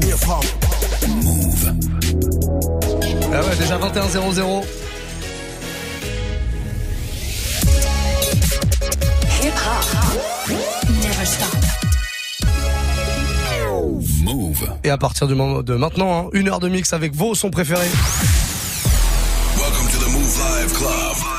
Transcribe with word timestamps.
Move. 0.00 1.74
Ah 3.32 3.40
ouais, 3.40 3.56
déjà 3.58 3.78
21-0-0. 3.78 4.64
Hip 9.42 9.52
hop. 9.66 10.50
Never 10.88 11.24
stop. 11.24 11.48
Move. 14.22 14.68
Et 14.84 14.90
à 14.90 14.98
partir 14.98 15.26
du 15.26 15.34
moment 15.34 15.62
de 15.62 15.74
maintenant, 15.74 16.26
hein, 16.26 16.30
une 16.32 16.48
heure 16.48 16.60
de 16.60 16.68
mix 16.68 16.92
avec 16.92 17.14
vos 17.14 17.34
sons 17.34 17.50
préférés. 17.50 17.90
Welcome 19.56 19.88
to 19.88 19.98
the 19.98 20.12
Move 20.12 20.38
Live 20.38 20.72
Club. 20.74 21.37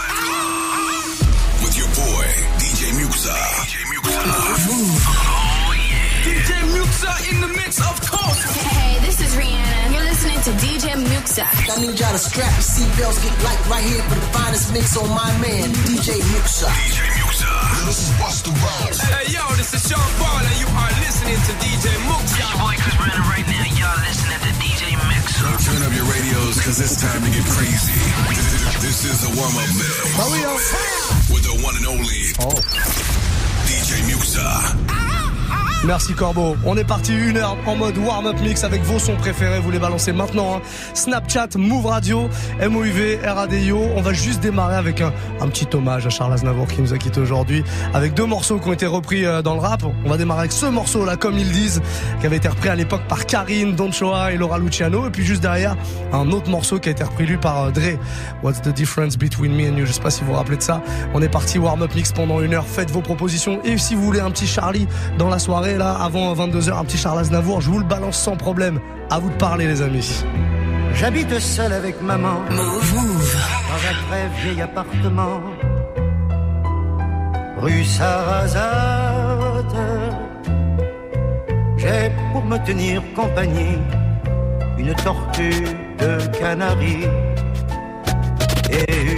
Muxxa 7.00 7.32
in 7.32 7.40
the 7.40 7.48
mix, 7.56 7.80
of 7.80 7.96
course. 8.04 8.44
Hey, 8.60 9.00
this 9.00 9.24
is 9.24 9.32
Rihanna. 9.32 9.96
You're 9.96 10.04
listening 10.04 10.36
to 10.44 10.52
DJ 10.60 11.00
Muxxa. 11.00 11.48
I 11.48 11.80
need 11.80 11.96
y'all 11.96 12.12
to 12.12 12.20
strap 12.20 12.52
your 12.52 12.68
seatbelts, 12.68 13.24
get 13.24 13.32
light 13.40 13.62
right 13.72 13.84
here 13.88 14.04
for 14.04 14.20
the 14.20 14.28
finest 14.36 14.74
mix 14.76 15.00
on 15.00 15.08
my 15.08 15.32
man, 15.40 15.72
DJ 15.88 16.20
Muxxa. 16.36 16.68
DJ 16.68 17.08
Muxxa. 17.24 17.48
This 17.88 18.04
is 18.04 18.12
Busta 18.20 18.52
Rhymes. 18.52 19.00
Hey, 19.00 19.32
yo, 19.32 19.40
this 19.56 19.72
is 19.72 19.88
Sean 19.88 20.04
Paul, 20.20 20.44
and 20.44 20.58
you 20.60 20.68
are 20.76 20.92
listening 21.00 21.40
to 21.40 21.52
DJ 21.64 21.88
Muxxa. 22.04 22.44
boy 22.60 22.76
Chris 22.84 22.96
Brandon 23.00 23.24
right 23.32 23.48
now. 23.48 23.64
Y'all 23.80 24.00
listening 24.04 24.42
to 24.44 24.52
DJ 24.60 24.84
Mix. 25.08 25.40
Turn 25.40 25.80
up 25.80 25.96
your 25.96 26.08
radios, 26.12 26.60
cause 26.60 26.84
it's 26.84 27.00
time 27.00 27.24
to 27.24 27.32
get 27.32 27.48
crazy. 27.48 27.96
This 28.84 29.08
is 29.08 29.24
the 29.24 29.32
warm-up 29.40 29.72
mix. 29.72 31.32
With 31.32 31.48
the 31.48 31.56
one 31.64 31.80
and 31.80 31.88
only 31.96 32.36
Oh. 32.44 32.60
DJ 33.72 34.04
Muxxa. 34.12 35.29
Merci 35.86 36.14
Corbeau. 36.14 36.58
On 36.66 36.76
est 36.76 36.84
parti 36.84 37.14
une 37.16 37.38
heure 37.38 37.56
en 37.66 37.74
mode 37.74 37.98
warm-up 37.98 38.36
mix 38.42 38.66
avec 38.66 38.84
vos 38.84 39.00
sons 39.00 39.16
préférés. 39.16 39.60
Vous 39.60 39.72
les 39.72 39.80
balancez 39.80 40.12
maintenant. 40.12 40.58
hein. 40.58 40.62
Snapchat, 40.94 41.48
Move 41.56 41.86
Radio, 41.86 42.30
MOUV, 42.62 43.20
RADIO. 43.24 43.80
On 43.96 44.02
va 44.02 44.12
juste 44.12 44.42
démarrer 44.42 44.76
avec 44.76 45.00
un, 45.00 45.12
petit 45.48 45.68
hommage 45.74 46.06
à 46.06 46.10
Charles 46.10 46.34
Aznavour 46.34 46.68
qui 46.68 46.82
nous 46.82 46.94
a 46.94 46.98
quitté 46.98 47.22
aujourd'hui. 47.22 47.64
Avec 47.94 48.14
deux 48.14 48.26
morceaux 48.26 48.60
qui 48.60 48.68
ont 48.68 48.74
été 48.74 48.86
repris 48.88 49.26
euh, 49.26 49.42
dans 49.42 49.54
le 49.54 49.62
rap. 49.62 49.84
On 50.06 50.10
va 50.10 50.18
démarrer 50.18 50.42
avec 50.42 50.52
ce 50.52 50.66
morceau 50.66 51.06
là, 51.06 51.16
comme 51.16 51.38
ils 51.38 51.50
disent, 51.50 51.82
qui 52.20 52.26
avait 52.26 52.38
été 52.38 52.50
repris 52.50 52.68
à 52.68 52.76
l'époque 52.76 53.04
par 53.08 53.26
Karine, 53.26 53.74
Don 53.74 53.90
Choa 53.90 54.34
et 54.34 54.38
Laura 54.38 54.60
Luciano. 54.60 55.08
Et 55.08 55.12
puis 55.12 55.24
juste 55.24 55.42
derrière, 55.42 55.78
un 56.12 56.30
autre 56.32 56.50
morceau 56.50 56.80
qui 56.80 56.90
a 56.90 56.92
été 56.92 57.06
repris 57.06 57.26
lui 57.26 57.38
par 57.38 57.64
euh, 57.64 57.72
Dre. 57.72 57.98
What's 58.44 58.62
the 58.62 58.74
difference 58.74 59.18
between 59.18 59.54
me 59.56 59.70
and 59.72 59.78
you? 59.78 59.86
Je 59.86 59.94
sais 59.94 60.02
pas 60.02 60.12
si 60.12 60.24
vous 60.26 60.32
vous 60.32 60.38
rappelez 60.38 60.58
de 60.58 60.62
ça. 60.62 60.82
On 61.14 61.22
est 61.22 61.30
parti 61.30 61.58
warm-up 61.58 61.96
mix 61.96 62.12
pendant 62.12 62.42
une 62.42 62.54
heure. 62.54 62.68
Faites 62.68 62.92
vos 62.92 63.02
propositions. 63.02 63.62
Et 63.64 63.78
si 63.78 63.96
vous 63.96 64.04
voulez 64.04 64.20
un 64.20 64.30
petit 64.30 64.46
Charlie 64.46 64.86
dans 65.18 65.30
la 65.30 65.40
soirée, 65.40 65.69
là, 65.78 65.94
avant 65.94 66.34
22h, 66.34 66.74
un 66.74 66.86
petit 66.86 66.98
Charles 66.98 67.20
Aznavour, 67.20 67.62
je 67.62 67.70
vous 67.70 67.80
le 67.80 67.86
balance 67.86 68.18
sans 68.18 68.36
problème. 68.36 68.80
À 69.10 69.20
vous 69.20 69.30
de 69.30 69.36
parler, 69.36 69.68
les 69.68 69.82
amis. 69.82 70.24
J'habite 70.94 71.40
seul 71.40 71.72
avec 71.72 72.02
maman 72.02 72.42
Move. 72.50 72.94
Move. 72.94 73.36
dans 73.70 73.90
un 73.90 73.96
très 74.08 74.28
vieil 74.44 74.62
appartement. 74.62 75.42
Rue 77.58 77.84
Sarrazate. 77.84 79.76
J'ai 81.78 82.12
pour 82.32 82.44
me 82.44 82.58
tenir 82.66 83.02
compagnie 83.16 83.78
une 84.78 84.94
tortue 84.96 85.66
de 86.00 86.38
Canaries 86.38 87.08
et 88.70 89.09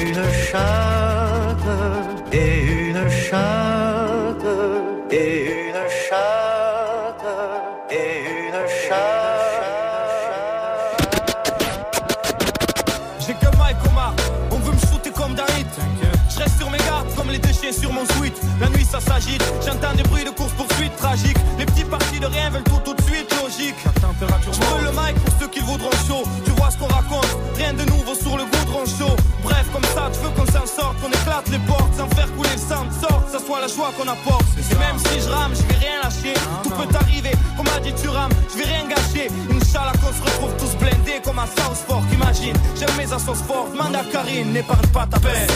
s'agite, 19.12 19.44
j'entends 19.66 19.94
des 19.96 20.04
bruits 20.04 20.24
de 20.24 20.30
course 20.30 20.54
poursuite 20.54 20.96
tragiques. 20.96 21.38
Les 21.60 21.66
petits 21.66 21.84
partis 21.84 22.20
de 22.20 22.26
rien 22.26 22.50
veulent 22.50 22.64
tout 22.64 22.82
tout 22.86 22.94
de 22.94 23.02
suite, 23.04 23.28
logique. 23.42 23.76
Je 23.84 24.62
veux 24.62 24.84
le 24.84 24.92
mic 24.92 25.16
pour 25.24 25.34
ceux 25.40 25.48
qui 25.48 25.60
voudront 25.60 25.92
chaud. 26.08 26.24
Tu 26.46 26.52
vois 26.52 26.72
ce 26.72 26.78
qu'on 26.78 26.88
raconte, 26.88 27.32
rien 27.56 27.74
de 27.74 27.84
nouveau 27.86 28.16
sur 28.16 28.38
le 28.38 28.46
goudron 28.46 28.86
chaud. 28.86 29.16
Bref, 29.44 29.66
comme 29.74 29.84
ça, 29.96 30.10
tu 30.14 30.20
veux 30.24 30.34
qu'on 30.36 30.46
s'en 30.46 30.66
sorte, 30.66 30.96
qu'on 31.02 31.10
éclate 31.10 31.50
les 31.50 31.60
portes 31.60 31.94
sans 31.98 32.08
faire 32.16 32.32
couler 32.36 32.56
le 32.56 32.64
sang 32.70 32.86
de 32.86 32.94
sorte, 33.06 33.26
ça 33.32 33.40
soit 33.46 33.60
la 33.60 33.68
joie 33.68 33.92
qu'on 33.98 34.08
apporte. 34.08 34.46
Et 34.58 34.76
même 34.76 34.98
si 34.98 35.20
je 35.20 35.30
rame, 35.30 35.54
je 35.56 35.64
vais 35.68 35.80
rien 35.86 35.98
lâcher. 36.04 36.36
Tout 36.64 36.70
peut 36.70 36.96
arriver, 36.96 37.34
comme 37.58 37.68
a 37.76 37.80
dit 37.80 37.94
tu 38.02 38.08
rames, 38.08 38.34
je 38.52 38.58
vais 38.60 38.70
rien 38.74 38.88
gâcher. 38.88 39.28
Inch'Allah 39.52 39.94
qu'on 40.02 40.14
se 40.14 40.24
retrouve 40.24 40.54
tous 40.58 40.74
blindés 40.78 41.22
comme 41.24 41.40
à 41.40 41.48
South 41.48 41.82
Fork, 41.88 42.06
imagine. 42.14 42.56
J'aime 42.80 42.96
mes 42.98 43.12
assos 43.12 43.44
fortes, 43.48 43.74
mande 43.76 43.96
à 43.96 44.04
Karine, 44.12 44.54
n'épargne 44.54 44.88
pas 44.94 45.06
ta 45.06 45.20
peine. 45.20 45.50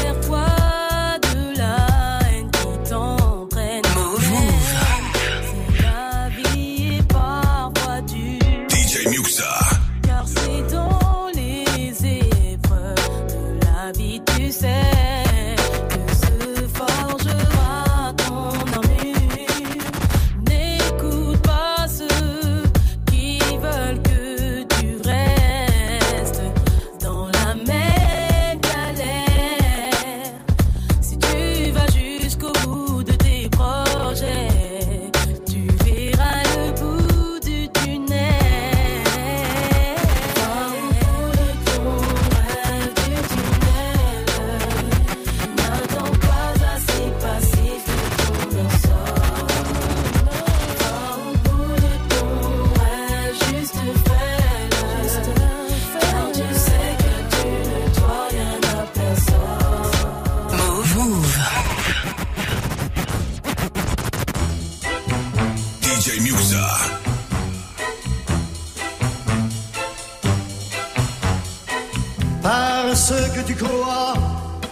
Parce 72.43 73.13
que 73.33 73.41
tu 73.47 73.55
crois 73.55 74.13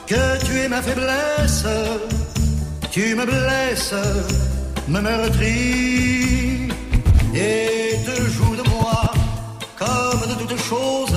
que 0.05 0.45
tu 0.45 0.59
es 0.59 0.67
ma 0.69 0.79
faiblesse, 0.83 1.65
tu 2.91 3.15
me 3.15 3.25
blesses, 3.25 3.95
me 4.87 5.01
meurtris. 5.01 6.69
Et 7.33 7.97
te 8.05 8.15
joues 8.29 8.55
de 8.55 8.69
moi 8.69 9.01
comme 9.75 10.29
de 10.29 10.35
toutes 10.35 10.61
choses 10.61 11.12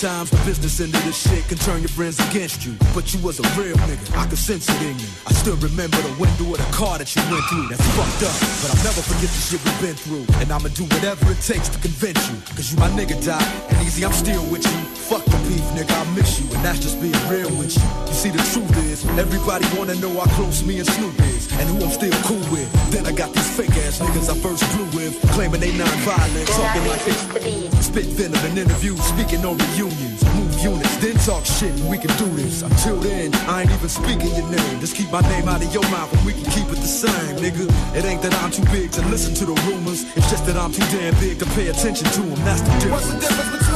business. 0.00 0.37
Business 0.48 0.80
end 0.80 0.94
of 0.96 1.04
this 1.04 1.28
shit 1.28 1.44
can 1.44 1.58
turn 1.58 1.84
your 1.84 1.92
friends 1.92 2.16
against 2.30 2.64
you. 2.64 2.72
But 2.96 3.12
you 3.12 3.20
was 3.20 3.36
a 3.36 3.44
real 3.60 3.76
nigga, 3.84 4.16
I 4.16 4.24
could 4.24 4.40
sense 4.40 4.64
it 4.64 4.80
in 4.80 4.96
you. 4.96 5.04
I 5.28 5.36
still 5.36 5.60
remember 5.60 6.00
the 6.00 6.16
window 6.16 6.48
of 6.48 6.56
the 6.56 6.70
car 6.72 6.96
that 6.96 7.04
you 7.12 7.20
went 7.28 7.44
through. 7.52 7.68
That's 7.68 7.84
fucked 7.92 8.24
up, 8.24 8.32
but 8.64 8.72
I'll 8.72 8.84
never 8.88 9.04
forget 9.04 9.28
the 9.28 9.42
shit 9.44 9.60
we've 9.60 9.80
been 9.84 9.98
through. 10.00 10.24
And 10.40 10.48
I'ma 10.48 10.72
do 10.72 10.88
whatever 10.88 11.28
it 11.28 11.44
takes 11.44 11.68
to 11.68 11.78
convince 11.84 12.32
you. 12.32 12.40
Cause 12.56 12.72
you 12.72 12.80
my 12.80 12.88
nigga, 12.96 13.20
die, 13.20 13.44
And 13.68 13.76
easy, 13.84 14.08
I'm 14.08 14.16
still 14.16 14.40
with 14.48 14.64
you. 14.64 14.80
Fuck 15.12 15.28
the 15.28 15.36
beef, 15.52 15.60
nigga, 15.76 15.92
I 15.92 16.08
miss 16.16 16.40
you. 16.40 16.48
And 16.56 16.64
that's 16.64 16.80
just 16.80 16.96
being 16.96 17.20
real 17.28 17.52
with 17.60 17.76
you. 17.76 17.84
You 18.08 18.16
see, 18.16 18.32
the 18.32 18.40
truth 18.48 18.72
is, 18.88 19.04
everybody 19.20 19.68
wanna 19.76 20.00
know 20.00 20.16
how 20.16 20.32
close 20.32 20.64
me 20.64 20.80
and 20.80 20.88
Snoop 20.88 21.12
is. 21.28 21.52
And 21.60 21.68
who 21.68 21.84
I'm 21.84 21.92
still 21.92 22.16
cool 22.24 22.40
with. 22.48 22.72
Then 22.88 23.04
I 23.04 23.12
got 23.12 23.36
these 23.36 23.52
fake 23.52 23.76
ass 23.84 24.00
niggas 24.00 24.32
I 24.32 24.36
first 24.40 24.64
flew 24.72 24.88
with. 24.96 25.12
Claiming 25.36 25.60
they 25.60 25.76
non-violent, 25.76 26.48
talking 26.48 26.88
like 26.88 27.04
they 27.04 27.68
spit 27.84 28.08
venom 28.16 28.40
in 28.48 28.64
interviews, 28.64 29.04
speaking 29.04 29.44
on 29.44 29.60
reunions. 29.76 30.24
Units, 30.62 30.96
then 30.96 31.14
talk 31.24 31.44
shit, 31.44 31.70
and 31.70 31.88
we 31.88 31.98
can 31.98 32.10
do 32.16 32.26
this. 32.34 32.62
Until 32.62 32.96
then, 32.96 33.34
I 33.48 33.62
ain't 33.62 33.70
even 33.70 33.88
speaking 33.88 34.34
your 34.34 34.48
name. 34.50 34.80
Just 34.80 34.96
keep 34.96 35.10
my 35.10 35.20
name 35.20 35.48
out 35.48 35.62
of 35.62 35.72
your 35.72 35.88
mouth, 35.90 36.12
and 36.12 36.24
we 36.26 36.32
can 36.32 36.44
keep 36.50 36.66
it 36.66 36.80
the 36.80 36.92
same, 37.04 37.36
nigga. 37.36 37.66
It 37.96 38.04
ain't 38.04 38.22
that 38.22 38.34
I'm 38.42 38.50
too 38.50 38.64
big 38.72 38.90
to 38.92 39.02
listen 39.06 39.34
to 39.34 39.44
the 39.46 39.54
rumors. 39.68 40.04
It's 40.16 40.30
just 40.30 40.46
that 40.46 40.56
I'm 40.56 40.72
too 40.72 40.86
damn 40.90 41.14
big 41.20 41.38
to 41.38 41.46
pay 41.54 41.68
attention 41.68 42.06
to 42.06 42.20
them. 42.20 42.44
That's 42.44 42.62
the 42.62 42.72
difference. 42.80 43.67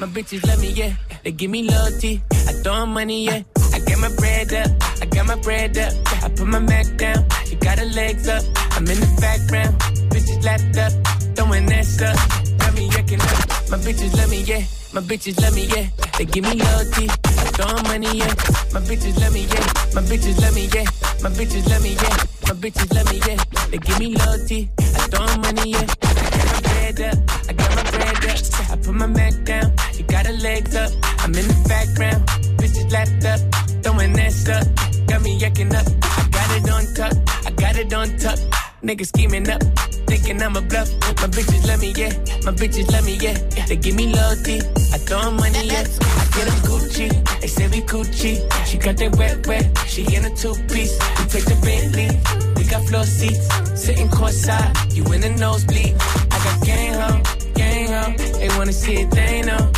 My 0.00 0.06
bitches 0.06 0.46
let 0.46 0.58
me, 0.60 0.70
yeah. 0.70 0.94
They 1.24 1.30
give 1.30 1.50
me 1.50 1.68
loyalty. 1.68 2.22
I 2.32 2.52
throw 2.64 2.86
money, 2.86 3.26
yeah. 3.26 3.42
I 3.74 3.80
get 3.80 3.98
my 3.98 4.08
bread 4.16 4.50
up. 4.54 4.70
I 5.02 5.04
got 5.04 5.26
my 5.26 5.36
bread 5.36 5.76
up. 5.76 5.92
I 6.24 6.30
put 6.30 6.46
my 6.46 6.58
Mac 6.58 6.86
down. 6.96 7.22
She 7.44 7.56
got 7.56 7.78
her 7.78 7.84
legs 7.84 8.26
up. 8.26 8.42
I'm 8.70 8.88
in 8.88 8.98
the 8.98 9.12
background. 9.20 9.78
Bitches 10.08 10.42
lapped 10.42 10.78
up. 10.78 10.92
Throwing 11.36 11.66
that 11.66 11.84
stuff. 11.84 12.16
Got 12.60 12.72
me 12.76 12.88
yucking 12.88 13.20
up. 13.20 13.70
My 13.70 13.76
bitches 13.76 14.16
let 14.16 14.30
me, 14.30 14.40
yeah. 14.40 14.64
My 14.94 15.02
bitches 15.02 15.38
let 15.38 15.52
me, 15.52 15.66
yeah. 15.66 15.86
They 16.16 16.24
give 16.24 16.44
me 16.44 16.54
loyalty. 16.54 17.06
I 17.12 17.44
throw 17.60 17.82
money, 17.82 18.16
yeah. 18.16 18.32
My 18.72 18.80
bitches 18.80 19.20
let 19.20 19.34
me, 19.34 19.42
yeah. 19.52 19.68
My 19.92 20.00
bitches 20.00 20.40
let 20.40 20.54
me, 20.54 20.64
yeah. 20.72 20.88
My 21.20 21.28
bitches 21.28 21.68
let 21.68 21.82
me, 21.82 21.92
yeah. 21.92 22.16
My 22.48 22.56
bitches 22.56 22.94
let 22.94 23.04
me, 23.12 23.20
yeah. 23.28 23.36
They 23.68 23.76
give 23.76 23.98
me 23.98 24.16
loyalty. 24.16 24.70
I 24.78 25.04
throw 25.12 25.26
money, 25.44 25.72
yeah. 25.72 25.86
I 26.00 26.14
got 26.14 26.46
my 26.46 26.60
bread 26.62 27.00
up. 27.02 27.29
Up. 28.00 28.70
I 28.70 28.76
put 28.76 28.94
my 28.94 29.06
Mac 29.06 29.34
down. 29.44 29.72
You 29.94 30.04
got 30.04 30.26
her 30.26 30.32
legs 30.32 30.74
up. 30.74 30.90
I'm 31.18 31.34
in 31.34 31.46
the 31.46 31.64
background. 31.68 32.26
Bitches 32.58 32.90
lapped 32.90 33.24
up. 33.24 33.40
Throwing 33.82 34.18
ass 34.18 34.48
up. 34.48 34.66
Got 35.06 35.22
me 35.22 35.38
yucking 35.38 35.72
up. 35.74 35.86
I 36.02 36.28
got 36.30 36.48
it 36.56 36.70
on 36.70 36.84
tuck. 36.94 37.14
I 37.46 37.50
got 37.50 37.76
it 37.76 37.92
on 37.92 38.16
tuck. 38.18 38.38
Niggas 38.82 39.08
scheming 39.08 39.48
up. 39.50 39.62
Thinking 40.06 40.40
I'm 40.42 40.56
a 40.56 40.62
bluff. 40.62 40.90
My 41.20 41.28
bitches 41.28 41.66
let 41.66 41.80
me, 41.80 41.92
yeah. 41.94 42.12
My 42.44 42.52
bitches 42.52 42.90
let 42.90 43.04
me, 43.04 43.16
yeah. 43.20 43.36
They 43.66 43.76
give 43.76 43.94
me 43.94 44.12
loyalty. 44.12 44.60
I 44.92 44.98
throw 44.98 45.30
money, 45.30 45.66
yeah. 45.66 45.84
I 45.84 46.24
get 46.34 46.46
them 46.48 46.58
Gucci. 46.64 47.40
They 47.40 47.46
say 47.46 47.68
we 47.68 47.82
Gucci. 47.82 48.40
She 48.66 48.78
got 48.78 48.96
that 48.96 49.16
wet, 49.16 49.46
wet. 49.46 49.78
She 49.86 50.02
in 50.14 50.24
a 50.24 50.34
two 50.34 50.54
piece. 50.72 50.96
We 51.18 51.24
take 51.28 51.44
the 51.44 51.58
Bentley. 51.62 52.08
We 52.56 52.64
got 52.68 52.82
floor 52.88 53.04
seats. 53.04 53.46
Sitting 53.78 54.08
courtside. 54.08 54.94
You 54.94 55.04
in 55.12 55.20
the 55.20 55.30
nosebleed. 55.30 55.94
I 56.30 56.38
got 56.44 56.64
gang 56.64 56.94
home. 56.94 57.39
They 58.16 58.48
wanna 58.56 58.72
see 58.72 59.02
it, 59.02 59.10
they 59.10 59.42
know. 59.42 59.70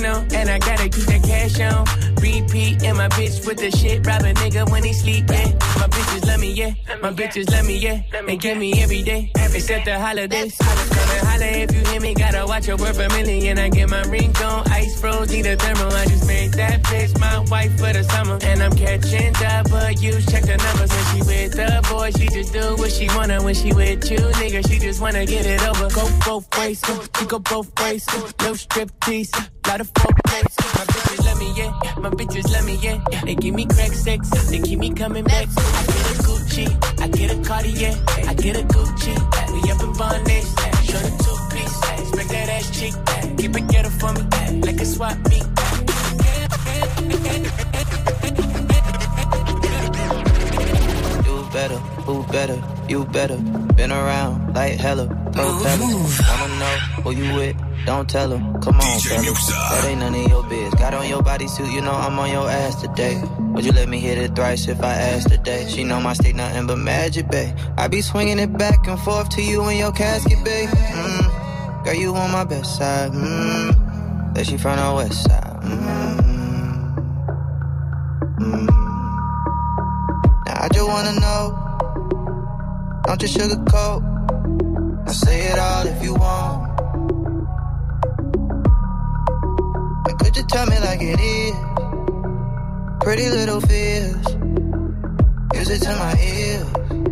Know. 0.00 0.26
And 0.32 0.48
I 0.48 0.58
gotta 0.58 0.88
keep 0.88 1.04
that 1.04 1.22
cash 1.22 1.60
on. 1.60 1.84
Repeat. 2.22 2.82
And 2.84 2.96
my 2.96 3.08
bitch 3.08 3.46
with 3.46 3.58
the 3.58 3.70
shit. 3.70 4.06
Rob 4.06 4.22
a 4.22 4.32
nigga 4.34 4.70
when 4.70 4.84
he 4.84 4.92
sleep, 4.92 5.28
yeah. 5.28 5.52
My 5.78 5.88
bitches 5.88 6.26
let 6.26 6.40
me, 6.40 6.52
yeah. 6.52 6.74
My 7.00 7.12
bitches 7.12 7.50
let 7.50 7.64
me, 7.64 7.76
yeah. 7.78 8.02
They 8.26 8.36
give 8.36 8.58
me 8.58 8.80
every 8.82 9.02
day. 9.02 9.30
Except 9.34 9.84
the 9.84 9.98
holidays. 9.98 10.56
Come 10.56 10.78
and 10.78 11.26
holla 11.28 11.46
if 11.46 11.74
you 11.74 11.84
hear 11.90 12.00
me. 12.00 12.14
Gotta 12.14 12.46
watch 12.46 12.66
your 12.66 12.76
word 12.78 12.96
for 12.96 13.08
million. 13.08 13.58
I 13.58 13.68
get 13.68 13.88
my 13.90 14.02
ring 14.04 14.34
on. 14.38 14.70
Ice 14.72 15.00
froze. 15.00 15.30
Need 15.30 15.46
a 15.46 15.56
thermal. 15.56 15.92
I 15.92 16.06
just 16.06 16.26
made 16.26 16.52
that 16.54 16.82
bitch 16.82 17.18
my 17.20 17.40
wife 17.50 17.72
for 17.78 17.92
the 17.92 18.02
summer. 18.04 18.38
And 18.42 18.62
I'm 18.62 18.74
catching 18.74 19.34
up, 19.44 19.68
but 19.70 20.00
you 20.00 20.12
Check 20.32 20.44
the 20.44 20.56
numbers 20.56 20.90
when 20.90 21.04
she 21.12 21.20
with 21.28 21.52
the 21.52 21.86
boy. 21.90 22.10
She 22.12 22.26
just 22.28 22.54
do 22.54 22.76
what 22.76 22.90
she 22.90 23.06
wanna 23.08 23.42
when 23.42 23.54
she 23.54 23.74
with 23.74 24.10
you, 24.10 24.16
nigga. 24.40 24.66
She 24.66 24.78
just 24.78 25.00
wanna 25.00 25.26
get 25.26 25.44
it 25.44 25.62
over. 25.68 25.90
Go 25.90 26.08
both 26.24 26.58
ways. 26.58 26.82
She 27.18 27.26
go 27.26 27.38
both 27.38 27.70
ways. 27.80 28.06
No 28.40 28.54
strip 28.54 28.90
tease. 29.00 29.30
Lot 29.66 29.81
of 29.82 29.90
folk 29.98 30.16
plays. 30.26 30.54
My 30.78 30.84
bitches 30.92 31.24
let 31.26 31.36
me, 31.42 31.48
yeah. 31.58 31.70
My 32.04 32.10
bitches 32.10 32.48
let 32.54 32.64
me, 32.64 32.74
yeah. 32.86 32.98
They 33.24 33.34
give 33.34 33.54
me 33.54 33.66
crack 33.66 33.92
sex. 33.92 34.20
They 34.50 34.60
keep 34.60 34.78
me 34.78 34.90
coming 34.90 35.24
back. 35.24 35.48
I 35.48 35.82
get 35.94 36.06
a 36.12 36.16
Gucci. 36.26 36.66
I 37.04 37.08
get 37.08 37.28
a 37.34 37.38
Cartier. 37.48 37.94
I 38.30 38.34
get 38.34 38.54
a 38.56 38.64
Gucci. 38.74 39.14
We 39.52 39.58
up 39.72 39.82
in 39.82 39.92
bondage. 40.00 40.48
Show 40.88 41.00
the 41.06 41.12
two 41.24 41.38
piece. 41.52 41.76
Expect 42.00 42.28
that 42.34 42.48
ass 42.56 42.66
cheek. 42.78 42.94
Keep 43.38 43.56
it 43.58 43.66
ghetto 43.72 43.90
for 44.00 44.12
me. 44.12 44.22
Like 44.66 44.80
a 44.80 44.86
swap 44.86 45.18
meet. 45.30 45.46
Do 51.26 51.34
better, 51.52 51.78
who 52.06 52.22
better, 52.36 52.58
you 52.88 53.04
better. 53.06 53.38
Been 53.76 53.90
around 53.90 54.54
like 54.54 54.74
hella, 54.78 55.06
propellers. 55.32 56.20
Wanna 56.28 56.58
know 56.60 56.76
who 57.02 57.10
you 57.12 57.34
with? 57.34 57.71
Don't 57.84 58.08
tell 58.08 58.28
them. 58.28 58.60
Come 58.60 58.76
on, 58.76 59.00
fellas. 59.00 59.46
That 59.48 59.84
ain't 59.88 60.00
none 60.00 60.14
of 60.14 60.28
your 60.28 60.44
biz. 60.44 60.72
Got 60.74 60.94
on 60.94 61.08
your 61.08 61.20
bodysuit, 61.22 61.72
you 61.72 61.80
know 61.80 61.92
I'm 61.92 62.16
on 62.18 62.30
your 62.30 62.48
ass 62.48 62.80
today. 62.80 63.20
Would 63.54 63.64
you 63.64 63.72
let 63.72 63.88
me 63.88 63.98
hit 63.98 64.18
it 64.18 64.36
thrice 64.36 64.68
if 64.68 64.82
I 64.82 64.92
asked 64.92 65.30
today? 65.30 65.66
She 65.68 65.82
know 65.82 66.00
my 66.00 66.12
stick 66.12 66.36
nothing 66.36 66.68
but 66.68 66.78
magic, 66.78 67.28
babe. 67.28 67.56
I 67.76 67.88
be 67.88 68.00
swinging 68.00 68.38
it 68.38 68.56
back 68.56 68.86
and 68.86 69.00
forth 69.00 69.30
to 69.30 69.42
you 69.42 69.68
in 69.68 69.78
your 69.78 69.90
casket, 69.90 70.44
babe. 70.44 70.68
Mm. 70.68 71.84
Girl, 71.84 71.94
you 71.94 72.14
on 72.14 72.30
my 72.30 72.44
best 72.44 72.76
side. 72.76 73.10
Mm. 73.10 74.34
That 74.34 74.46
she 74.46 74.56
from 74.56 74.76
the 74.76 74.94
west 74.94 75.24
side. 75.24 75.60
Mm. 75.62 76.12
Mm. 78.38 78.66
Now 80.46 80.62
I 80.62 80.68
just 80.72 80.88
wanna 80.88 81.20
know. 81.20 81.58
Don't 83.06 83.20
just 83.20 83.36
sugarcoat. 83.36 85.08
I 85.08 85.12
say 85.12 85.46
it 85.48 85.58
all 85.58 85.86
if 85.86 86.02
you 86.02 86.14
want. 86.14 86.71
And 90.12 90.20
could 90.20 90.36
you 90.36 90.42
tell 90.42 90.66
me 90.66 90.78
like 90.78 91.00
it 91.00 91.18
is? 91.18 91.54
Pretty 93.00 93.30
little 93.30 93.62
fears. 93.62 94.26
Use 95.54 95.70
it 95.70 95.80
to 95.84 95.96
my 95.96 96.14
ears. 96.20 97.11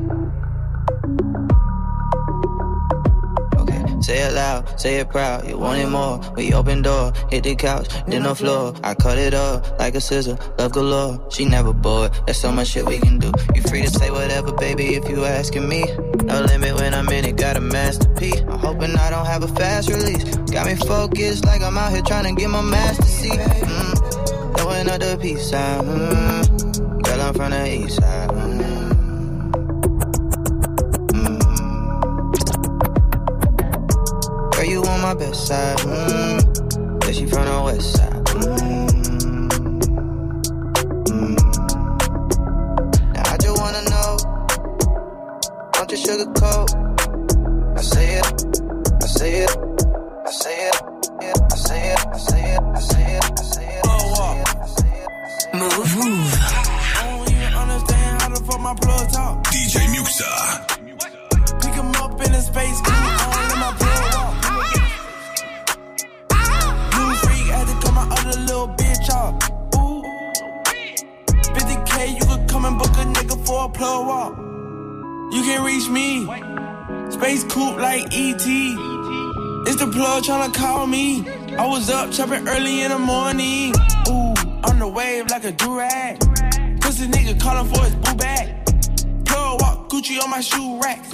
Say 4.11 4.23
it 4.27 4.35
loud, 4.35 4.81
say 4.81 4.97
it 4.99 5.09
proud. 5.09 5.49
You 5.49 5.57
want 5.57 5.79
it 5.79 5.87
more? 5.87 6.21
We 6.35 6.53
open 6.53 6.83
door, 6.83 7.13
hit 7.31 7.45
the 7.45 7.55
couch, 7.55 7.87
then 8.09 8.25
the 8.25 8.35
floor. 8.35 8.75
I 8.83 8.95
cut 8.95 9.19
it 9.19 9.35
up 9.35 9.79
like 9.79 9.95
a 9.95 10.01
scissor, 10.01 10.37
love 10.59 10.73
galore. 10.73 11.15
She 11.31 11.45
never 11.45 11.73
bored. 11.73 12.11
There's 12.27 12.41
so 12.41 12.51
much 12.51 12.69
shit 12.69 12.85
we 12.87 12.99
can 12.99 13.19
do. 13.21 13.31
You 13.55 13.63
free 13.63 13.83
to 13.83 13.91
say 13.91 14.11
whatever, 14.11 14.53
baby, 14.53 14.97
if 14.97 15.09
you 15.09 15.25
asking 15.25 15.69
me. 15.69 15.85
No 16.25 16.41
limit 16.41 16.75
when 16.75 16.93
I'm 16.93 17.09
in 17.11 17.25
it, 17.25 17.37
got 17.37 17.57
a 17.57 17.61
masterpiece. 17.61 18.41
I'm 18.41 18.59
hoping 18.59 18.97
I 18.97 19.11
don't 19.11 19.27
have 19.27 19.45
a 19.45 19.49
fast 19.61 19.89
release. 19.89 20.25
Got 20.55 20.67
me 20.67 20.75
focused 20.75 21.45
like 21.45 21.63
I'm 21.63 21.79
out 21.79 21.93
here 21.93 22.03
trying 22.03 22.35
to 22.35 22.41
get 22.41 22.51
my 22.51 22.63
master 22.63 23.05
seat. 23.05 23.39
Mm. 23.39 24.57
Know 24.57 24.71
another 24.71 25.17
piece, 25.19 25.51
side. 25.51 25.85
Mm. 25.85 27.03
Girl, 27.05 27.21
I'm 27.21 27.35
from 27.35 27.51
the 27.53 27.85
east 27.85 27.97
side. 28.01 28.31
Mm. 28.31 28.70
My 35.11 35.17
best 35.17 35.47
side. 35.49 35.77
Mm. 35.79 37.05
Yeah, 37.05 37.13
she 37.13 37.27
from 37.27 37.45
the 37.45 37.63
west 37.65 37.97
side. 37.97 38.25
Mm. 38.27 39.51
Mm. 41.09 41.37
Now 43.15 43.23
I 43.27 43.37
just 43.37 43.59
wanna 43.61 43.83
know. 43.91 44.11
Don't 45.73 45.91
you 45.91 45.99
sugarcoat. 45.99 46.70
Up 82.01 82.11
chopping 82.11 82.49
early 82.49 82.81
in 82.81 82.91
the 82.91 82.99
morning. 82.99 83.75
Ooh, 84.09 84.33
on 84.69 84.79
the 84.79 84.89
wave 84.89 85.31
like 85.31 85.45
a 85.45 85.53
durag. 85.53 86.17
Pussy 86.81 87.07
nigga 87.07 87.39
calling 87.39 87.69
for 87.73 87.85
his 87.85 87.95
boo 87.97 88.15
bag. 88.15 88.47
Plug 89.27 89.61
walk 89.61 89.91
Gucci 89.91 90.19
on 90.23 90.31
my 90.31 90.41
shoe 90.41 90.81
racks. 90.81 91.11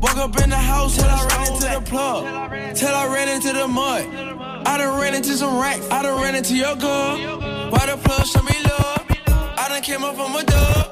Walk 0.00 0.16
up 0.16 0.34
in 0.40 0.48
the 0.48 0.56
house 0.56 0.96
till 0.96 1.04
I 1.04 1.26
ran 1.26 1.52
into 1.52 1.68
the 1.68 1.80
plug. 1.90 2.24
Till 2.74 2.94
I 2.94 3.06
ran 3.12 3.28
into 3.28 3.52
the 3.52 3.68
mud. 3.68 4.06
I 4.66 4.78
done 4.78 5.00
ran 5.00 5.14
into 5.14 5.36
some 5.36 5.60
racks. 5.60 5.86
I 5.90 6.02
done 6.02 6.22
ran 6.22 6.34
into 6.34 6.56
your 6.56 6.76
girl. 6.76 7.18
Why 7.70 7.86
the 7.86 7.98
plug 8.02 8.26
show 8.26 8.42
me 8.42 8.56
love? 8.64 9.04
I 9.58 9.66
done 9.68 9.82
came 9.82 10.02
up 10.02 10.16
from 10.16 10.34
a 10.34 10.44
dub. 10.44 10.91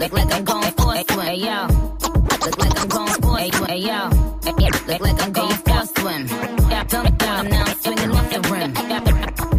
Look 0.00 0.12
like 0.12 0.32
I'm 0.34 0.44
going 0.44 0.72
for 0.72 0.94
a 0.94 1.04
swim. 1.12 1.26
Hey 1.26 1.36
yo, 1.36 1.66
look 2.40 2.58
like 2.58 2.80
I'm 2.80 2.88
going 2.88 3.12
for 3.20 3.38
a 3.38 3.52
swim. 3.52 3.68
Hey 3.68 3.78
yo, 3.78 4.08
look 4.88 5.00
like 5.00 5.22
I'm 5.22 5.32
going 5.32 5.56
for 5.56 5.76
a 5.76 5.86
swim. 5.86 6.26
Yeah, 6.70 6.84
on 6.94 7.06
him 7.06 7.50
now, 7.50 7.64
swinging 7.82 8.10
off 8.10 8.30
the 8.30 8.40
rim. 8.50 8.72
Yeah, 8.88 9.04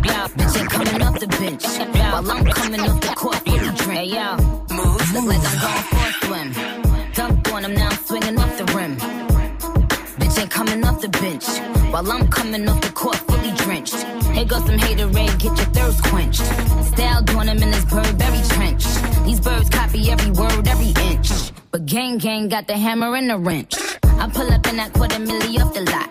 yeah, 0.03 0.27
bitch 0.35 0.59
ain't 0.59 0.69
coming 0.69 1.01
off 1.03 1.19
the 1.19 1.27
bench 1.27 1.63
while 2.11 2.31
I'm 2.31 2.45
coming 2.45 2.81
off 2.81 3.01
the 3.01 3.13
court. 3.15 3.35
Fully 3.45 3.59
drink. 3.59 3.99
Hey 3.99 4.05
yo, 4.15 4.35
move. 4.75 5.13
Look 5.13 5.25
like 5.25 5.45
I'm 5.49 5.57
going 5.65 5.85
for 5.91 6.05
a 6.09 6.13
swim. 6.25 6.49
Dunk 7.13 7.53
on 7.53 7.65
him 7.65 7.73
now, 7.75 7.89
swinging 7.91 8.39
off 8.39 8.57
the 8.57 8.65
rim. 8.75 8.97
Bitch 10.17 10.39
ain't 10.41 10.49
coming 10.49 10.83
off 10.83 11.01
the 11.01 11.09
bench 11.09 11.45
while 11.91 12.11
I'm 12.11 12.27
coming 12.29 12.67
off 12.67 12.81
the 12.81 12.91
court 12.91 13.17
fully 13.17 13.51
drenched. 13.57 13.95
Here 14.33 14.45
goes 14.45 14.65
some 14.65 14.77
haterade, 14.77 15.37
get 15.37 15.55
your 15.55 15.69
thirst 15.77 16.03
quenched. 16.05 16.41
Style 16.93 17.21
doing 17.21 17.47
him 17.47 17.61
in 17.61 17.69
this 17.69 17.85
Burberry 17.85 18.41
trench. 18.49 19.10
These 19.25 19.39
birds 19.39 19.69
copy 19.69 20.09
every 20.11 20.31
word, 20.31 20.67
every 20.67 20.93
inch. 21.11 21.51
But 21.71 21.85
gang 21.85 22.17
gang 22.17 22.49
got 22.49 22.67
the 22.67 22.77
hammer 22.77 23.15
and 23.15 23.29
the 23.29 23.37
wrench. 23.37 23.75
I 24.03 24.29
pull 24.29 24.51
up 24.51 24.67
in 24.67 24.77
that 24.77 24.93
quarter 24.93 25.17
milli 25.17 25.59
off 25.63 25.73
the 25.73 25.81
lot. 25.81 26.09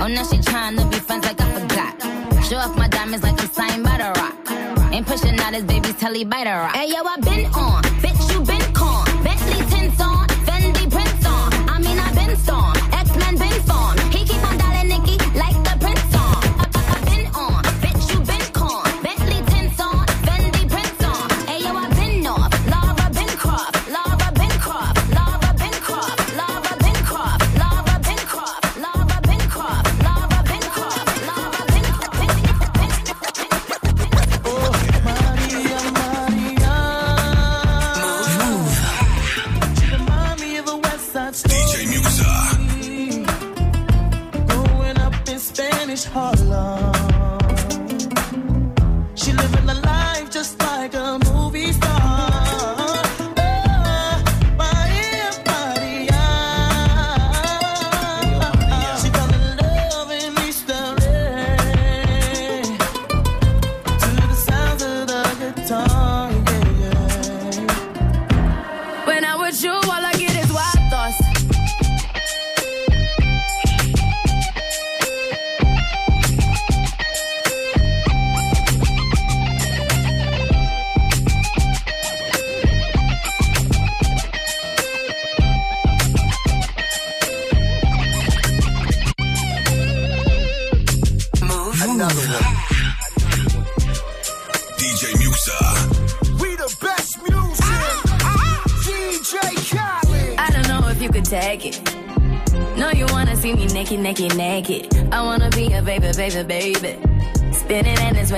Oh, 0.00 0.06
now 0.06 0.24
she 0.24 0.38
tryna 0.38 0.90
be 0.90 0.98
friends 0.98 1.24
like 1.24 1.40
I 1.40 1.48
forgot. 1.60 2.44
Show 2.44 2.56
off 2.56 2.76
my 2.76 2.88
diamonds 2.88 3.24
like 3.24 3.40
I'm 3.40 3.48
signed 3.48 3.84
by 3.84 3.98
the 3.98 4.10
rock. 4.20 4.92
Ain't 4.92 5.06
pushing 5.06 5.38
out 5.40 5.54
his 5.54 5.64
baby's 5.64 5.94
telly 5.96 6.24
by 6.24 6.44
the 6.44 6.50
rock. 6.50 6.74
Hey 6.74 6.88
yo, 6.90 7.02
I 7.04 7.16
been 7.20 7.46
on, 7.46 7.82
bitch 8.02 8.32
you 8.32 8.40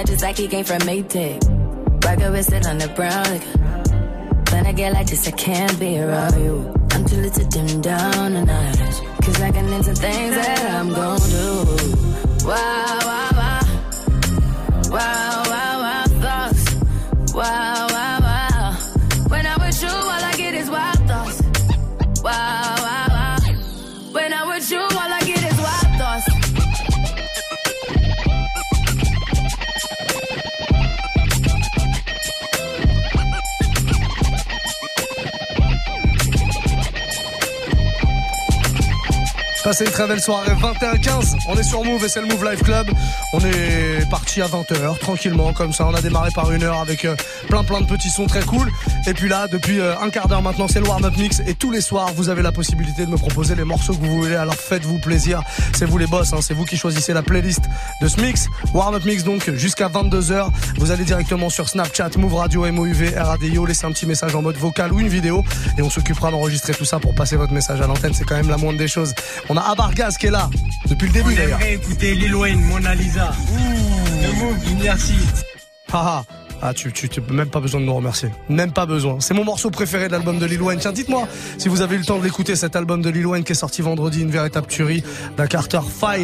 Just 0.06 0.22
like 0.22 0.38
he 0.38 0.48
came 0.48 0.64
from 0.64 0.78
Maytag. 0.80 1.38
Rocket 2.04 2.30
with 2.32 2.52
it 2.52 2.66
on 2.66 2.78
the 2.78 2.88
brown. 2.88 3.24
Like, 3.24 3.44
when 4.52 4.66
I 4.66 4.72
get 4.72 4.92
like 4.92 5.06
this, 5.06 5.28
I 5.28 5.30
can't 5.32 5.78
be 5.78 5.98
around 5.98 6.40
you. 6.40 6.74
I'm 6.92 7.04
too 7.04 7.16
little 7.16 7.30
to 7.30 7.44
dim 7.50 7.80
down 7.80 8.36
a 8.36 8.44
notch. 8.44 8.78
Cause 9.22 9.40
I 9.42 9.50
can 9.52 9.68
into 9.72 9.94
things 9.94 10.34
that 10.34 10.70
I'm 10.74 10.88
gon' 10.88 11.20
do. 11.20 12.46
Wow, 12.46 12.98
wow, 13.08 13.30
wow. 13.32 13.60
Wow, 14.90 15.42
wow, 15.46 15.80
wow, 15.82 16.04
thoughts. 16.22 17.34
Wow. 17.34 17.69
Très 39.86 40.06
belle 40.06 40.20
soirée, 40.20 40.52
21h15. 40.52 41.36
On 41.48 41.56
est 41.56 41.62
sur 41.62 41.82
Move 41.82 42.04
et 42.04 42.08
c'est 42.10 42.20
le 42.20 42.26
Move 42.26 42.44
Live 42.44 42.62
Club. 42.62 42.90
On 43.32 43.40
est 43.40 44.08
parti 44.10 44.19
à 44.38 44.46
20h, 44.46 44.98
tranquillement, 44.98 45.52
comme 45.52 45.72
ça. 45.72 45.84
On 45.86 45.94
a 45.94 46.00
démarré 46.00 46.30
par 46.32 46.52
une 46.52 46.62
heure 46.62 46.78
avec 46.78 47.04
euh, 47.04 47.16
plein 47.48 47.64
plein 47.64 47.80
de 47.80 47.86
petits 47.86 48.10
sons 48.10 48.26
très 48.26 48.42
cool. 48.42 48.70
Et 49.08 49.12
puis 49.12 49.28
là, 49.28 49.48
depuis 49.48 49.80
euh, 49.80 49.98
un 49.98 50.08
quart 50.10 50.28
d'heure 50.28 50.42
maintenant, 50.42 50.68
c'est 50.68 50.78
le 50.78 50.86
warm-up 50.86 51.16
mix. 51.16 51.42
Et 51.48 51.54
tous 51.54 51.72
les 51.72 51.80
soirs, 51.80 52.12
vous 52.14 52.28
avez 52.28 52.42
la 52.42 52.52
possibilité 52.52 53.06
de 53.06 53.10
me 53.10 53.16
proposer 53.16 53.56
les 53.56 53.64
morceaux 53.64 53.92
que 53.92 53.98
vous 53.98 54.22
voulez. 54.22 54.36
Alors 54.36 54.54
faites-vous 54.54 54.98
plaisir. 54.98 55.42
C'est 55.76 55.84
vous 55.84 55.98
les 55.98 56.06
boss, 56.06 56.32
hein. 56.32 56.38
c'est 56.42 56.54
vous 56.54 56.64
qui 56.64 56.76
choisissez 56.76 57.12
la 57.12 57.22
playlist 57.22 57.62
de 58.00 58.06
ce 58.06 58.20
mix. 58.20 58.46
Warm-up 58.72 59.04
mix 59.04 59.24
donc 59.24 59.50
jusqu'à 59.54 59.88
22h. 59.88 60.48
Vous 60.76 60.92
allez 60.92 61.04
directement 61.04 61.50
sur 61.50 61.68
Snapchat, 61.68 62.10
Move 62.16 62.34
Radio, 62.34 62.70
MOUV, 62.70 63.14
RADIO. 63.16 63.66
Laissez 63.66 63.86
un 63.86 63.90
petit 63.90 64.06
message 64.06 64.34
en 64.36 64.42
mode 64.42 64.56
vocal 64.56 64.92
ou 64.92 65.00
une 65.00 65.08
vidéo. 65.08 65.42
Et 65.76 65.82
on 65.82 65.90
s'occupera 65.90 66.30
d'enregistrer 66.30 66.74
tout 66.74 66.84
ça 66.84 67.00
pour 67.00 67.16
passer 67.16 67.36
votre 67.36 67.52
message 67.52 67.80
à 67.80 67.88
l'antenne. 67.88 68.14
C'est 68.14 68.24
quand 68.24 68.36
même 68.36 68.50
la 68.50 68.58
moindre 68.58 68.78
des 68.78 68.88
choses. 68.88 69.12
On 69.48 69.56
a 69.56 69.62
Abargaz 69.62 70.16
qui 70.18 70.26
est 70.26 70.30
là 70.30 70.48
depuis 70.86 71.08
le 71.08 71.14
début 71.14 71.34
d'ailleurs. 71.34 71.60
écouter 71.62 72.14
Lil 72.14 72.34
Wayne, 72.34 72.60
Mona 72.60 72.94
Lisa. 72.94 73.32
Le 73.52 73.99
move, 74.40 74.56
merci. 74.82 75.14
Haha. 75.92 76.24
Ah, 76.62 76.74
tu, 76.74 76.92
tu, 76.92 77.08
tu 77.08 77.22
même 77.32 77.48
pas 77.48 77.60
besoin 77.60 77.80
de 77.80 77.86
nous 77.86 77.94
remercier. 77.94 78.28
Même 78.50 78.70
pas 78.70 78.84
besoin. 78.84 79.16
C'est 79.20 79.32
mon 79.32 79.44
morceau 79.44 79.70
préféré 79.70 80.08
de 80.08 80.12
l'album 80.12 80.38
de 80.38 80.44
Lil 80.44 80.60
Wayne. 80.60 80.78
Tiens, 80.78 80.92
dites-moi 80.92 81.26
si 81.56 81.68
vous 81.68 81.80
avez 81.80 81.96
eu 81.96 82.00
le 82.00 82.04
temps 82.04 82.18
de 82.18 82.24
l'écouter, 82.24 82.54
cet 82.54 82.76
album 82.76 83.00
de 83.00 83.08
Lil 83.08 83.26
Wayne 83.26 83.44
qui 83.44 83.52
est 83.52 83.54
sorti 83.54 83.80
vendredi, 83.80 84.20
une 84.20 84.30
véritable 84.30 84.66
tuerie 84.66 85.02
d'un 85.38 85.46
Carter 85.46 85.80
5. 85.80 86.20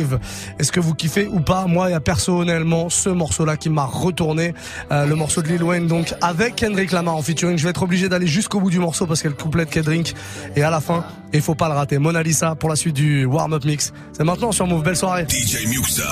Est-ce 0.58 0.72
que 0.72 0.80
vous 0.80 0.92
kiffez 0.92 1.26
ou 1.26 1.40
pas? 1.40 1.66
Moi, 1.66 1.88
il 1.88 1.92
y 1.92 1.94
a 1.94 2.00
personnellement 2.00 2.90
ce 2.90 3.08
morceau-là 3.08 3.56
qui 3.56 3.70
m'a 3.70 3.86
retourné. 3.86 4.52
Euh, 4.92 5.06
le 5.06 5.14
morceau 5.14 5.40
de 5.40 5.48
Lil 5.48 5.62
Wayne, 5.62 5.86
donc, 5.86 6.12
avec 6.20 6.56
Kendrick 6.56 6.92
Lamar 6.92 7.16
en 7.16 7.22
featuring. 7.22 7.56
Je 7.56 7.64
vais 7.64 7.70
être 7.70 7.82
obligé 7.82 8.10
d'aller 8.10 8.26
jusqu'au 8.26 8.60
bout 8.60 8.70
du 8.70 8.78
morceau 8.78 9.06
parce 9.06 9.22
qu'elle 9.22 9.34
complète 9.34 9.70
Kendrick. 9.70 10.14
Et 10.54 10.62
à 10.62 10.70
la 10.70 10.82
fin, 10.82 11.06
il 11.32 11.40
faut 11.40 11.54
pas 11.54 11.68
le 11.68 11.74
rater. 11.74 11.96
Mona 11.96 12.22
Lisa 12.22 12.54
pour 12.56 12.68
la 12.68 12.76
suite 12.76 12.94
du 12.94 13.24
warm-up 13.24 13.64
mix. 13.64 13.94
C'est 14.12 14.24
maintenant 14.24 14.52
sur 14.52 14.66
Move. 14.66 14.82
Belle 14.82 14.96
soirée. 14.96 15.26
DJ 15.28 15.66
Muxa. 15.66 16.04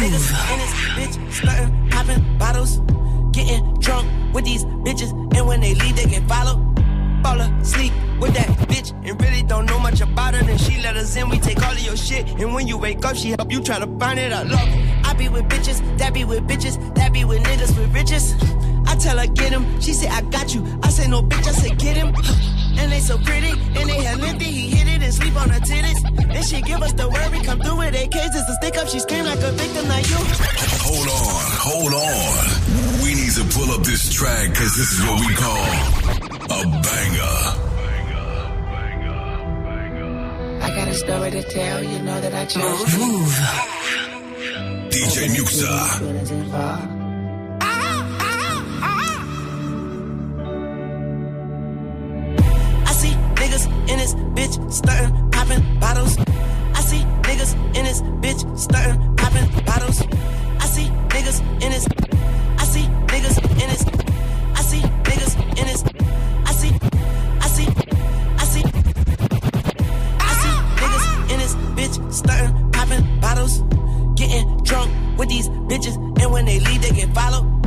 Niggas 0.00 0.32
in 0.50 0.58
this 0.96 1.16
bitch, 1.18 2.38
bottles, 2.38 2.78
getting 3.32 3.74
drunk 3.80 4.08
with 4.32 4.46
these 4.46 4.64
bitches, 4.64 5.10
and 5.36 5.46
when 5.46 5.60
they 5.60 5.74
leave, 5.74 5.94
they 5.94 6.06
get 6.06 6.26
followed. 6.26 6.58
Fall 7.22 7.38
asleep 7.38 7.92
with 8.18 8.32
that 8.32 8.48
bitch 8.66 8.92
and 9.06 9.20
really 9.20 9.42
don't 9.42 9.66
know 9.66 9.78
much 9.78 10.00
about 10.00 10.34
her. 10.34 10.42
Then 10.42 10.56
she 10.56 10.80
let 10.80 10.96
us 10.96 11.14
in, 11.16 11.28
we 11.28 11.38
take 11.38 11.62
all 11.62 11.72
of 11.72 11.80
your 11.80 11.98
shit, 11.98 12.26
and 12.40 12.54
when 12.54 12.66
you 12.66 12.78
wake 12.78 13.04
up, 13.04 13.14
she 13.14 13.30
help 13.30 13.52
you 13.52 13.62
try 13.62 13.78
to 13.78 13.86
find 13.98 14.18
it. 14.18 14.32
I 14.32 14.42
love 14.42 14.58
her. 14.58 15.00
I 15.04 15.12
be 15.12 15.28
with 15.28 15.44
bitches, 15.50 15.98
that 15.98 16.14
be 16.14 16.24
with 16.24 16.48
bitches, 16.48 16.94
that 16.94 17.12
be 17.12 17.26
with 17.26 17.42
niggas 17.42 17.78
with 17.78 17.92
riches. 17.92 18.32
I 18.86 18.96
tell 18.96 19.18
her 19.18 19.26
get 19.26 19.52
him, 19.52 19.80
she 19.80 19.92
said, 19.92 20.10
I 20.10 20.22
got 20.30 20.54
you. 20.54 20.64
I 20.82 20.90
say 20.90 21.08
no 21.08 21.22
bitch, 21.22 21.46
I 21.46 21.52
say 21.52 21.74
get 21.76 21.96
him. 21.96 22.14
And 22.78 22.90
they 22.92 23.00
so 23.00 23.18
pretty, 23.18 23.50
and 23.50 23.88
they 23.88 24.02
had 24.02 24.20
lengthy, 24.20 24.46
he 24.46 24.70
hit 24.70 24.88
it 24.88 25.02
and 25.02 25.12
sleep 25.12 25.36
on 25.36 25.50
her 25.50 25.60
titties. 25.60 26.00
And 26.34 26.44
she 26.44 26.62
give 26.62 26.80
us 26.82 26.92
the 26.92 27.08
word, 27.08 27.30
we 27.32 27.42
come 27.44 27.60
through 27.60 27.78
with 27.78 27.94
AKs, 27.94 28.32
it's 28.32 28.48
a 28.48 28.54
stick 28.54 28.78
up, 28.78 28.88
she 28.88 29.00
scream 29.00 29.24
like 29.24 29.40
a 29.40 29.52
victim 29.52 29.88
like 29.88 30.08
you. 30.08 30.16
Hold 30.16 31.08
on, 31.08 31.44
hold 31.60 31.94
on. 31.94 33.02
We 33.02 33.14
need 33.14 33.32
to 33.32 33.44
pull 33.52 33.70
up 33.72 33.82
this 33.82 34.12
track 34.12 34.50
because 34.50 34.76
this 34.76 34.92
is 34.92 35.00
what 35.04 35.20
we 35.20 35.34
call 35.34 35.66
a 36.50 36.64
banger. 36.80 37.38
Banger, 37.76 38.32
banger, 38.70 39.22
banger. 39.64 40.62
I 40.62 40.74
got 40.74 40.88
a 40.88 40.94
story 40.94 41.30
to 41.32 41.42
tell, 41.42 41.82
you 41.82 41.98
know 42.02 42.20
that 42.20 42.34
I 42.34 42.44
chose 42.46 42.98
Move. 42.98 43.36
DJ 44.90 45.28
Muxxa. 45.36 46.99
This 54.00 54.14
bitch 54.14 54.72
starting 54.72 55.30
popping 55.30 55.62
bottles. 55.78 56.16
I 56.74 56.80
see 56.80 57.02
niggas 57.28 57.54
in 57.76 57.84
this 57.84 58.00
bitch 58.22 58.58
starting 58.58 58.96
popping 59.16 59.46
bottles. 59.66 60.00
I 60.58 60.66
see 60.66 60.86
niggas 61.12 61.40
in 61.62 61.70
this. 61.70 61.86
I 62.56 62.64
see 62.64 62.84
niggas 63.12 63.36
in 63.60 63.68
this. 63.68 63.84
I 64.54 64.62
see 64.62 64.80
niggas 64.80 65.34
in 65.58 65.66
this. 65.66 65.84
I 66.46 66.52
see. 66.52 66.72
I 67.44 67.48
see. 67.56 67.66
I 68.38 68.44
see. 68.52 68.64
I 70.28 70.32
see 70.40 70.56
niggas 70.80 71.32
in 71.32 71.38
this 71.38 71.54
bitch 71.76 72.12
starting 72.12 72.70
popping 72.72 73.20
bottles, 73.20 73.60
getting 74.14 74.62
drunk 74.62 74.90
with 75.18 75.28
these 75.28 75.50
bitches, 75.68 75.96
and 76.22 76.32
when 76.32 76.46
they 76.46 76.58
leave, 76.58 76.80
they 76.80 76.92
get 76.92 77.14
followed. 77.14 77.59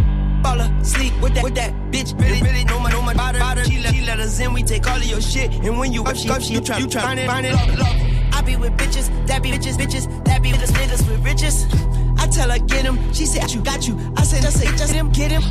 Fall 0.44 0.60
asleep 0.60 1.14
with 1.22 1.34
that 1.36 1.44
with 1.44 1.56
that 1.56 1.74
bitch. 1.92 2.20
Really, 2.20 2.42
really 2.42 2.66
know 2.66 2.80
my 2.80 2.92
know 2.92 3.02
my. 3.02 3.14
About 3.14 3.36
her. 3.58 3.64
She, 3.66 3.80
let, 3.80 3.94
she 3.94 4.02
let 4.02 4.20
us 4.20 4.40
in. 4.40 4.54
We 4.54 4.64
take 4.64 4.88
all 4.90 4.98
of 4.98 5.06
your 5.06 5.22
shit, 5.22 5.52
and 5.54 5.78
when 5.78 5.94
you 5.94 6.04
up, 6.04 6.16
she 6.16 6.30
up, 6.30 6.42
she 6.42 6.54
you 6.54 6.62
try 6.62 6.78
you 6.80 6.88
try 6.88 7.02
find 7.02 7.20
it, 7.20 7.28
find 7.28 7.46
it. 7.46 7.54
Love, 7.54 7.80
love. 7.80 8.14
I 8.34 8.42
be 8.42 8.56
with 8.56 8.74
bitches, 8.74 9.08
that 9.28 9.44
be 9.44 9.52
bitches, 9.52 9.78
bitches, 9.78 10.26
that 10.26 10.42
be 10.42 10.52
with 10.52 10.62
niggas 10.62 11.08
with 11.08 11.24
riches. 11.24 11.66
I 12.18 12.28
tell 12.28 12.50
her 12.50 12.60
get 12.60 12.84
him, 12.84 12.98
she 13.14 13.26
said 13.26 13.52
you 13.54 13.62
got 13.62 13.88
you. 13.88 13.98
I 14.18 14.24
said 14.24 14.42
just 14.42 14.60
say 14.60 14.66
just 14.76 14.92
him, 14.92 15.12
get 15.12 15.32
him. 15.32 15.44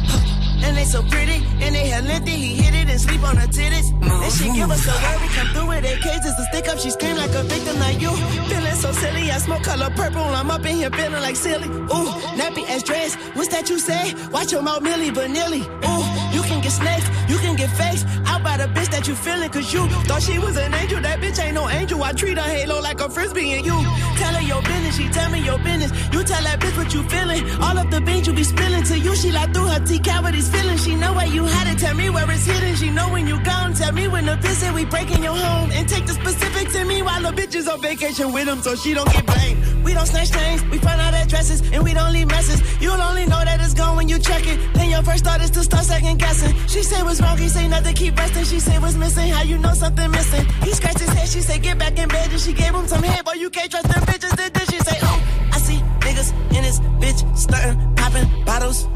And 0.64 0.76
they 0.76 0.84
so 0.84 1.02
pretty, 1.02 1.44
and 1.60 1.74
they 1.74 1.88
had 1.88 2.04
lengthy. 2.04 2.30
He 2.30 2.54
hit 2.62 2.74
it 2.74 2.88
and 2.88 3.00
sleep 3.00 3.22
on 3.22 3.36
her 3.36 3.46
titties. 3.46 3.88
And 4.24 4.32
she 4.32 4.52
give 4.52 4.70
us 4.70 4.84
the 4.84 4.92
word, 4.92 5.18
we 5.20 5.28
come 5.34 5.48
through 5.54 5.68
with 5.68 5.84
AKs. 5.84 6.22
It's 6.28 6.38
a 6.38 6.44
stick 6.50 6.68
up, 6.68 6.78
she 6.78 6.90
scream 6.90 7.16
like 7.16 7.34
a 7.34 7.42
victim 7.42 7.78
like 7.80 8.00
you. 8.00 8.10
Feeling 8.50 8.74
so 8.74 8.92
silly, 8.92 9.30
I 9.30 9.38
smoke 9.38 9.62
color 9.64 9.90
purple. 9.96 10.22
I'm 10.22 10.50
up 10.50 10.64
in 10.64 10.76
here 10.76 10.90
feeling 10.90 11.22
like 11.22 11.36
silly. 11.36 11.68
Ooh, 11.68 12.08
nappy 12.38 12.64
ass 12.68 12.82
dress. 12.82 13.16
What's 13.34 13.48
that 13.48 13.68
you 13.70 13.78
say? 13.78 14.14
Watch 14.30 14.52
your 14.52 14.62
mouth, 14.62 14.82
Milli 14.82 15.10
Vanilli. 15.10 15.62
Ooh, 15.62 16.34
you 16.36 16.42
can 16.42 16.60
get 16.62 16.72
snakes, 16.72 17.08
you 17.28 17.38
can 17.38 17.56
get 17.56 17.70
fakes. 17.70 18.04
By 18.52 18.66
the 18.66 18.70
bitch 18.78 18.90
that 18.90 19.08
you 19.08 19.14
feeling, 19.14 19.48
cause 19.48 19.72
you 19.72 19.82
thought 20.08 20.22
she 20.22 20.38
was 20.38 20.56
an 20.58 20.74
angel. 20.74 21.00
That 21.00 21.20
bitch 21.20 21.38
ain't 21.42 21.54
no 21.54 21.68
angel. 21.68 22.02
I 22.02 22.12
treat 22.12 22.36
her 22.36 22.50
halo 22.56 22.80
like 22.80 23.00
a 23.00 23.08
frisbee, 23.08 23.52
and 23.56 23.64
you 23.64 23.76
tell 24.20 24.34
her 24.34 24.44
your 24.52 24.62
business. 24.62 24.96
She 24.98 25.08
tell 25.08 25.30
me 25.30 25.40
your 25.40 25.58
business. 25.58 25.90
You 26.12 26.20
tell 26.30 26.42
that 26.48 26.60
bitch 26.60 26.76
what 26.76 26.92
you 26.92 27.02
feeling. 27.08 27.42
All 27.64 27.76
of 27.78 27.90
the 27.90 28.00
beans 28.02 28.26
you 28.26 28.34
be 28.34 28.44
spilling 28.44 28.84
to 28.90 28.98
you. 28.98 29.16
She 29.16 29.30
like 29.32 29.54
through 29.54 29.68
her 29.72 29.80
T 29.86 29.98
cavities 29.98 30.48
feeling. 30.50 30.76
She 30.76 30.94
know 30.94 31.12
where 31.14 31.26
you 31.26 31.44
had 31.44 31.66
it. 31.72 31.78
Tell 31.78 31.94
me 31.94 32.10
where 32.10 32.30
it's 32.30 32.44
hidden. 32.44 32.74
She 32.76 32.90
know 32.90 33.08
when 33.10 33.26
you 33.26 33.42
gone. 33.42 33.72
Tell 33.74 33.92
me 33.92 34.06
when 34.08 34.26
the 34.26 34.36
visit 34.36 34.72
we 34.74 34.84
breaking 34.84 35.22
your 35.22 35.36
home. 35.36 35.70
And 35.72 35.88
take 35.88 36.06
the 36.06 36.12
specifics 36.12 36.72
to 36.74 36.84
me 36.84 37.00
while 37.02 37.22
the 37.22 37.32
bitch 37.32 37.54
is 37.54 37.68
on 37.68 37.80
vacation 37.80 38.32
with 38.32 38.46
him 38.46 38.60
so 38.60 38.74
she 38.74 38.92
don't 38.92 39.10
get 39.10 39.24
blamed. 39.24 39.71
We 39.84 39.94
don't 39.94 40.06
snatch 40.06 40.30
things. 40.30 40.64
We 40.70 40.78
find 40.78 41.00
out 41.00 41.14
addresses 41.14 41.60
and 41.72 41.82
we 41.82 41.92
don't 41.94 42.12
leave 42.12 42.28
messes. 42.28 42.60
You'll 42.80 43.00
only 43.00 43.26
know 43.26 43.42
that 43.44 43.60
it's 43.60 43.74
gone 43.74 43.96
when 43.96 44.08
you 44.08 44.18
check 44.18 44.46
it. 44.46 44.58
Then 44.74 44.90
your 44.90 45.02
first 45.02 45.24
thought 45.24 45.40
is 45.40 45.50
to 45.50 45.62
start 45.62 45.84
second 45.84 46.18
guessing. 46.18 46.54
She 46.68 46.82
say 46.82 47.02
what's 47.02 47.20
wrong. 47.20 47.36
He 47.38 47.48
say 47.48 47.68
nothing. 47.68 47.94
Keep 47.94 48.18
resting. 48.18 48.44
She 48.44 48.60
say 48.60 48.78
what's 48.78 48.96
missing. 48.96 49.28
How 49.30 49.42
you 49.42 49.58
know 49.58 49.74
something 49.74 50.10
missing? 50.10 50.44
He 50.62 50.72
scratched 50.72 51.00
his 51.00 51.08
head. 51.10 51.28
She 51.28 51.40
say 51.40 51.58
get 51.58 51.78
back 51.78 51.98
in 51.98 52.08
bed. 52.08 52.30
And 52.30 52.40
she 52.40 52.52
gave 52.52 52.74
him 52.74 52.86
some 52.86 53.02
head. 53.02 53.24
But 53.24 53.38
you 53.38 53.50
can't 53.50 53.70
trust 53.70 53.88
them 53.88 54.02
bitches. 54.04 54.34
Then 54.36 54.66
she 54.66 54.78
say 54.78 54.98
oh. 55.02 55.22
I 55.52 55.58
see 55.58 55.78
niggas 56.00 56.32
in 56.56 56.62
this 56.62 56.80
bitch 57.00 57.36
starting 57.36 57.76
popping 57.96 58.44
bottles, 58.44 58.86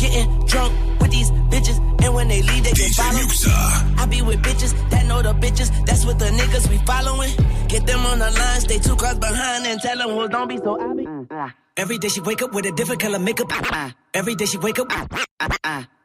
getting 0.00 0.44
drunk 0.46 0.72
with 1.00 1.10
these 1.10 1.30
bitches, 1.52 1.78
and 2.04 2.14
when 2.14 2.28
they 2.28 2.42
leave 2.42 2.64
they 2.64 2.72
get 2.72 2.90
followed. 2.92 3.98
I 3.98 4.06
be 4.06 4.22
with 4.22 4.40
bitches 4.42 4.72
that 4.90 5.06
know 5.06 5.22
the 5.22 5.34
bitches. 5.34 5.68
That's 5.86 6.04
what 6.06 6.18
the 6.18 6.26
niggas 6.26 6.68
we 6.70 6.78
following. 6.86 7.30
Get 7.68 7.86
them 7.86 8.00
on 8.06 8.18
the 8.18 8.30
line, 8.30 8.60
stay 8.60 8.78
two 8.78 8.96
cars 8.96 9.18
behind, 9.18 9.66
and 9.66 9.80
tell 9.80 9.98
them, 9.98 10.16
well, 10.16 10.28
don't 10.28 10.48
be 10.48 10.56
so 10.56 10.80
obvious. 10.80 11.08
Uh, 11.30 11.34
uh. 11.34 11.50
Every 11.76 11.98
day 11.98 12.08
she 12.08 12.20
wake 12.20 12.42
up 12.42 12.52
with 12.52 12.66
a 12.66 12.72
different 12.72 13.00
color 13.00 13.18
makeup. 13.18 13.48
Uh, 13.50 13.90
Every 14.12 14.34
day 14.34 14.46
she 14.46 14.58
wake 14.58 14.78
up. 14.78 14.88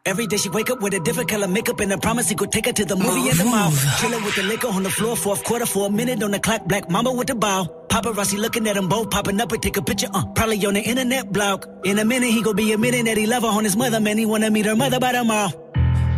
Every 0.08 0.28
day 0.28 0.38
she 0.38 0.50
wake 0.50 0.70
up 0.70 0.82
with 0.82 0.94
a 0.94 1.00
different 1.00 1.30
color 1.32 1.48
makeup 1.48 1.80
and 1.80 1.92
I 1.92 1.96
promise 1.96 2.30
he 2.30 2.36
could 2.36 2.52
take 2.52 2.68
her 2.68 2.74
to 2.74 2.86
the 2.86 2.96
movie 2.96 3.28
and 3.28 3.40
the 3.40 3.46
mall. 3.46 3.72
Chillin' 3.72 4.24
with 4.24 4.36
the 4.36 4.44
liquor 4.44 4.68
on 4.68 4.84
the 4.84 4.90
floor, 4.92 5.16
fourth 5.16 5.44
quarter 5.44 5.66
for 5.66 5.88
a 5.88 5.90
minute 5.90 6.22
on 6.22 6.30
the 6.30 6.40
clock. 6.40 6.64
Black 6.68 6.92
mama 6.92 7.12
with 7.12 7.26
the 7.26 7.34
bow. 7.34 7.66
Paparazzi 7.88 8.38
looking 8.38 8.68
at 8.68 8.76
them 8.76 8.88
both, 8.88 9.10
popping 9.10 9.42
up 9.42 9.52
and 9.52 9.64
take 9.64 9.78
a 9.78 9.82
picture. 9.82 10.08
Uh, 10.14 10.24
probably 10.36 10.64
on 10.64 10.76
the 10.76 10.82
internet 10.82 11.32
blog. 11.34 11.66
In 11.84 11.98
a 11.98 12.06
minute 12.06 12.30
he 12.30 12.44
gon' 12.44 12.56
be 12.56 12.72
admitting 12.72 13.06
that 13.06 13.18
he 13.18 13.26
love 13.26 13.42
her 13.42 13.50
on 13.50 13.64
his 13.64 13.76
mother. 13.76 14.00
Man, 14.00 14.20
he 14.20 14.28
wanna 14.28 14.52
meet 14.52 14.68
her 14.68 14.76
mother 14.76 15.00
by 15.00 15.12
tomorrow. 15.12 15.50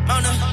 Mona, 0.08 0.47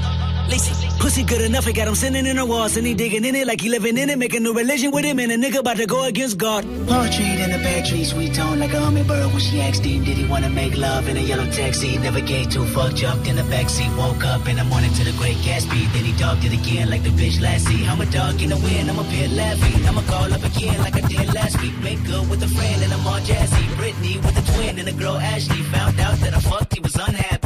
Lisa. 0.49 0.75
Pussy 0.99 1.23
good 1.23 1.43
enough, 1.43 1.67
he 1.67 1.73
got 1.73 1.87
him 1.87 1.95
sitting 1.95 2.25
in 2.27 2.37
the 2.37 2.47
walls 2.47 2.77
and 2.77 2.87
he 2.87 2.95
digging 2.95 3.25
in 3.25 3.35
it 3.35 3.47
like 3.47 3.61
he 3.61 3.69
living 3.69 3.99
in 3.99 4.09
it, 4.09 4.19
making 4.19 4.43
new 4.43 4.55
religion 4.55 4.91
with 4.91 5.05
him 5.05 5.19
and 5.19 5.31
a 5.33 5.37
nigga 5.37 5.59
about 5.59 5.77
to 5.77 5.87
go 5.87 6.05
against 6.05 6.39
God. 6.39 6.65
Poetry 6.87 7.27
in 7.45 7.51
the 7.51 7.59
bad 7.59 7.85
tree, 7.85 8.05
sweet 8.05 8.35
tone 8.35 8.59
like 8.59 8.73
a 8.73 8.81
hummingbird. 8.81 9.27
When 9.33 9.41
she 9.41 9.61
asked 9.61 9.85
him, 9.85 10.05
did 10.05 10.17
he 10.17 10.27
wanna 10.27 10.49
make 10.49 10.77
love 10.77 11.09
in 11.09 11.17
a 11.17 11.21
yellow 11.21 11.45
taxi? 11.51 11.99
Never 11.99 12.21
gave 12.21 12.51
two 12.51 12.65
fuck, 12.67 12.95
jumped 12.95 13.27
in 13.27 13.37
the 13.37 13.43
backseat, 13.43 13.95
woke 13.99 14.25
up 14.25 14.49
in 14.49 14.57
the 14.57 14.65
morning 14.65 14.93
to 14.95 15.05
the 15.05 15.13
great 15.19 15.37
Gatsby. 15.45 15.93
Then 15.93 16.05
he 16.05 16.13
dogged 16.19 16.45
it 16.45 16.53
again 16.53 16.89
like 16.89 17.03
the 17.03 17.11
bitch 17.11 17.41
last 17.41 17.67
see. 17.67 17.85
I'm 17.87 18.01
a 18.01 18.07
dog 18.07 18.41
in 18.41 18.49
the 18.49 18.57
wind, 18.57 18.89
I'm 18.89 18.99
a 18.99 19.05
pit 19.05 19.31
laughing. 19.33 19.87
I'ma 19.87 20.03
call 20.03 20.33
up 20.33 20.45
again 20.45 20.79
like 20.81 20.97
I 20.97 21.07
did 21.07 21.35
last 21.35 21.61
week. 21.61 21.77
Make 21.83 22.03
good 22.05 22.29
with 22.31 22.43
a 22.43 22.49
friend 22.49 22.83
and 22.83 22.93
I'm 22.93 23.07
all 23.07 23.21
jazzy. 23.21 23.77
Brittany 23.77 24.17
with 24.19 24.37
a 24.39 24.53
twin 24.53 24.79
and 24.79 24.89
a 24.89 24.93
girl 24.93 25.17
Ashley. 25.17 25.63
Found 25.75 26.01
out 26.01 26.17
that 26.21 26.33
I 26.33 26.41
fucked, 26.41 26.75
he 26.75 26.81
was 26.81 26.95
unhappy. 26.97 27.44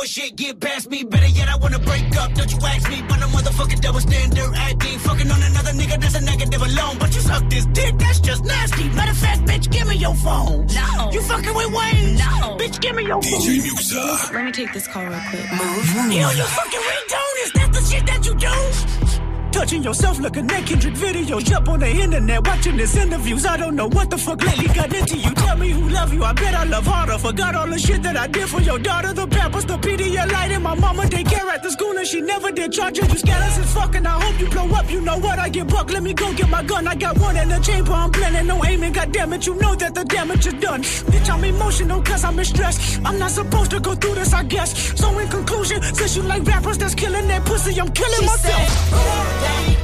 Bitch, 0.00 0.18
I 0.18 0.30
never 0.30 0.30
let 0.30 0.30
the 0.30 0.30
bullshit 0.30 0.36
get 0.36 0.60
past 0.60 0.90
me. 0.90 1.04
Better 1.04 1.26
yet, 1.26 1.48
I 1.48 1.56
wanna 1.56 1.78
break 1.78 2.16
up. 2.16 2.34
Don't 2.34 2.50
you 2.50 2.58
ask 2.64 2.88
me, 2.90 3.02
but 3.08 3.18
a 3.18 3.26
motherfucking 3.26 3.80
double 3.80 4.00
standard 4.00 4.54
acting. 4.54 4.98
Fucking 4.98 5.30
on 5.30 5.42
another 5.42 5.72
nigga, 5.72 6.00
that's 6.00 6.14
a 6.14 6.20
negative 6.20 6.62
alone. 6.62 6.98
But 6.98 7.14
you 7.14 7.20
suck 7.20 7.48
this 7.50 7.66
dick, 7.66 7.98
that's 7.98 8.20
just 8.20 8.44
nasty. 8.44 8.88
Matter 8.90 9.10
of 9.10 9.18
fact, 9.18 9.42
bitch, 9.42 9.70
give 9.70 9.88
me 9.88 9.96
your 9.96 10.14
phone. 10.16 10.66
No. 10.66 11.10
You 11.12 11.22
fucking 11.22 11.54
with 11.54 11.72
Wayne? 11.72 12.16
No. 12.16 12.56
Bitch, 12.56 12.80
give 12.80 12.94
me 12.94 13.04
your 13.04 13.22
phone. 13.22 13.40
DJ 13.40 13.60
Muxxa. 13.60 14.32
Let 14.32 14.44
me 14.44 14.52
take 14.52 14.72
this 14.72 14.86
call 14.86 15.04
real 15.04 15.20
quick. 15.30 15.52
Move. 15.52 16.12
Yo, 16.12 16.30
you 16.30 16.44
fucking 16.44 16.80
ringtone, 16.80 17.44
is 17.44 17.52
that 17.52 17.70
the 17.72 17.80
shit 17.82 18.06
that 18.06 18.26
you 18.26 18.34
do? 18.34 19.19
Touching 19.52 19.82
yourself 19.82 20.18
looking 20.20 20.50
at 20.50 20.64
Kendrick 20.66 20.94
videos. 20.94 21.44
Jump 21.44 21.68
on 21.68 21.80
the 21.80 21.88
internet 21.88 22.46
watching 22.46 22.78
his 22.78 22.96
interviews. 22.96 23.44
I 23.44 23.56
don't 23.56 23.74
know 23.76 23.88
what 23.88 24.08
the 24.10 24.16
fuck 24.16 24.42
lately 24.42 24.68
got 24.68 24.92
into 24.94 25.16
you. 25.18 25.30
Tell 25.34 25.56
me 25.56 25.70
who 25.70 25.88
love 25.88 26.14
you. 26.14 26.24
I 26.24 26.32
bet 26.32 26.54
I 26.54 26.64
love 26.64 26.86
harder. 26.86 27.18
Forgot 27.18 27.54
all 27.54 27.66
the 27.66 27.78
shit 27.78 28.02
that 28.04 28.16
I 28.16 28.26
did 28.26 28.48
for 28.48 28.60
your 28.60 28.78
daughter. 28.78 29.12
The 29.12 29.26
pampers, 29.26 29.64
the 29.66 29.76
Pedialyte, 29.76 30.50
and 30.54 30.62
my 30.62 30.74
mama 30.74 31.08
take 31.08 31.28
care 31.28 31.48
at 31.50 31.62
the 31.62 31.70
school. 31.70 31.96
And 31.98 32.06
she 32.06 32.20
never 32.20 32.50
did 32.50 32.72
charge 32.72 32.98
you. 32.98 33.04
You 33.06 33.18
scandalous 33.18 33.58
as 33.58 33.74
fuck. 33.74 33.94
And 33.96 34.06
I 34.08 34.18
hope 34.20 34.40
you 34.40 34.48
blow 34.48 34.68
up. 34.70 34.90
You 34.90 35.00
know 35.02 35.18
what? 35.18 35.38
I 35.38 35.48
get 35.50 35.68
buck. 35.68 35.90
Let 35.90 36.02
me 36.02 36.14
go 36.14 36.32
get 36.32 36.48
my 36.48 36.62
gun. 36.62 36.86
I 36.88 36.94
got 36.94 37.18
one 37.18 37.36
in 37.36 37.48
the 37.48 37.58
chamber. 37.58 37.92
I'm 37.92 38.10
planning 38.12 38.46
no 38.46 38.64
aiming. 38.64 38.92
God 38.92 39.12
damn 39.12 39.32
it. 39.32 39.46
You 39.46 39.54
know 39.56 39.74
that 39.74 39.94
the 39.94 40.04
damage 40.04 40.46
is 40.46 40.54
done. 40.54 40.82
Bitch, 40.82 41.28
I'm 41.28 41.44
emotional 41.44 42.02
cause 42.02 42.24
I'm 42.24 42.38
in 42.38 42.44
stress. 42.44 42.98
I'm 43.04 43.18
not 43.18 43.30
supposed 43.32 43.72
to 43.72 43.80
go 43.80 43.94
through 43.94 44.14
this, 44.14 44.32
I 44.32 44.44
guess. 44.44 44.98
So 44.98 45.18
in 45.18 45.28
conclusion, 45.28 45.82
since 45.82 46.16
you 46.16 46.22
like 46.22 46.44
rappers 46.46 46.78
that's 46.78 46.94
killing 46.94 47.28
that 47.28 47.44
pussy, 47.44 47.78
I'm 47.80 47.90
killing 47.90 48.20
She 48.20 48.26
myself. 48.26 48.68
said, 48.68 49.39
Mona 49.40 49.79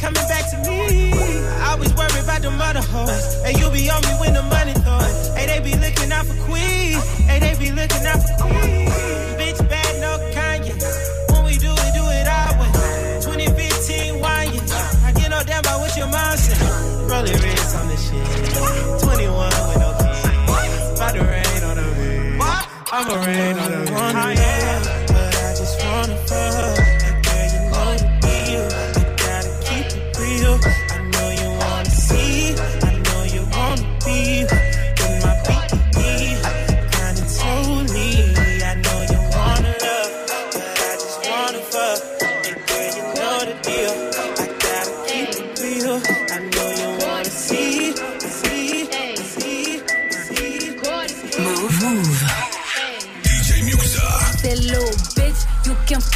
coming 0.00 0.26
back 0.28 0.50
to 0.50 0.56
me. 0.68 1.12
I 1.12 1.72
always 1.72 1.92
worry 1.94 2.20
about 2.22 2.42
the 2.42 2.50
mother 2.50 2.80
hoes. 2.80 3.42
And 3.44 3.58
you 3.58 3.70
be 3.70 3.90
on 3.90 4.00
me 4.02 4.14
when 4.20 4.32
the 4.34 4.42
money 4.42 4.74
thought. 4.74 5.10
Hey, 5.36 5.46
they 5.46 5.60
be 5.60 5.74
looking 5.76 6.10
out 6.12 6.26
for 6.26 6.38
Queen. 6.46 6.98
Hey, 7.26 7.38
they 7.38 7.54
be 7.58 7.70
looking 7.72 8.06
out 8.06 8.22
for 8.22 8.34
Queen. 8.46 8.86
Bitch, 9.38 9.60
bad, 9.68 9.92
no 10.00 10.18
Kanye. 10.34 10.74
When 11.32 11.44
we 11.44 11.54
do 11.58 11.70
it, 11.70 11.90
do 11.94 12.04
it 12.18 12.26
our 12.26 12.52
way. 12.60 12.70
2015, 13.22 14.20
why 14.20 14.44
you? 14.44 14.60
I 15.04 15.12
get 15.12 15.30
no 15.30 15.42
damn 15.44 15.60
about 15.60 15.80
what 15.80 15.96
your 15.96 16.06
mom 16.08 16.36
said. 16.36 16.62
Rolling 17.10 17.38
risk 17.42 17.76
on 17.76 17.88
this 17.88 18.02
shit. 18.08 19.02
21 19.02 19.50
with 19.68 19.78
no 19.82 19.90
keys. 19.98 20.96
About 20.96 21.14
to 21.14 21.22
rain 21.24 21.62
on 21.64 21.76
the 21.76 21.86
beat. 21.98 22.18
I'ma 22.90 23.14
rain 23.24 23.58
on 23.58 23.70
the 23.70 23.77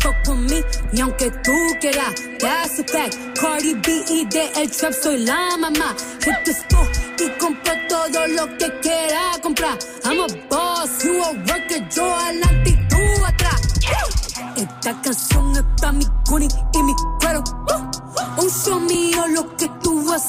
Fuck 0.00 0.16
with 0.26 0.50
me, 0.50 0.62
tú 1.44 1.52
quieras. 1.80 2.14
That's 2.40 2.78
a 2.78 2.84
fact. 2.84 3.16
Cardi 3.40 3.74
B 3.74 4.04
y 4.08 4.24
de 4.26 4.50
el 4.56 4.70
trap 4.70 4.92
soy 4.92 5.24
la 5.24 5.56
mamá. 5.58 5.94
Hit 6.24 6.44
the 6.44 6.52
store 6.52 6.88
y 7.18 7.28
compro 7.38 7.72
todo 7.88 8.26
lo 8.28 8.46
que 8.58 8.70
quiera 8.80 9.32
comprar. 9.42 9.78
I'm 10.04 10.20
a 10.20 10.26
boss, 10.48 11.04
you 11.04 11.22
a 11.22 11.32
worker, 11.32 11.88
yo 11.90 12.14
adelante 12.14 12.70
y 12.70 12.88
tú 12.88 13.24
atrás. 13.24 13.60
Esta 14.56 15.00
canción 15.02 15.52
es 15.56 15.64
pa' 15.80 15.92
mi 15.92 16.04
cuni 16.28 16.48
y 16.74 16.82
mi 16.82 16.94
cuero. 17.20 17.42
Uh, 17.68 18.42
Un 18.42 18.50
show 18.50 18.80
mío 18.80 19.26
lo 19.28 19.56
que 19.56 19.68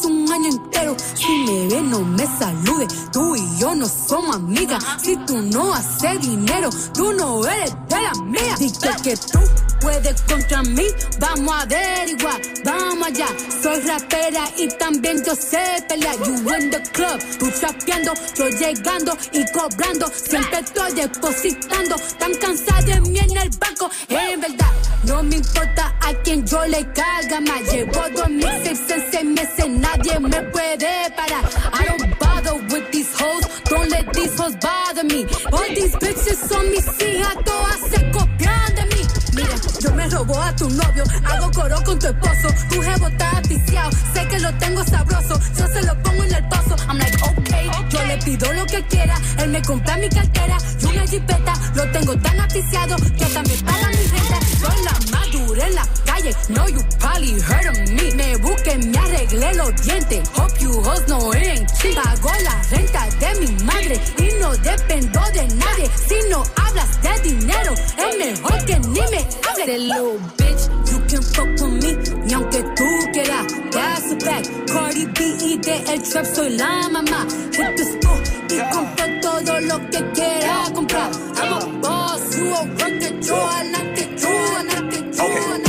un 0.05 0.31
año 0.31 0.49
entero. 0.49 0.95
Si 1.15 1.27
me 1.45 1.67
ve, 1.67 1.81
no 1.81 2.01
me 2.01 2.25
salude. 2.25 2.87
Tú 3.11 3.35
y 3.35 3.57
yo 3.57 3.75
no 3.75 3.87
somos 3.87 4.35
amigas. 4.35 4.83
Si 5.01 5.15
tú 5.25 5.41
no 5.41 5.73
haces 5.73 6.21
dinero, 6.21 6.69
tú 6.93 7.13
no 7.13 7.45
eres 7.45 7.73
de 7.87 8.01
la 8.01 8.13
mía. 8.23 8.55
Dije 8.57 8.89
que 9.03 9.17
tú 9.17 9.39
puedes 9.79 10.21
contra 10.21 10.63
mí. 10.63 10.87
Vamos 11.19 11.53
a 11.53 11.61
averiguar, 11.61 12.41
vamos 12.63 13.07
allá. 13.07 13.27
Soy 13.61 13.81
rapera 13.81 14.43
y 14.57 14.67
también 14.77 15.23
yo 15.23 15.35
sé 15.35 15.83
pelear. 15.87 16.15
You 16.25 16.35
in 16.55 16.69
the 16.69 16.81
club, 16.91 17.19
tú 17.39 17.49
chapeando, 17.59 18.13
yo 18.35 18.49
llegando 18.49 19.17
y 19.33 19.45
cobrando. 19.51 20.07
Siempre 20.07 20.59
estoy 20.59 20.93
depositando. 20.93 21.95
Tan 22.17 22.33
cansada 22.35 22.81
de 22.81 23.01
mí 23.01 23.19
en 23.19 23.37
el 23.37 23.49
banco. 23.57 23.89
En 24.09 24.41
verdad, 24.41 24.71
no 25.05 25.23
me 25.23 25.37
importa 25.37 25.95
a 26.01 26.13
quien 26.23 26.45
yo 26.45 26.65
le 26.65 26.85
caiga 26.93 27.39
más. 27.41 27.61
Llevo 27.71 28.01
dos 28.15 28.29
mixtapes 28.29 28.89
en 28.89 29.11
seis 29.11 29.25
meses, 29.25 29.69
nadie 29.69 30.19
me 30.19 30.41
puede 30.51 31.11
parar. 31.15 31.43
I 31.73 31.85
don't 31.85 32.19
bother 32.19 32.55
with 32.73 32.89
these 32.91 33.11
hoes, 33.13 33.45
don't 33.69 33.89
let 33.89 34.11
these 34.13 34.35
hoes 34.37 34.55
bother 34.57 35.03
me. 35.03 35.25
All 35.51 35.67
these 35.75 35.95
bitches 35.97 36.37
son 36.49 36.69
mis 36.71 36.85
hijas, 37.01 37.35
todas 37.45 37.79
se 37.91 38.11
copian 38.11 38.75
de 38.75 38.85
mí. 38.95 39.08
Mira, 39.39 39.55
yo 39.81 39.93
me 39.93 40.07
robo 40.09 40.37
a 40.41 40.55
tu 40.55 40.69
novio, 40.69 41.03
hago 41.25 41.51
coro 41.51 41.75
con 41.83 41.97
tu 41.99 42.07
esposo. 42.07 42.47
Tu 42.69 42.81
jevo 42.81 43.07
está 43.07 43.41
viciado, 43.47 43.91
sé 44.13 44.27
que 44.27 44.39
lo 44.39 44.53
tengo 44.55 44.83
sabroso. 44.83 45.39
Yo 45.57 45.67
se 45.67 45.81
lo 45.83 46.01
pongo 46.03 46.23
en 46.23 46.33
el 46.35 46.47
pozo. 46.49 46.75
I'm 46.87 46.97
like, 46.97 47.17
okay, 47.23 47.69
yo 47.89 48.03
le 48.05 48.17
pido 48.17 48.51
lo 48.53 48.65
que 48.65 48.83
quiera. 48.87 49.15
Él 49.37 49.49
me 49.49 49.61
compra 49.61 49.97
mi 49.97 50.09
cartera 50.09 50.57
y 50.81 50.85
una 50.85 51.07
jipeta. 51.07 51.53
Lo 51.75 51.89
tengo 51.91 52.17
tan 52.17 52.39
aticiado 52.39 52.95
que 53.17 53.23
hasta 53.23 53.43
me 53.43 53.55
paga 53.57 53.89
mi 53.89 54.05
renta. 54.07 54.39
Soy 54.59 54.83
la 54.83 55.17
madura 55.17 55.67
en 55.67 55.75
la 55.75 55.87
calle, 56.05 56.35
no 56.49 56.67
you 56.67 56.81
probably 56.99 57.39
heard 57.41 57.67
of 57.67 57.77
me. 57.89 58.09
Me 58.15 58.37
busqué, 58.37 58.77
me 58.77 58.97
arreglé 58.97 59.53
los 59.55 59.81
dientes. 59.81 60.29
Hope 60.35 60.59
you 60.59 60.71
hoes 60.81 61.07
no 61.07 61.31
cheap. 61.31 61.95
Pago 61.95 62.31
la 62.43 62.61
renta 62.69 63.07
de 63.19 63.39
mi 63.39 63.63
madre 63.63 63.99
y 64.17 64.39
no 64.41 64.55
dependo 64.57 65.21
de 65.33 65.47
nadie. 65.55 65.89
Si 66.07 66.15
no 66.29 66.43
hablas 66.55 67.01
de 67.01 67.29
dinero, 67.29 67.73
es 67.73 68.17
mejor 68.17 68.65
que 68.65 68.79
ni 68.79 68.99
me 69.11 69.27
hables. 69.47 69.68
That 69.69 69.81
little 69.81 70.17
bitch, 70.35 70.65
you 70.89 70.97
can 71.05 71.21
fuck 71.21 71.47
with 71.61 71.83
me, 71.83 72.33
aunque 72.33 72.63
tú 72.75 72.89
quieras. 73.13 73.45
That's 73.69 74.11
a 74.11 74.19
fact. 74.19 74.49
Cardi 74.67 75.05
B 75.05 75.37
y 75.45 75.57
de 75.57 75.93
el 75.93 76.01
trap 76.01 76.25
soy 76.25 76.57
la 76.57 76.89
mamá. 76.89 77.27
Hit 77.53 77.77
the 77.77 77.85
school 77.85 78.19
y 78.49 78.57
compro 78.73 79.05
todo 79.21 79.59
lo 79.59 79.77
que 79.91 80.11
quiera 80.15 80.63
comprar. 80.73 81.11
I'm 81.37 81.53
a 81.53 81.81
boss, 81.81 82.35
you 82.35 82.47
a 82.47 82.63
worker, 82.63 83.19
yo 83.21 83.35
adelante, 83.35 84.09
yo 84.17 84.29
adelante, 84.57 84.97
yo 85.15 85.23
Okay, 85.23 85.37
everybody 85.37 85.55
in 85.55 85.63
my 85.63 85.68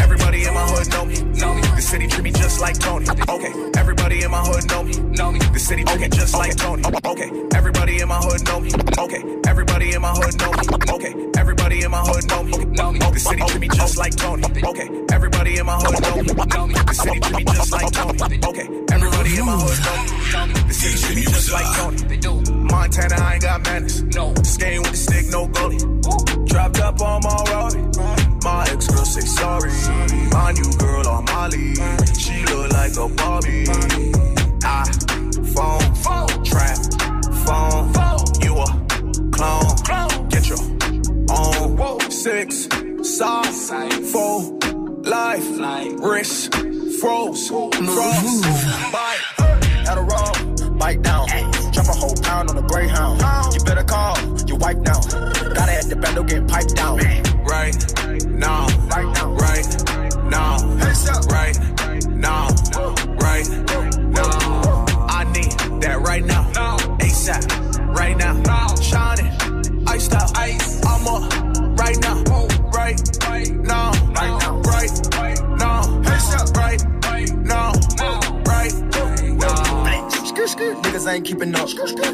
city 1.90 2.06
treat 2.06 2.22
me 2.22 2.30
just 2.30 2.60
like 2.60 2.78
Tony. 2.78 3.04
Okay, 3.28 3.52
everybody 3.74 4.22
in 4.22 4.30
my 4.30 4.38
hood 4.38 4.64
know 4.70 4.82
me. 4.84 4.94
Know 5.18 5.32
me. 5.32 5.40
The 5.40 5.58
city 5.58 5.82
treat 5.82 6.00
me 6.00 6.08
just 6.08 6.34
like 6.34 6.54
Tony. 6.56 6.84
Okay, 7.04 7.30
everybody 7.56 8.00
in 8.00 8.06
my 8.06 8.18
hood 8.18 8.44
know 8.46 8.60
me. 8.60 8.70
Okay, 8.96 9.22
everybody 9.50 9.92
in 9.92 10.00
my 10.00 10.12
hood 10.14 10.38
know 10.38 10.52
me. 10.52 10.64
Okay, 10.94 11.12
everybody 11.36 11.82
in 11.82 11.90
my 11.90 11.98
hood 11.98 12.24
know 12.30 12.42
me. 12.44 12.64
Know 12.78 12.92
me. 12.92 12.98
The 13.00 13.18
city 13.18 13.42
treat 13.42 13.60
me 13.60 13.68
just 13.68 13.98
like 13.98 14.14
Tony. 14.14 14.44
Okay, 14.70 14.88
everybody 15.10 15.58
in 15.58 15.66
my 15.66 15.76
hood 15.82 16.00
know 16.06 16.16
me. 16.22 16.30
Know 16.54 16.66
me. 16.68 16.74
The 16.74 16.94
city 16.94 17.18
treat 17.18 17.36
me 17.36 17.44
just 17.44 17.72
like 17.72 17.90
Tony. 17.90 18.38
Okay, 18.50 18.66
everybody 18.94 19.32
in 19.40 19.46
my 19.46 19.56
hood 19.58 19.78
know 19.82 19.96
me. 20.46 20.54
The 20.70 20.74
city 20.74 20.96
treat 21.02 21.16
me 21.16 21.22
just 21.24 21.50
like 21.50 21.70
Tony. 21.74 21.98
Montana, 22.70 23.16
I 23.18 23.34
ain't 23.34 23.42
got 23.42 23.64
manners. 23.64 24.02
No, 24.14 24.32
skating 24.44 24.82
with 24.82 24.92
the 24.92 24.96
stick, 24.96 25.26
no 25.34 25.48
goalie. 25.48 26.46
Dropped 26.46 26.78
up 26.78 27.00
on 27.00 27.20
my 27.26 27.36
Rari. 27.50 27.82
My 28.44 28.62
ex 28.70 28.86
girl 28.86 29.04
say 29.04 29.26
sorry. 29.26 29.70
My 30.30 30.52
new 30.52 30.70
girl 30.78 30.89
Molly. 31.40 31.74
She 32.18 32.44
look 32.52 32.70
like 32.72 32.94
a 32.96 33.08
Barbie. 33.08 33.64
I 34.62 34.84
phone, 35.54 36.44
trap, 36.44 36.78
phone. 37.46 37.86
You 38.42 38.58
a 38.58 38.66
clone. 39.32 40.28
Get 40.28 40.48
your 40.50 40.60
own 41.30 42.10
six 42.10 42.68
size, 43.02 44.12
four 44.12 44.58
life, 45.00 45.48
wrist, 46.00 46.54
froze, 47.00 47.48
froze. 47.48 48.42
Bite, 48.92 49.24
Adderall, 49.88 50.78
bite 50.78 51.00
down. 51.00 51.26
Drop 51.72 51.88
a 51.88 51.92
whole 51.92 52.16
pound 52.16 52.50
on 52.50 52.58
a 52.58 52.62
Greyhound. 52.68 53.18
You 53.54 53.64
better 53.64 53.84
call 53.84 54.14
your 54.46 54.58
wife 54.58 54.76
now. 54.78 55.00
Gotta 55.56 55.72
at 55.72 55.88
the 55.88 55.96
bando 55.96 56.22
get 56.22 56.46
piped 56.46 56.76
down. 56.76 56.98
Right 57.44 57.74
now, 58.28 58.66
right 58.88 59.10
now, 59.14 59.19
now, 60.30 60.58
right 61.28 61.79
Niggas 80.60 81.10
ain't 81.10 81.24
keeping 81.24 81.54
up. 81.54 81.68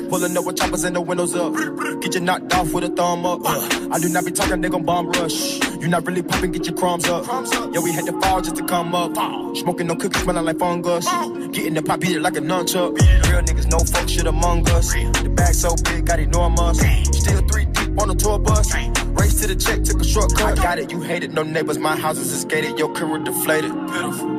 Pulling 0.09 0.37
up 0.37 0.44
with 0.44 0.56
choppers 0.56 0.85
and 0.85 0.94
the 0.94 1.00
windows 1.00 1.35
up. 1.35 1.52
Get 2.00 2.14
you 2.14 2.20
knocked 2.20 2.54
off 2.54 2.72
with 2.72 2.85
a 2.85 2.88
thumb 2.88 3.26
up. 3.26 3.40
Uh, 3.44 3.88
I 3.90 3.98
do 3.98 4.09
not 4.09 4.24
be 4.24 4.30
talking, 4.30 4.61
they 4.61 4.68
gon' 4.68 4.85
bomb 4.85 5.09
rush. 5.11 5.59
You 5.80 5.88
not 5.88 6.06
really 6.06 6.22
popping, 6.22 6.52
get 6.52 6.64
your 6.64 6.76
crumbs 6.76 7.06
up. 7.09 7.26
Yeah, 7.74 7.80
we 7.80 7.90
had 7.92 8.06
to 8.06 8.12
fall 8.20 8.40
just 8.40 8.56
to 8.56 8.64
come 8.64 8.94
up. 8.94 9.16
Smoking 9.56 9.88
no 9.88 9.96
cookies, 9.96 10.22
smelling 10.22 10.44
like 10.44 10.59
fungus. 10.59 11.06
Getting 11.52 11.74
the 11.74 11.82
pop, 11.82 11.98
beat 12.00 12.14
it 12.16 12.20
like 12.20 12.37
a 12.37 12.40
nunchuck. 12.40 12.96
Real 13.28 13.42
niggas, 13.42 13.68
no 13.68 13.78
fuck 13.80 14.09
shit 14.09 14.26
among 14.26 14.68
us. 14.70 14.92
The 14.92 15.32
bag 15.35 15.54
so 15.54 15.74
big, 15.85 16.06
got 16.06 16.20
enormous. 16.20 16.78
Still 17.18 17.40
three 17.48 17.64
deep 17.64 18.00
on 18.00 18.09
the 18.09 18.14
tour 18.14 18.38
bus. 18.38 18.72
Race 18.74 19.40
to 19.40 19.48
the 19.48 19.56
check, 19.56 19.82
took 19.82 20.00
a 20.00 20.04
shortcut. 20.04 20.59
I 20.59 20.62
Got 20.62 20.78
it, 20.78 20.92
you 20.92 21.00
hate 21.00 21.24
it, 21.24 21.32
no 21.32 21.42
neighbors. 21.42 21.78
My 21.78 21.96
house 21.96 22.18
is 22.18 22.44
gated. 22.44 22.78
your 22.78 22.92
career 22.92 23.18
deflated. 23.18 23.72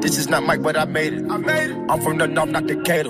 This 0.01 0.17
is 0.17 0.29
not 0.29 0.43
Mike, 0.43 0.61
but 0.61 0.77
I 0.77 0.85
made 0.85 1.13
it. 1.13 1.29
I 1.29 1.37
made 1.37 1.71
it. 1.71 1.77
I'm 1.89 2.01
from 2.01 2.19
the 2.19 2.27
north, 2.27 2.49
not 2.49 2.67
Decatur. 2.67 3.09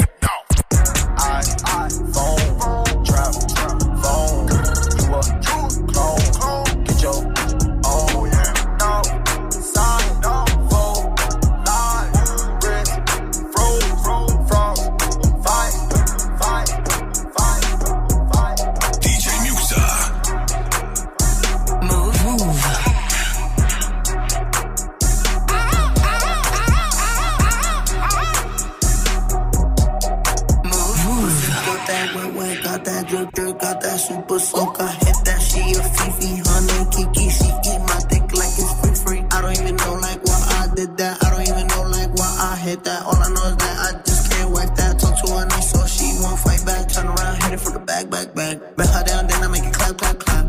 Super 33.98 34.40
soaker. 34.40 34.88
Hit 34.88 35.18
that 35.26 35.42
she 35.42 35.60
a 35.60 35.84
Fifi, 35.84 36.32
honey 36.48 36.80
Kiki. 36.94 37.30
She 37.30 37.48
eat 37.70 37.82
my 37.88 38.00
dick 38.10 38.26
like 38.34 38.56
it's 38.56 38.74
free 38.80 38.96
free. 39.04 39.22
I 39.32 39.42
don't 39.42 39.58
even 39.60 39.76
know 39.76 39.94
like 39.96 40.24
why 40.24 40.40
I 40.62 40.76
did 40.76 40.98
that. 40.98 41.24
I 41.24 41.30
don't 41.32 41.48
even 41.48 41.68
know 41.68 41.84
like 41.90 42.14
why 42.16 42.32
I 42.52 42.56
hit 42.56 42.84
that. 42.84 43.04
All 43.04 43.16
I 43.16 43.30
know 43.30 43.46
is 43.52 43.58
that 43.58 43.76
I 43.88 43.92
just 44.04 44.32
can't 44.32 44.52
wipe 44.52 44.76
that. 44.76 45.00
Talk 45.00 45.16
to 45.26 45.34
her 45.34 45.46
nice 45.46 45.72
so 45.72 45.86
she 45.88 46.08
won't 46.22 46.40
fight 46.40 46.66
back. 46.66 46.88
Turn 46.90 47.08
around, 47.08 47.44
hit 47.44 47.54
it 47.54 47.60
from 47.60 47.74
the 47.74 47.80
back, 47.80 48.10
back, 48.10 48.34
back. 48.34 48.76
Bet 48.76 48.90
her 48.90 49.04
down, 49.04 49.28
then 49.28 49.44
I 49.44 49.48
make 49.48 49.64
it 49.64 49.74
clap, 49.74 49.98
clap, 49.98 50.20
clap. 50.20 50.46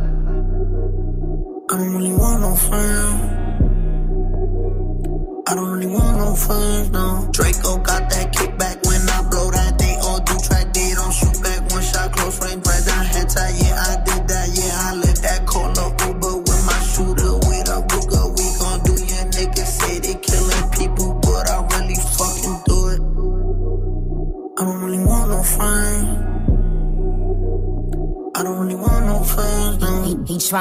I 1.71 1.77
don't 1.77 1.95
really 1.97 2.15
want 2.15 2.41
no 2.41 2.55
friends. 2.57 3.35
I 5.49 5.55
don't 5.55 5.71
really 5.73 5.87
want 5.87 6.17
no 6.19 6.35
friends, 6.35 6.88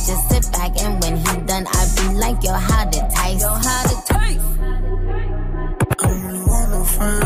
I 0.00 0.06
just 0.06 0.30
sit 0.30 0.52
back 0.52 0.80
and 0.80 1.02
when 1.02 1.16
he 1.18 1.40
done, 1.44 1.66
I 1.66 1.86
be 1.94 2.14
like, 2.14 2.42
yo, 2.42 2.54
how 2.54 2.84
to 2.84 3.00
taste? 3.14 3.42
Yo, 3.42 3.48
how 3.48 3.82
to 3.82 3.96
taste? 4.08 4.40
I 4.58 6.06
don't 6.08 6.24
really 6.24 6.40
want 6.40 6.70
no 6.70 6.84
friends. 6.84 7.24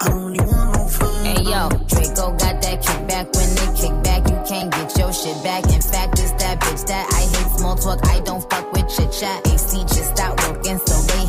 I 0.00 0.08
don't 0.08 0.24
really 0.26 0.44
want 0.44 0.76
no 0.76 0.86
friends. 0.86 1.24
Hey 1.24 1.42
yo, 1.48 1.68
Draco 1.88 2.36
got 2.36 2.60
that 2.60 2.82
kickback. 2.82 3.32
When 3.32 3.48
they 3.56 3.68
kick 3.80 4.02
back, 4.04 4.28
you 4.28 4.36
can't 4.46 4.70
get 4.70 4.98
your 4.98 5.12
shit 5.14 5.42
back. 5.42 5.64
In 5.72 5.80
fact, 5.80 6.18
it's 6.20 6.32
that 6.32 6.60
bitch 6.60 6.86
that 6.88 7.08
I 7.10 7.20
hate 7.20 7.58
small 7.58 7.76
talk. 7.76 8.06
I 8.06 8.20
don't 8.20 8.42
fuck 8.50 8.70
with 8.74 8.86
chit 8.94 9.10
chat. 9.10 9.46
AC 9.48 9.80
just 9.84 10.14
stopped 10.14 10.46
working, 10.46 10.76
so 10.76 10.94
they 11.08 11.24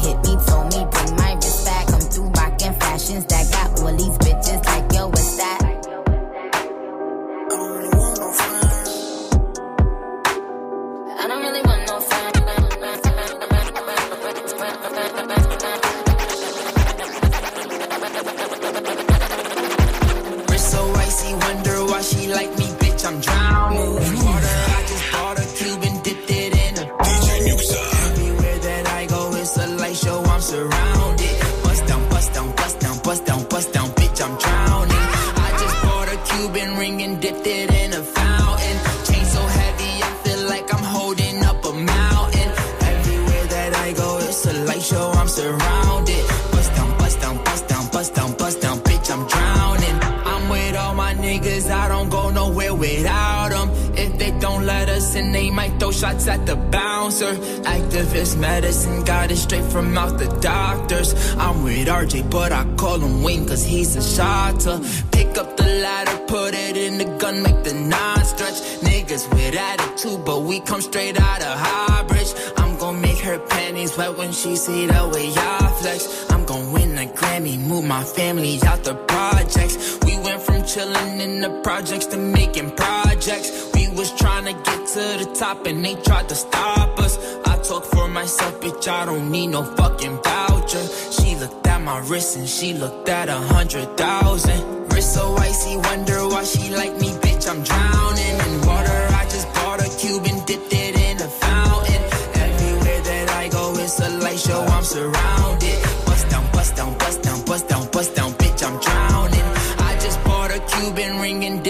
shots 55.99 56.27
at 56.27 56.45
the 56.45 56.55
bouncer. 56.55 57.33
Activist 57.75 58.37
medicine, 58.37 59.03
got 59.03 59.31
it 59.31 59.35
straight 59.35 59.65
from 59.65 59.97
out 59.97 60.17
the 60.17 60.27
doctors. 60.39 61.13
I'm 61.35 61.63
with 61.63 61.87
RJ, 61.87 62.29
but 62.31 62.51
I 62.51 62.63
call 62.75 62.99
him 62.99 63.21
Wayne, 63.21 63.45
cause 63.45 63.65
he's 63.65 63.95
a 63.95 64.01
shotter. 64.01 64.79
Pick 65.11 65.37
up 65.37 65.57
the 65.57 65.67
ladder, 65.83 66.17
put 66.27 66.53
it 66.53 66.77
in 66.77 66.97
the 66.99 67.05
gun, 67.17 67.43
make 67.43 67.63
the 67.63 67.73
nine 67.73 68.23
stretch. 68.23 68.59
Niggas 68.87 69.29
with 69.33 69.55
attitude, 69.55 70.23
but 70.25 70.43
we 70.43 70.61
come 70.61 70.81
straight 70.81 71.19
out 71.19 71.41
of 71.41 71.57
Highbridge. 71.59 72.33
I'm 72.57 72.77
gon' 72.77 73.01
make 73.01 73.19
her 73.19 73.39
panties 73.39 73.97
wet 73.97 74.17
when 74.17 74.31
she 74.31 74.55
see 74.55 74.85
the 74.85 75.11
way 75.13 75.33
I 75.35 75.77
flex. 75.81 76.29
I'm 76.31 76.45
gon' 76.45 76.71
win 76.71 76.97
a 76.97 77.07
Grammy, 77.07 77.59
move 77.59 77.83
my 77.83 78.03
family 78.03 78.59
out 78.65 78.83
the 78.85 78.95
projects. 78.95 79.99
We 80.05 80.17
went 80.19 80.41
from 80.41 80.61
chillin' 80.63 81.19
in 81.19 81.41
the 81.41 81.61
projects 81.61 82.05
to 82.07 82.17
making 82.17 82.71
projects. 82.75 83.68
Was 83.95 84.11
trying 84.13 84.45
to 84.45 84.53
get 84.53 84.87
to 84.87 85.03
the 85.19 85.35
top 85.37 85.65
and 85.65 85.83
they 85.83 85.95
tried 85.95 86.29
to 86.29 86.35
stop 86.35 86.97
us. 86.99 87.17
I 87.45 87.57
talk 87.57 87.83
for 87.83 88.07
myself, 88.07 88.61
bitch, 88.61 88.87
I 88.87 89.05
don't 89.05 89.29
need 89.29 89.47
no 89.47 89.63
fucking 89.75 90.23
voucher. 90.23 90.85
She 91.11 91.35
looked 91.35 91.67
at 91.67 91.81
my 91.81 91.99
wrist 92.07 92.37
and 92.37 92.47
she 92.47 92.73
looked 92.73 93.09
at 93.09 93.27
a 93.27 93.39
hundred 93.53 93.97
thousand. 93.97 94.61
Wrist 94.93 95.13
so 95.15 95.35
icy, 95.35 95.75
wonder 95.77 96.27
why 96.29 96.45
she 96.45 96.69
like 96.69 96.95
me, 97.01 97.09
bitch, 97.23 97.49
I'm 97.49 97.61
drowning 97.61 98.35
in 98.45 98.67
water. 98.67 98.99
I 99.19 99.25
just 99.29 99.51
bought 99.55 99.81
a 99.85 99.89
cube 99.97 100.25
and 100.27 100.45
dipped 100.45 100.71
it 100.71 100.95
in 100.95 101.17
a 101.17 101.27
fountain. 101.27 102.01
Everywhere 102.35 103.01
that 103.01 103.29
I 103.31 103.49
go, 103.49 103.73
it's 103.75 103.99
a 103.99 104.09
light 104.19 104.39
show, 104.39 104.61
I'm 104.61 104.83
surrounded. 104.83 105.83
Bust 106.05 106.29
down, 106.29 106.49
bust 106.53 106.75
down, 106.77 106.97
bust 106.97 107.21
down, 107.23 107.43
bust 107.43 107.67
down, 107.67 107.89
bust 107.91 108.15
down, 108.15 108.31
bitch, 108.33 108.63
I'm 108.63 108.79
drowning. 108.79 109.47
I 109.79 109.97
just 109.99 110.23
bought 110.23 110.51
a 110.51 110.59
Cuban 110.59 111.19
ring 111.19 111.43
and 111.43 111.61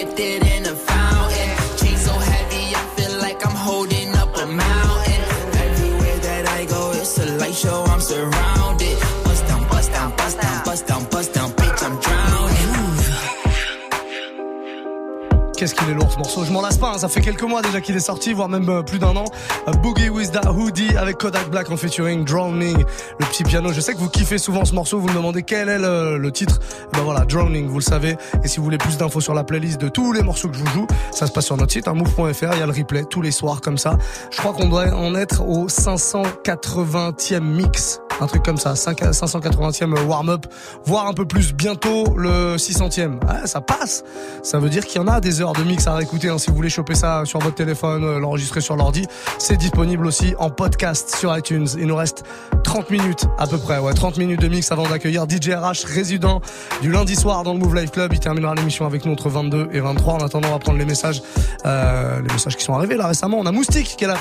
Qu'est-ce 15.59 15.75
qu'il 15.75 15.89
est 15.89 15.93
lourd 15.93 16.09
ce 16.09 16.17
morceau, 16.17 16.45
je 16.45 16.53
m'en 16.53 16.61
lasse 16.61 16.77
pas, 16.77 16.91
hein, 16.91 16.97
ça 16.99 17.09
fait 17.09 17.19
quelques 17.19 17.43
mois 17.43 17.61
déjà 17.61 17.81
qu'il 17.81 17.93
est 17.93 17.99
sorti, 17.99 18.31
voire 18.31 18.47
même 18.47 18.69
euh, 18.69 18.81
plus 18.81 18.97
d'un 18.97 19.13
an. 19.17 19.25
Euh, 19.67 19.73
Boogie 19.73 20.07
with 20.07 20.31
the 20.31 20.45
Hoodie 20.45 20.95
avec 20.95 21.17
Kodak 21.17 21.49
Black 21.49 21.69
en 21.69 21.75
featuring 21.75 22.23
Drowning, 22.23 22.77
le 22.77 23.25
petit 23.25 23.43
piano. 23.43 23.73
Je 23.73 23.81
sais 23.81 23.93
que 23.93 23.99
vous 23.99 24.07
kiffez 24.07 24.37
souvent 24.37 24.63
ce 24.63 24.73
morceau, 24.73 24.99
vous 25.01 25.09
me 25.09 25.13
demandez 25.13 25.43
quel 25.43 25.67
est 25.67 25.77
le, 25.77 26.31
titre. 26.31 26.61
Eh 26.63 26.95
Ben 26.95 27.03
voilà, 27.03 27.25
Drowning, 27.25 27.67
vous 27.67 27.79
le 27.79 27.83
savez. 27.83 28.15
Et 28.41 28.47
si 28.47 28.59
vous 28.59 28.63
voulez 28.63 28.77
plus 28.77 28.95
d'infos 28.95 29.19
sur 29.19 29.33
la 29.33 29.43
playlist 29.43 29.81
de 29.81 29.89
tous 29.89 30.13
les 30.13 30.23
morceaux 30.23 30.47
que 30.47 30.55
je 30.55 30.61
vous 30.61 30.69
joue, 30.69 30.87
ça 31.11 31.27
se 31.27 31.33
passe 31.33 31.47
sur 31.47 31.57
notre 31.57 31.73
site, 31.73 31.89
hein, 31.89 31.93
move.fr, 31.93 32.53
il 32.53 32.59
y 32.59 32.63
a 32.63 32.65
le 32.65 32.71
replay 32.71 33.03
tous 33.03 33.21
les 33.21 33.31
soirs 33.31 33.59
comme 33.59 33.77
ça. 33.77 33.97
Je 34.31 34.37
crois 34.37 34.53
qu'on 34.53 34.69
doit 34.69 34.93
en 34.93 35.13
être 35.13 35.41
au 35.41 35.67
580e 35.67 37.41
mix 37.41 37.99
un 38.21 38.27
truc 38.27 38.43
comme 38.43 38.57
ça, 38.57 38.75
5 38.75 39.01
580e 39.01 40.05
warm-up, 40.05 40.45
voire 40.83 41.07
un 41.07 41.13
peu 41.13 41.25
plus 41.25 41.53
bientôt 41.53 42.15
le 42.17 42.57
600e. 42.57 43.13
Ouais, 43.25 43.47
ça 43.47 43.61
passe. 43.61 44.03
Ça 44.43 44.59
veut 44.59 44.69
dire 44.69 44.85
qu'il 44.85 45.01
y 45.01 45.03
en 45.03 45.07
a 45.07 45.21
des 45.21 45.41
heures 45.41 45.48
de 45.53 45.63
mix 45.63 45.87
à 45.87 45.95
réécouter. 45.95 46.29
Hein. 46.29 46.37
Si 46.37 46.49
vous 46.49 46.55
voulez 46.55 46.69
choper 46.69 46.95
ça 46.95 47.23
sur 47.25 47.39
votre 47.39 47.55
téléphone, 47.55 48.03
euh, 48.03 48.19
l'enregistrer 48.19 48.61
sur 48.61 48.75
l'ordi, 48.75 49.05
c'est 49.37 49.57
disponible 49.57 50.05
aussi 50.05 50.33
en 50.39 50.49
podcast 50.49 51.15
sur 51.15 51.35
iTunes. 51.37 51.67
Il 51.77 51.87
nous 51.87 51.95
reste 51.95 52.23
30 52.63 52.89
minutes 52.89 53.25
à 53.37 53.47
peu 53.47 53.57
près, 53.57 53.79
ouais, 53.79 53.93
30 53.93 54.17
minutes 54.17 54.41
de 54.41 54.47
mix 54.47 54.71
avant 54.71 54.87
d'accueillir 54.87 55.25
DJ 55.27 55.49
RH 55.51 55.85
résident 55.85 56.41
du 56.81 56.91
lundi 56.91 57.15
soir 57.15 57.43
dans 57.43 57.53
le 57.53 57.59
Move 57.59 57.75
Life 57.75 57.91
Club. 57.91 58.11
Il 58.13 58.19
terminera 58.19 58.55
l'émission 58.55 58.85
avec 58.85 59.05
nous 59.05 59.13
entre 59.13 59.29
22 59.29 59.69
et 59.71 59.79
23. 59.79 60.13
En 60.13 60.17
attendant, 60.25 60.49
on 60.49 60.53
va 60.53 60.59
prendre 60.59 60.77
les 60.79 60.85
messages, 60.85 61.21
euh, 61.65 62.21
les 62.21 62.33
messages 62.33 62.55
qui 62.55 62.63
sont 62.63 62.73
arrivés 62.73 62.95
là 62.95 63.07
récemment. 63.07 63.37
On 63.39 63.45
a 63.45 63.51
Moustique 63.51 63.95
qui 63.97 64.03
est 64.03 64.07
là. 64.07 64.17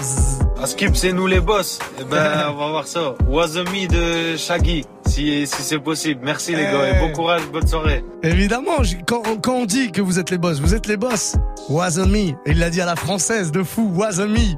À 0.62 0.67
Skip, 0.67 0.97
c'est 0.97 1.12
nous 1.12 1.27
les 1.27 1.41
boss. 1.41 1.79
Eh 2.01 2.05
ben, 2.05 2.47
on 2.51 2.55
va 2.57 2.69
voir 2.69 2.87
ça. 2.87 3.14
Was 3.29 3.57
a 3.57 3.64
me 3.64 3.87
de 3.87 4.37
Shaggy, 4.37 4.85
si, 5.09 5.47
si 5.47 5.62
c'est 5.62 5.79
possible. 5.79 6.21
Merci 6.23 6.55
les 6.55 6.64
gars 6.64 6.88
et 6.88 6.99
bon 7.01 7.12
courage, 7.12 7.42
bonne 7.53 7.66
soirée. 7.66 8.05
Évidemment, 8.23 8.77
quand, 9.07 9.23
quand 9.42 9.55
on 9.55 9.66
dit 9.66 9.90
que 9.90 10.01
vous 10.01 10.18
êtes 10.18 10.31
les 10.31 10.38
boss, 10.38 10.61
vous 10.61 10.75
êtes 10.75 10.87
les 10.87 10.97
boss. 10.97 11.37
Was 11.68 11.99
a 11.99 12.07
me. 12.07 12.33
Il 12.47 12.59
l'a 12.59 12.71
dit 12.71 12.81
à 12.81 12.87
la 12.87 12.97
française 12.97 13.51
de 13.51 13.62
fou. 13.62 13.90
Was 13.94 14.21
a 14.21 14.27
me. 14.27 14.38
Oiseau-mi, 14.38 14.57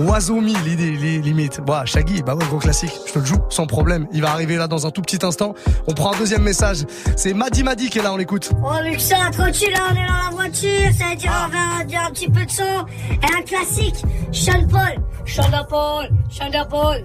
l'idée, 0.00 0.90
li- 0.90 1.20
limite. 1.20 1.60
Bon, 1.60 1.84
Shaggy, 1.84 2.22
bah 2.22 2.34
ouais, 2.34 2.44
gros 2.46 2.58
classique. 2.58 2.92
Je 3.06 3.12
te 3.12 3.18
le 3.18 3.24
joue, 3.24 3.38
sans 3.48 3.66
problème. 3.66 4.06
Il 4.12 4.22
va 4.22 4.30
arriver 4.30 4.56
là 4.56 4.66
dans 4.68 4.86
un 4.86 4.90
tout 4.90 5.02
petit 5.02 5.24
instant. 5.24 5.54
On 5.86 5.92
prend 5.94 6.12
un 6.14 6.18
deuxième 6.18 6.42
message. 6.42 6.78
C'est 7.16 7.34
Madi 7.34 7.62
Madi 7.62 7.90
qui 7.90 7.98
est 7.98 8.02
là, 8.02 8.12
on 8.12 8.16
l'écoute. 8.16 8.50
Oh, 8.62 8.72
Luxa, 8.84 9.16
tranquille, 9.32 9.72
là, 9.72 9.80
on 9.90 9.92
est 9.94 10.06
dans 10.06 10.30
la 10.30 10.30
voiture, 10.30 10.90
ça 10.98 11.10
veut 11.10 11.16
dire 11.16 11.30
Ah. 11.32 11.48
on 11.48 11.78
va 11.78 11.84
dire 11.84 12.02
un 12.06 12.10
petit 12.10 12.28
peu 12.28 12.44
de 12.44 12.50
son. 12.50 12.62
Et 13.10 13.38
un 13.38 13.42
classique, 13.42 14.02
Sean 14.32 14.66
Paul. 14.68 15.02
Sean 15.26 15.44
Paul, 15.68 16.08
Sean 16.30 16.50
Paul. 16.68 17.02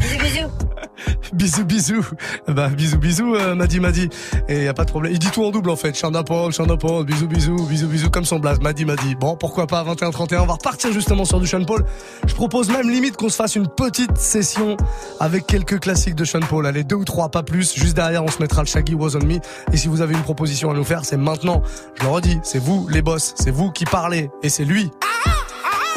Bisous, 0.00 0.18
bisous. 0.18 0.50
Bisous, 1.32 1.64
bisous. 1.64 2.04
Bah, 2.48 2.68
bisous, 2.68 2.98
bisous, 2.98 3.34
euh, 3.34 3.54
Madi 3.54 3.80
Madi. 3.80 4.08
Et 4.48 4.64
y 4.64 4.68
a 4.68 4.74
pas 4.74 4.84
de 4.84 4.90
problème. 4.90 5.12
Il 5.12 5.18
dit 5.18 5.30
tout 5.30 5.42
en 5.44 5.50
double, 5.50 5.70
en 5.70 5.76
fait. 5.76 5.96
Chanda 5.96 6.22
Paul, 6.22 6.52
Chanda 6.52 6.76
Paul, 6.76 7.04
bisous, 7.06 7.26
bisous, 7.26 7.56
bisous, 7.66 7.86
bisous, 7.88 8.10
comme 8.10 8.24
son 8.26 8.38
blase. 8.38 8.60
Madi 8.60 8.84
Madi. 8.84 9.14
Bon, 9.14 9.36
pourquoi 9.36 9.66
pas, 9.66 9.82
21-31. 9.84 10.40
On 10.42 10.46
va 10.46 10.52
repartir 10.54 10.92
justement 10.92 11.24
sur 11.24 11.40
du 11.40 11.46
Sean 11.46 11.64
Paul. 11.64 11.84
Je 12.26 12.34
propose 12.34 12.68
même 12.68 12.88
limite 12.90 13.16
qu'on 13.16 13.28
se 13.28 13.36
fasse 13.36 13.56
une 13.56 13.68
petite 13.68 14.16
session 14.16 14.76
avec 15.20 15.46
quelques 15.46 15.80
classiques 15.80 16.14
de 16.14 16.24
Sean 16.24 16.40
Paul. 16.40 16.66
Allez, 16.66 16.84
deux 16.84 16.96
ou 16.96 17.04
trois, 17.04 17.28
pas 17.28 17.42
plus. 17.42 17.74
Juste 17.74 17.94
derrière, 17.94 18.24
on 18.24 18.28
se 18.28 18.40
mettra 18.40 18.62
le 18.62 18.66
Shaggy 18.66 18.94
Was 18.94 19.16
On 19.16 19.24
Me. 19.24 19.38
Et 19.72 19.76
si 19.76 19.88
vous 19.88 20.00
avez 20.00 20.14
une 20.14 20.22
proposition 20.22 20.70
à 20.70 20.74
nous 20.74 20.84
faire, 20.84 21.04
c'est 21.04 21.16
maintenant. 21.16 21.62
Je 21.94 22.04
le 22.04 22.08
redis, 22.08 22.38
c'est 22.42 22.58
vous, 22.58 22.86
les 22.88 23.02
boss. 23.02 23.34
C'est 23.36 23.50
vous 23.50 23.70
qui 23.70 23.84
parlez. 23.84 24.30
Et 24.42 24.48
c'est 24.48 24.64
lui 24.64 24.90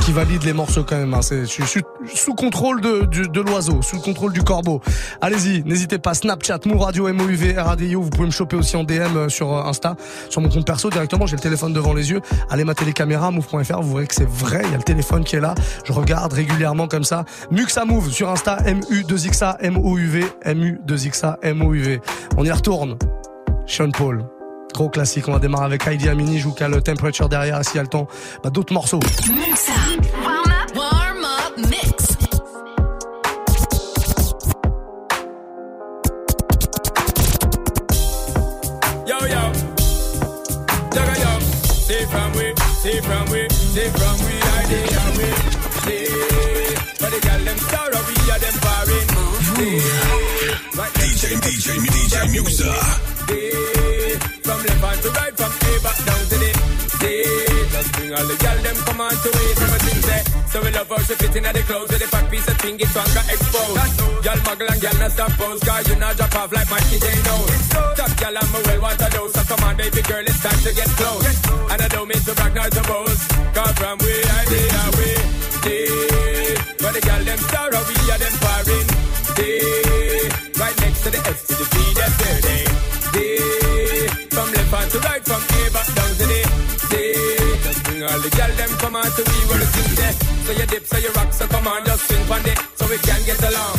qui 0.02 0.12
valide 0.12 0.44
les 0.44 0.54
morceaux 0.54 0.84
quand 0.84 0.98
même. 0.98 1.14
hein. 1.14 1.22
C'est- 1.22 1.46
Je 1.46 1.64
suis 1.66 1.82
sous 2.14 2.36
contrôle 2.36 2.80
de, 2.82 3.06
de 3.06 3.42
l'oiseau, 3.42 3.82
sous 3.82 3.96
le 3.96 4.02
contrôle 4.02 4.34
du 4.34 4.44
corbeau. 4.44 4.82
Allez-y, 5.22 5.64
n'hésitez 5.64 5.98
pas. 5.98 6.14
Snapchat, 6.14 6.60
Mou 6.66 6.78
Radio, 6.78 7.12
MOUV, 7.12 7.56
RADIO. 7.58 8.02
Vous 8.02 8.10
pouvez 8.10 8.28
me 8.28 8.32
choper 8.32 8.56
aussi 8.56 8.76
en 8.78 8.84
DM 8.84 9.16
euh, 9.16 9.30
sur 9.30 9.52
euh, 9.54 9.64
Insta, 9.64 9.96
sur 10.30 10.42
mon 10.42 10.50
compte 10.50 10.66
perso 10.68 10.90
directement. 10.90 11.26
J'ai 11.26 11.36
le 11.38 11.42
téléphone 11.42 11.74
devant 11.74 11.94
les 11.94 12.12
yeux. 12.12 12.22
Allez 12.52 12.64
mater 12.64 12.86
les 12.86 12.94
caméras, 12.94 13.32
move.fr. 13.32 13.82
Vous 13.82 13.94
verrez 13.96 14.08
que 14.08 14.16
c'est 14.16 14.30
vrai. 14.30 14.62
Il 14.66 14.72
y 14.72 14.76
a 14.76 14.78
le 14.78 14.84
téléphone 14.84 15.24
qui 15.24 15.38
est 15.38 15.42
là. 15.42 15.56
Je 15.86 15.92
regarde 15.92 16.34
régulièrement 16.34 16.88
comme 16.88 17.04
ça. 17.04 17.26
Muxa 17.50 17.86
Move 17.86 18.12
sur 18.12 18.30
Insta, 18.30 18.58
MU2XA, 18.66 19.68
MOUV, 19.72 20.24
MU2XA, 20.46 21.54
MOUV. 21.54 22.00
On 22.38 22.46
y 22.46 22.52
retourne. 22.52 22.98
Sean 23.66 23.90
Paul. 23.90 24.24
Gros 24.74 24.90
classique, 24.90 25.28
on 25.30 25.32
va 25.32 25.40
démarrer 25.40 25.66
avec 25.66 25.88
Heidi 25.88 26.10
Amini, 26.10 26.38
je 26.38 26.50
vous 26.50 26.52
Temperature 26.84 27.30
derrière, 27.30 27.64
s'il 27.64 27.78
y 27.78 27.80
a 27.80 27.82
le 27.84 27.88
temps, 27.88 28.08
bah, 28.44 28.50
d'autres 28.50 28.74
morceaux. 28.74 29.00
Right 49.66 50.94
DJ, 50.94 51.42
DJ, 51.42 51.82
DJ 51.82 52.16
Muxxa. 52.38 52.70
Say, 53.26 54.14
from 54.46 54.62
left 54.62 54.78
hand 54.78 55.02
to 55.02 55.10
right, 55.10 55.34
from 55.34 55.54
A 55.58 55.72
back 55.82 55.98
down 56.06 56.22
to 56.30 56.38
the 56.38 56.52
Say, 57.02 57.26
just 57.74 57.90
bring 57.98 58.14
all 58.14 58.26
the 58.30 58.36
girl 58.46 58.60
them 58.62 58.78
come 58.86 59.02
on 59.02 59.10
to 59.10 59.30
it, 59.34 59.58
everything 59.66 60.02
say. 60.06 60.22
So 60.54 60.62
we 60.62 60.70
love 60.70 60.86
how 60.86 61.02
she 61.02 61.16
fit 61.18 61.36
in 61.36 61.50
the 61.50 61.64
clothes 61.66 61.90
with 61.90 61.98
the 61.98 62.08
fat 62.14 62.30
piece 62.30 62.48
of 62.48 62.58
thing, 62.62 62.78
it's 62.78 62.94
one 62.94 63.10
got 63.18 63.26
exposed. 63.26 63.98
Girl 64.22 64.40
muggle 64.46 64.70
and 64.70 64.82
girl 64.86 64.98
not 65.02 65.12
stop 65.18 65.32
pose, 65.34 65.62
cause 65.66 65.90
you 65.90 65.96
not 65.98 66.14
drop 66.14 66.36
off 66.36 66.52
like 66.54 66.70
my 66.70 66.82
kid 66.86 67.02
ain't 67.02 67.26
know. 67.26 67.42
Top 67.98 68.12
girl 68.22 68.38
I'm 68.38 68.54
a 68.54 68.60
well 68.70 68.82
want 68.86 69.00
to 69.02 69.10
know, 69.18 69.26
so 69.34 69.42
come 69.50 69.64
on 69.66 69.74
baby 69.82 70.02
girl, 70.06 70.22
it's 70.30 70.42
time 70.46 70.62
to 70.62 70.72
get 70.78 70.90
close. 70.94 71.26
And 71.74 71.82
I 71.82 71.88
don't 71.90 72.06
mean 72.06 72.22
to 72.22 72.34
brag 72.38 72.54
nor 72.54 72.70
to 72.70 72.84
boast, 72.86 73.34
cause 73.50 73.74
from 73.82 73.98
we 73.98 74.14
idea 74.14 74.82
we, 74.94 75.10
yeah. 75.66 76.54
But 76.78 76.94
the 76.94 77.02
girl 77.02 77.24
them 77.26 77.42
sorrow, 77.50 77.82
we 77.82 77.98
are 78.14 78.22
them 78.22 78.36
foreign, 78.38 79.05
yeah. 79.40 80.62
Right 80.62 80.78
next 80.82 81.04
to 81.04 81.10
the 81.12 81.20
S 81.20 81.40
to 81.48 81.54
the 81.56 81.66
B, 81.72 81.76
that's 81.96 82.16
where 82.22 82.40
they, 82.46 82.64
yeah. 83.16 84.08
From 84.34 84.48
left 84.56 84.72
hand 84.72 84.90
to 84.92 85.00
right, 85.00 85.24
from 85.26 85.42
A 85.44 85.62
back 85.76 85.90
down 85.96 86.12
to 86.20 86.26
the 86.26 86.42
D. 86.92 86.94
Just 87.64 87.80
bring 87.86 88.04
all 88.04 88.20
the 88.20 88.30
girl 88.30 88.52
them 88.56 88.72
come 88.80 88.96
on 88.96 89.10
to 89.10 89.22
we 89.24 89.38
where 89.50 89.60
the 89.60 89.68
things 89.74 89.96
there. 89.96 90.16
So 90.46 90.52
you 90.54 90.66
dip, 90.70 90.86
so 90.86 90.98
you 91.02 91.10
rock, 91.18 91.34
so 91.34 91.48
come 91.48 91.68
on, 91.68 91.82
just 91.86 92.06
swing 92.06 92.30
on 92.30 92.46
it, 92.46 92.60
so 92.78 92.86
we 92.86 92.98
can 93.02 93.22
get 93.26 93.42
along. 93.42 93.76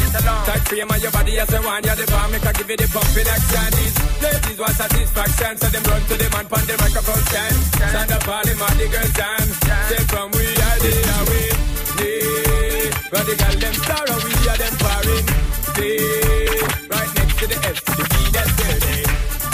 Tight 0.47 0.63
frame 0.67 0.91
on 0.91 1.01
your 1.01 1.13
body 1.13 1.39
as 1.39 1.53
a 1.53 1.63
one, 1.63 1.85
you're 1.85 1.95
the 1.95 2.07
bomb, 2.11 2.31
make 2.33 2.45
I 2.45 2.53
give 2.53 2.71
you 2.71 2.77
the 2.77 2.89
pumping 2.91 3.29
action. 3.31 3.71
These 3.79 3.97
ladies 4.19 4.59
want 4.59 4.75
satisfaction, 4.75 5.53
so 5.63 5.67
them 5.71 5.85
run 5.87 6.03
to 6.11 6.15
the 6.19 6.29
man 6.35 6.47
on 6.51 6.65
the 6.67 6.75
microphone 6.83 7.23
stand. 7.31 7.55
Stand 7.87 8.11
up 8.11 8.27
all 8.27 8.43
them 8.43 8.63
all 8.63 8.75
the 8.75 8.87
girls 8.91 9.15
dance. 9.15 9.55
Say 9.87 10.03
from 10.11 10.27
we 10.35 10.43
are 10.43 10.79
the 10.83 10.93
away, 11.23 11.47
yeah. 13.07 13.13
But 13.13 13.27
the 13.27 13.35
girl 13.37 13.57
them 13.61 13.75
sorrow, 13.75 14.19
we 14.25 14.33
are 14.51 14.59
them 14.59 14.75
foreign, 14.83 15.25
yeah. 15.79 16.91
Right 16.91 17.13
next 17.15 17.37
to 17.39 17.47
the 17.47 17.59
F 17.63 17.79
to 17.85 17.93
the 17.97 18.05
B, 18.11 18.15
that's 18.35 18.53
where 18.59 18.79
they, 18.83 19.03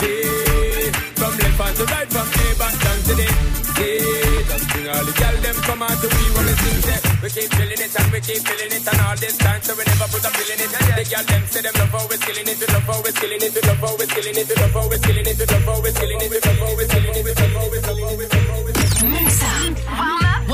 yeah. 0.03 0.91
From 1.19 1.33
left 1.37 1.59
hand 1.61 1.75
to 1.77 1.85
right, 1.85 2.09
from 2.09 2.27
A 2.27 2.45
back 2.57 2.75
down 2.83 2.99
to 3.07 3.13
the 3.13 3.27
yeah. 3.73 4.49
Just 4.49 4.65
bring 4.69 4.87
all 4.89 5.03
the 5.05 5.13
girl 5.13 5.35
them 5.41 5.57
come 5.65 5.81
on 5.81 5.95
to 5.97 6.07
we 6.07 6.23
when 6.33 6.45
we 6.45 6.53
sing 6.61 6.81
say 6.83 6.99
We 7.23 7.27
keep 7.33 7.49
feeling 7.53 7.81
it 7.81 7.93
and 7.95 8.09
we 8.13 8.19
keep 8.21 8.41
feeling 8.43 8.71
it 8.73 8.85
and 8.85 9.01
all 9.01 9.17
this 9.17 9.37
time 9.37 9.61
so 9.63 9.73
we 9.75 9.83
never 9.83 10.07
put 10.13 10.23
a 10.23 10.29
pill 10.29 10.49
in 10.53 10.59
it 10.61 10.69
The 10.71 11.03
girl 11.09 11.25
them 11.25 11.43
say 11.47 11.61
them 11.63 11.73
love 11.79 11.89
how 11.93 12.05
we 12.07 12.15
skilling 12.21 12.47
it, 12.47 12.57
we 12.59 12.67
love 12.69 12.83
how 12.85 13.01
we 13.01 13.09
skilling 13.11 13.41
it, 13.41 13.51
we 13.53 13.61
love 13.65 13.81
how 13.81 13.91
we 13.93 14.05
skilling 14.07 14.37
it, 14.37 14.47
we 14.47 14.55
love 14.55 14.73
how 14.73 14.85
we 14.87 14.97
skilling 14.97 15.27
it, 15.27 15.37
we 15.37 15.45
love 15.49 15.65
how 15.65 15.79
we 15.81 15.93
skilling 15.93 16.21
it, 16.21 16.29
we 16.29 16.37
love 16.37 16.59
how 16.59 16.75
we 16.77 16.83
skilling 16.85 17.15
it, 17.17 17.23
we 17.23 17.33
love 17.33 17.53
how 17.57 17.65
we 17.71 17.77
skilling 17.81 18.07
it, 18.07 18.17
we 18.17 18.25
love 18.29 18.47
how 18.47 18.61
we 18.63 18.71
skilling 18.73 18.93
it. 18.93 19.13
Muxxa. 19.13 19.51
Warm 19.83 20.23
up. 20.23 20.47
Warm 20.47 20.51
up 20.51 20.52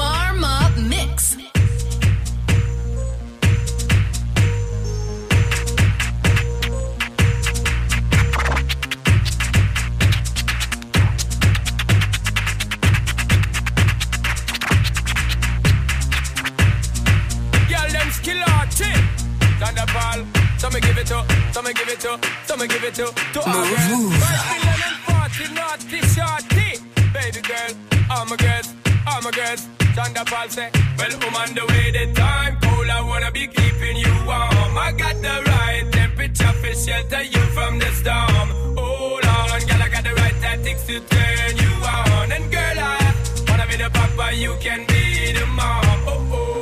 give 22.91 23.05
it 23.05 23.13
to. 23.33 23.39
Girls. 23.39 23.45
Five 23.45 24.61
million 24.65 24.81
and 24.87 24.99
forty 25.07 25.53
naughty 25.53 25.99
shorty. 26.13 26.69
Baby 27.13 27.41
girl, 27.41 27.71
all 28.11 28.25
my 28.25 28.35
girls, 28.35 28.73
all 29.07 29.21
my 29.21 29.31
girls. 29.31 29.67
Thunderball 29.95 30.49
say, 30.49 30.69
well, 30.97 31.11
I'm 31.21 31.35
on 31.35 31.55
the 31.55 31.65
way. 31.67 31.91
The 31.91 32.13
time 32.13 32.57
cold, 32.61 32.89
I 32.89 33.01
wanna 33.01 33.31
be 33.31 33.47
keeping 33.47 33.97
you 33.97 34.13
warm. 34.25 34.77
I 34.77 34.93
got 34.97 35.15
the 35.21 35.35
right 35.51 35.85
temperature 35.91 36.53
for 36.61 36.73
shelter 36.73 37.23
you 37.23 37.43
from 37.55 37.79
the 37.79 37.89
storm. 37.99 38.49
Hold 38.77 39.25
on, 39.25 39.59
girl, 39.67 39.81
I 39.81 39.89
got 39.89 40.03
the 40.03 40.13
right 40.13 40.37
tactics 40.41 40.85
to 40.87 40.99
turn 40.99 41.57
you 41.57 41.73
on. 41.85 42.31
And 42.31 42.51
girl, 42.51 42.77
I 42.77 43.15
wanna 43.49 43.65
be 43.67 43.77
the 43.77 43.89
papa, 43.89 44.35
you 44.35 44.55
can 44.59 44.85
be 44.87 45.33
the 45.33 45.45
mom. 45.47 45.83
Oh 46.07 46.29
oh. 46.33 46.59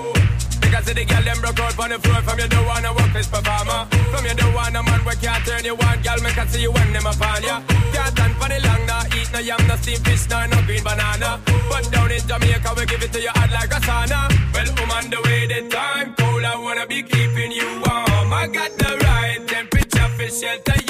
Because 0.62 0.86
the 0.94 1.06
girl 1.06 1.24
them 1.24 1.40
broke 1.42 1.60
out 1.60 1.80
on 1.80 1.90
the 1.90 2.00
floor 2.00 2.22
From 2.22 2.40
you 2.40 2.48
don't 2.48 2.66
wanna 2.66 2.94
work 2.94 3.12
this 3.14 3.28
performer 3.28 3.88
From 4.12 4.26
you 4.26 4.36
don't 4.36 4.54
want 4.54 4.76
a 4.76 4.84
man 4.84 4.86
where 4.86 4.87
can't 5.22 5.46
turn 5.46 5.66
you 5.66 5.76
on 5.76 6.02
Girl, 6.02 6.20
me 6.24 6.32
can 6.32 6.48
see 6.48 6.62
you 6.62 6.72
when 6.72 6.94
them 6.94 7.06
upon 7.06 7.44
ya 7.44 7.62
Can't 7.94 8.12
stand 8.14 8.36
for 8.36 8.50
the 8.50 8.60
long, 8.68 8.86
nah 8.86 9.04
Eat 9.18 9.30
no 9.34 9.40
yam, 9.40 9.68
no 9.68 9.76
steamed 9.76 10.06
fish, 10.06 10.30
nah, 10.30 10.46
no 10.48 10.62
green 10.64 10.84
banana. 10.84 11.40
But 11.70 11.92
down 11.92 12.12
in 12.12 12.22
Jamaica, 12.28 12.74
we 12.78 12.86
give 12.86 13.04
it 13.04 13.14
to 13.14 13.22
you 13.22 13.30
hot 13.30 13.52
like 13.52 13.72
a 13.72 13.80
sauna. 13.88 14.30
Well, 14.54 14.70
I'm 14.78 14.92
on 14.92 15.10
the 15.10 15.20
way, 15.26 15.48
the 15.48 15.70
time 15.70 16.16
cold 16.16 16.44
I 16.44 16.56
wanna 16.58 16.86
be 16.88 17.04
keeping 17.04 17.52
you 17.52 17.70
warm. 17.86 18.34
I 18.34 18.48
got 18.48 18.72
the 18.78 18.98
right 19.04 19.48
temperature 19.48 20.10
for 20.16 20.30
shelter 20.30 20.87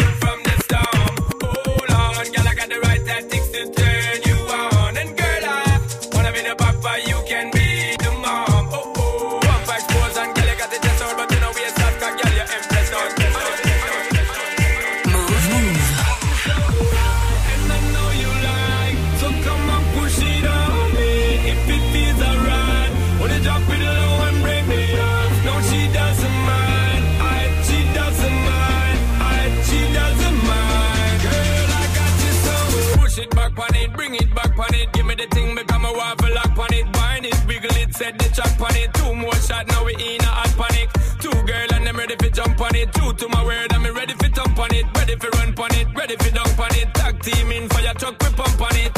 set 37.98 38.18
the 38.20 38.30
track 38.30 38.62
on 38.62 38.76
it 38.76 38.94
Two 38.94 39.16
more 39.16 39.36
shot, 39.36 39.68
now 39.68 39.84
we 39.84 39.94
in 39.96 40.22
a 40.22 40.32
hot 40.40 40.54
panic. 40.60 40.90
Two 41.20 41.34
girl 41.50 41.70
and 41.74 41.88
them 41.88 41.98
ready 41.98 42.16
for 42.16 42.30
jump 42.30 42.62
on 42.62 42.76
it. 42.76 42.94
True 42.94 43.14
to 43.14 43.28
my 43.30 43.44
word, 43.44 43.74
I'm 43.74 43.84
ready 43.96 44.14
for 44.14 44.30
thump 44.30 44.60
on 44.60 44.74
it. 44.74 44.86
Ready 44.96 45.16
for 45.16 45.30
run 45.38 45.54
on 45.58 45.74
it, 45.74 45.88
ready 45.96 46.16
for 46.16 46.32
dunk 46.32 46.60
on 46.60 46.76
it. 46.76 46.94
Tag 46.94 47.20
team 47.22 47.52
in 47.52 47.68
fire 47.70 47.94
truck, 47.96 48.16
we 48.22 48.30
pump 48.36 48.62
on 48.62 48.76
it 48.76 48.97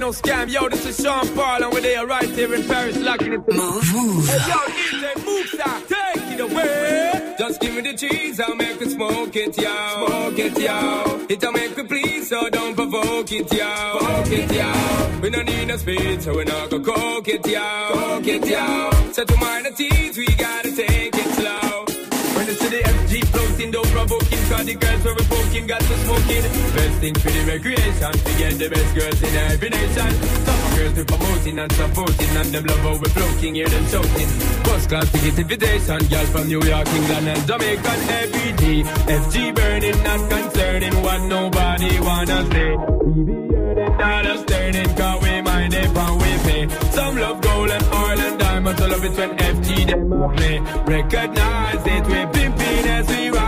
no 0.00 0.10
scam. 0.10 0.50
Yo, 0.50 0.68
this 0.68 0.86
is 0.86 0.96
Sean 0.96 1.28
Paul, 1.34 1.62
and 1.62 1.72
we're 1.72 1.82
there 1.82 2.06
right 2.06 2.28
here 2.30 2.52
in 2.54 2.66
Paris, 2.66 2.96
locking 2.98 3.34
it. 3.34 3.46
Move, 3.52 3.94
move. 3.94 4.26
Hey, 4.26 4.48
yo, 4.48 4.58
DJ, 4.78 5.26
move, 5.26 5.46
sir. 5.46 5.74
Take 5.92 6.32
it 6.34 6.40
away. 6.40 7.36
Just 7.38 7.60
give 7.60 7.74
me 7.74 7.82
the 7.82 7.94
cheese, 7.94 8.40
I'll 8.40 8.54
make 8.54 8.80
it 8.80 8.90
smoke 8.90 9.36
it, 9.36 9.56
yo. 9.58 10.06
Smoke 10.06 10.38
it, 10.38 10.58
yo. 10.58 11.26
It'll 11.28 11.52
make 11.52 11.76
me 11.76 11.84
please, 11.84 12.28
so 12.30 12.48
don't 12.48 12.74
provoke 12.74 13.30
it, 13.30 13.52
yo. 13.52 13.98
Provoke 13.98 14.32
it, 14.32 14.52
yo. 14.52 15.20
We 15.20 15.30
don't 15.30 15.44
need 15.44 15.68
no 15.68 15.76
speed, 15.76 16.22
so 16.22 16.34
we're 16.34 16.44
not 16.44 16.70
go 16.70 16.80
coke 16.80 17.28
it, 17.28 17.46
yo. 17.46 17.88
Coke 17.92 18.26
it, 18.26 18.46
yo. 18.46 18.90
So 19.12 19.24
to 19.24 19.36
mind 19.36 19.66
the 19.66 19.72
tease, 19.72 20.16
we 20.16 20.26
gotta 20.26 20.74
take 20.74 21.14
it 21.14 21.19
Don't 23.68 23.86
provoking, 23.88 24.38
cause 24.48 24.64
the 24.64 24.74
girls 24.74 25.04
were 25.04 25.14
poking, 25.28 25.66
got 25.66 25.80
to 25.80 25.96
smoking. 26.08 26.42
Best 26.72 26.96
thing 27.00 27.14
for 27.14 27.28
the 27.28 27.44
recreation, 27.44 28.12
to 28.12 28.32
get 28.40 28.56
the 28.56 28.68
best 28.72 28.90
girls 28.96 29.20
in 29.20 29.36
every 29.36 29.68
nation. 29.68 30.10
Some 30.48 30.64
girls 30.76 30.94
we 30.96 31.04
promoting 31.04 31.58
and 31.58 31.72
supporting, 31.72 32.36
and 32.40 32.48
them 32.56 32.64
love 32.64 32.80
how 32.80 32.96
we 32.96 33.08
floating, 33.12 33.54
hear 33.56 33.68
them 33.68 33.84
shouting. 33.92 34.28
First 34.64 34.88
class 34.88 35.12
ticket 35.12 35.38
invitation, 35.38 35.98
girl 36.08 36.26
from 36.32 36.48
New 36.48 36.62
York, 36.64 36.88
England, 36.88 37.28
and 37.28 37.46
Jamaica, 37.46 37.92
every 38.24 38.52
day. 38.56 38.80
FG 39.12 39.54
burning, 39.54 40.02
not 40.08 40.30
concerning 40.30 41.02
what 41.02 41.20
nobody 41.28 42.00
wanna 42.00 42.38
say. 42.50 42.70
We 43.12 43.22
Not 44.00 44.26
us 44.26 44.42
turning, 44.46 44.90
cause 44.96 45.22
we 45.22 45.42
mind 45.42 45.74
it 45.74 45.84
and 45.84 46.16
we 46.16 46.32
pay. 46.48 46.68
Some 46.96 47.14
love 47.16 47.40
gold 47.42 47.70
and 47.70 47.84
oil 47.92 48.20
and 48.24 48.38
diamonds, 48.40 48.80
I 48.80 48.86
love 48.86 49.04
it 49.04 49.14
when 49.20 49.30
FG 49.36 49.86
them 49.86 50.08
play. 50.34 50.56
Recognize 50.96 51.86
it, 51.86 52.04
we 52.08 52.20
pimping 52.32 52.86
as 52.88 53.06
we 53.08 53.28
riding. 53.28 53.39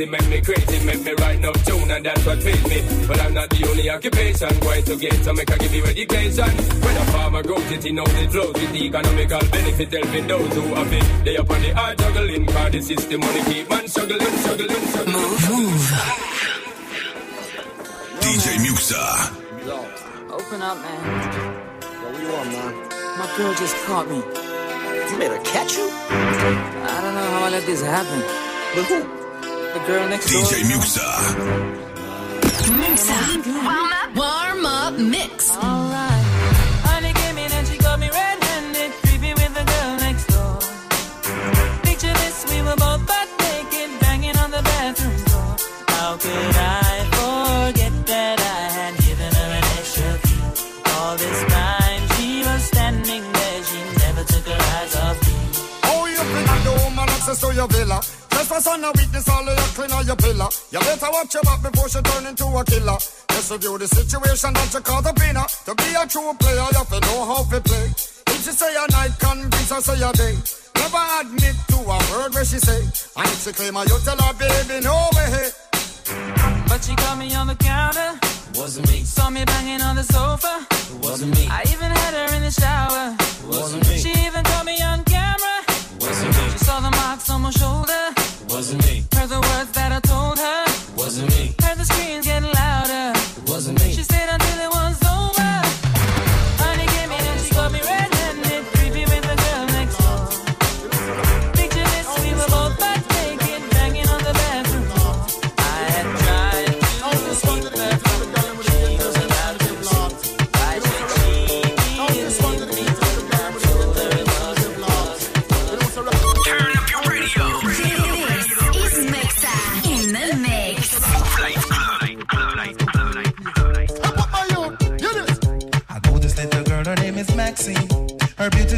This 0.00 0.08
purple 0.08 0.24
hazy 0.24 0.28
make 0.28 0.28
me 0.30 0.40
crazy, 0.40 0.86
make 0.86 1.04
me 1.04 1.12
write 1.12 1.40
no 1.40 1.52
tune, 1.52 1.90
and 1.90 2.04
that's 2.04 2.24
what 2.24 2.40
pays 2.40 2.64
me. 2.68 3.06
But 3.06 3.20
I'm 3.20 3.34
not 3.34 3.50
the 3.50 3.68
only 3.68 3.90
occupation, 3.90 4.48
going 4.60 4.84
to 4.84 4.96
get 4.96 5.24
so 5.24 5.32
make 5.32 5.50
I 5.50 5.58
give 5.58 5.74
you 5.74 5.84
education. 5.84 6.50
When 6.80 6.96
a 6.96 7.04
farmer 7.12 7.42
grows 7.42 7.70
it, 7.70 7.84
he 7.84 7.92
knows 7.92 8.14
it 8.14 8.30
flows 8.30 8.54
with 8.54 8.72
the 8.72 8.84
economical 8.86 9.40
benefit, 9.50 9.92
helping 9.92 10.26
those 10.26 10.54
who 10.54 10.74
have 10.74 10.92
it. 10.92 11.24
They 11.24 11.36
up 11.36 11.50
on 11.50 11.60
the 11.60 11.70
hard 11.74 11.98
juggling, 11.98 12.46
cause 12.46 12.72
the 12.72 12.80
system 12.80 13.20
money 13.20 13.42
keep 13.44 13.68
man 13.68 13.88
struggling, 13.88 14.20
struggling, 14.20 14.86
struggling. 14.88 15.12
Move, 15.12 15.50
move. 15.50 15.86
DJ 18.20 18.46
Muxxa. 18.64 19.36
Open 20.30 20.62
up, 20.62 20.78
man. 20.78 21.00
Yo, 21.82 22.12
where 22.12 22.22
you 22.22 22.28
are, 22.28 22.44
man? 22.44 22.72
My 23.18 23.34
girl 23.36 23.54
just 23.54 23.76
caught 23.84 24.08
me. 24.08 24.16
You 24.16 25.18
made 25.18 25.30
her 25.30 25.42
catch 25.44 25.76
you? 25.76 25.88
I 25.90 27.00
don't 27.02 27.14
know 27.14 27.30
how 27.34 27.44
I 27.44 27.50
let 27.50 27.66
this 27.66 27.82
happen. 27.82 28.20
But 28.74 28.84
who? 28.84 29.19
The 29.72 29.78
girl 29.86 30.08
next 30.08 30.32
door. 30.32 30.42
DJ 30.42 30.64
Muxxa. 30.70 31.06
Muxxa. 32.80 33.18
Warm 33.62 33.92
up. 34.00 34.10
Warm 34.16 34.66
up 34.66 34.94
mix. 34.98 35.54
Alright. 35.56 36.24
Honey 36.90 37.12
came 37.12 37.38
in 37.38 37.52
and 37.52 37.66
she 37.68 37.78
got 37.78 38.00
me 38.00 38.10
red-handed, 38.10 38.90
creepy 39.06 39.32
with 39.32 39.54
the 39.54 39.62
girl 39.62 39.92
next 40.02 40.26
door. 40.26 40.58
Picture 41.86 42.14
this, 42.22 42.44
we 42.50 42.62
were 42.66 42.74
both 42.82 43.06
butt 43.06 43.28
naked, 43.46 43.90
banging 44.00 44.36
on 44.42 44.50
the 44.50 44.62
bathroom 44.62 45.22
door. 45.30 45.54
How 45.94 46.16
could 46.16 46.56
I 46.82 47.06
forget 47.14 47.94
that 48.10 48.38
I 48.42 48.62
had 48.74 48.94
given 49.06 49.30
her 49.38 49.50
an 49.60 49.64
extra 49.78 50.10
key? 50.26 50.42
All 50.98 51.14
this 51.16 51.40
time 51.46 52.02
she 52.18 52.42
was 52.42 52.62
standing 52.74 53.22
there, 53.38 53.62
she 53.70 53.80
never 54.02 54.24
took 54.24 54.46
her 54.50 54.60
eyes 54.74 54.96
off 54.96 55.18
me. 55.26 55.38
Oh, 55.94 56.06
you 56.10 56.18
bring 56.32 56.48
a 56.50 56.56
the 56.66 56.74
woman 56.82 57.06
access 57.14 57.38
to 57.38 57.54
your 57.54 57.68
villa. 57.68 58.00
Just 58.40 58.52
for 58.56 58.60
son 58.62 58.82
of 58.82 58.96
weakness, 58.96 59.28
all 59.28 59.46
of 59.46 59.52
your 59.52 59.68
clean 59.76 59.92
on 59.92 60.06
your 60.06 60.16
pillar. 60.16 60.48
You 60.72 60.80
better 60.80 61.12
watch 61.12 61.34
your 61.34 61.42
back 61.42 61.60
before 61.60 61.90
she 61.90 62.00
turn 62.00 62.24
into 62.24 62.48
a 62.48 62.64
killer. 62.64 62.96
Just 63.36 63.52
review 63.52 63.76
the 63.76 63.84
situation 63.84 64.54
that 64.56 64.72
you 64.72 64.80
call 64.80 65.02
the 65.02 65.12
winner. 65.12 65.44
To 65.68 65.74
be 65.76 65.92
a 65.92 66.08
true 66.08 66.32
player, 66.40 66.64
you 66.72 66.80
have 66.80 66.88
to 66.88 67.00
know 67.04 67.20
how 67.28 67.44
to 67.44 67.60
play. 67.60 67.92
If 68.32 68.40
she 68.40 68.56
say 68.56 68.72
a 68.72 68.88
night, 68.96 69.12
convince 69.20 69.68
her 69.68 69.84
say 69.84 70.00
a 70.00 70.08
day. 70.16 70.40
Never 70.72 71.04
admit 71.20 71.52
to 71.68 71.84
a 71.84 72.00
word 72.08 72.32
where 72.32 72.48
she 72.48 72.56
say. 72.56 72.80
And 72.80 73.28
if 73.28 73.44
she 73.44 73.52
claim 73.52 73.76
her, 73.76 73.84
you 73.84 74.00
tell 74.08 74.16
her, 74.16 74.32
baby, 74.32 74.88
no 74.88 74.96
way. 75.12 75.52
But 76.64 76.80
she 76.80 76.96
caught 76.96 77.20
me 77.20 77.28
on 77.36 77.44
the 77.44 77.60
counter. 77.60 78.16
Wasn't 78.56 78.88
me. 78.88 79.04
Saw 79.04 79.28
me 79.28 79.44
banging 79.44 79.84
on 79.84 80.00
the 80.00 80.06
sofa. 80.08 80.64
Wasn't 81.04 81.28
me. 81.36 81.44
I 81.52 81.60
even 81.68 81.92
had 81.92 82.16
her 82.16 82.36
in 82.40 82.42
the 82.48 82.54
shower. 82.56 83.12
Wasn't 83.52 83.84
me. 83.84 84.00
She 84.00 84.16
even 84.24 84.40
caught 84.48 84.64
me 84.64 84.80
on 84.80 85.04
camera. 85.04 85.60
Wasn't 86.00 86.32
me. 86.32 86.44
She 86.56 86.58
saw 86.64 86.80
the 86.80 86.90
marks 87.04 87.28
on 87.28 87.42
my 87.42 87.50
shoulder. 87.50 88.19
Wasn't 88.60 88.84
me. 88.84 89.04
Heard 89.14 89.30
the 89.30 89.40
words 89.40 89.72
that 89.72 89.90
I 89.90 90.00
told 90.00 90.38
her. 90.38 90.64
Wasn't 90.94 91.30
me. 91.30 91.54
Heard 91.64 91.78
the 91.78 91.84
screams 91.86 92.26
getting 92.26 92.52
louder. 92.52 93.18
Wasn't 93.48 93.80
me. 93.80 93.90
She 93.90 94.02
stayed 94.02 94.28
until 94.28 94.58
it 94.60 94.69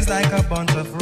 like 0.07 0.31
a 0.33 0.43
bunch 0.43 0.71
of 0.75 0.92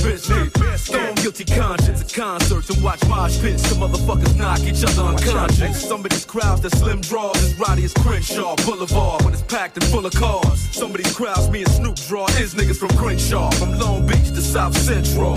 Stone 0.00 1.14
guilty 1.16 1.44
conscience 1.44 1.79
concerts 2.12 2.70
and 2.70 2.82
watch 2.82 3.04
mosh 3.08 3.40
pits. 3.40 3.62
The 3.68 3.74
motherfuckers 3.74 4.36
knock 4.36 4.60
each 4.60 4.82
other 4.84 5.02
unconscious. 5.02 5.86
Some 5.86 6.04
of 6.04 6.10
these 6.10 6.24
crowds 6.24 6.60
that 6.62 6.70
slim 6.72 7.00
draws 7.00 7.36
is 7.42 7.58
rowdy 7.58 7.84
as 7.84 7.94
Crenshaw 7.94 8.56
Boulevard 8.64 9.22
when 9.24 9.32
it's 9.32 9.42
packed 9.42 9.76
and 9.76 9.84
full 9.86 10.06
of 10.06 10.12
cars. 10.14 10.60
Some 10.72 10.90
of 10.90 10.96
these 10.98 11.14
crowds 11.14 11.50
me 11.50 11.62
and 11.62 11.70
Snoop 11.70 11.96
draw 12.08 12.26
is 12.38 12.54
niggas 12.54 12.78
from 12.78 12.90
Crenshaw, 12.96 13.50
from 13.52 13.78
Long 13.78 14.06
Beach 14.06 14.28
to 14.28 14.42
South 14.42 14.76
Central. 14.76 15.34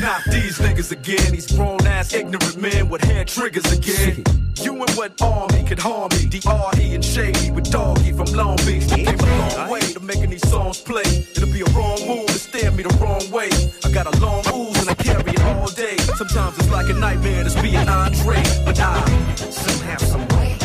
Not 0.00 0.22
these 0.30 0.58
niggas 0.58 0.92
again, 0.92 1.32
these 1.32 1.50
grown 1.50 1.84
ass 1.86 2.12
ignorant 2.12 2.56
men 2.56 2.88
with 2.88 3.02
hair 3.02 3.24
triggers 3.24 3.70
again. 3.72 4.24
You 4.62 4.72
and 4.72 4.90
what 4.92 5.20
army 5.20 5.64
could 5.64 5.78
harm 5.78 6.08
me? 6.12 6.26
D.R.E. 6.26 6.94
and 6.94 7.04
Shady 7.04 7.50
with 7.50 7.70
Doggy 7.70 8.12
from 8.12 8.26
Long 8.32 8.56
Beach. 8.66 8.88
Came 8.88 9.06
a 9.06 9.56
long 9.56 9.70
way 9.70 9.80
to 9.80 10.00
making 10.00 10.30
these 10.30 10.48
songs 10.48 10.80
play. 10.80 11.02
It'll 11.04 11.52
be 11.52 11.60
a 11.60 11.70
wrong 11.76 11.98
move 12.06 12.26
to 12.26 12.38
stare 12.38 12.70
me 12.70 12.82
the 12.82 12.94
wrong 12.96 13.30
way. 13.30 13.50
I 13.84 13.90
got 13.92 14.06
a 14.06 14.18
long 14.18 14.44
ooze 14.54 14.80
and 14.80 14.90
I 14.90 14.94
carry 14.94 15.30
it 15.30 15.42
all 15.42 15.68
day. 15.68 15.95
Sometimes 16.28 16.58
it's 16.58 16.70
like 16.70 16.88
a 16.88 16.94
nightmare 16.94 17.44
to 17.44 17.62
be 17.62 17.76
an 17.76 17.88
Andre, 17.88 18.42
but 18.64 18.80
I 18.80 18.98
somehow, 19.36 19.96
some 19.98 20.26
way. 20.28 20.56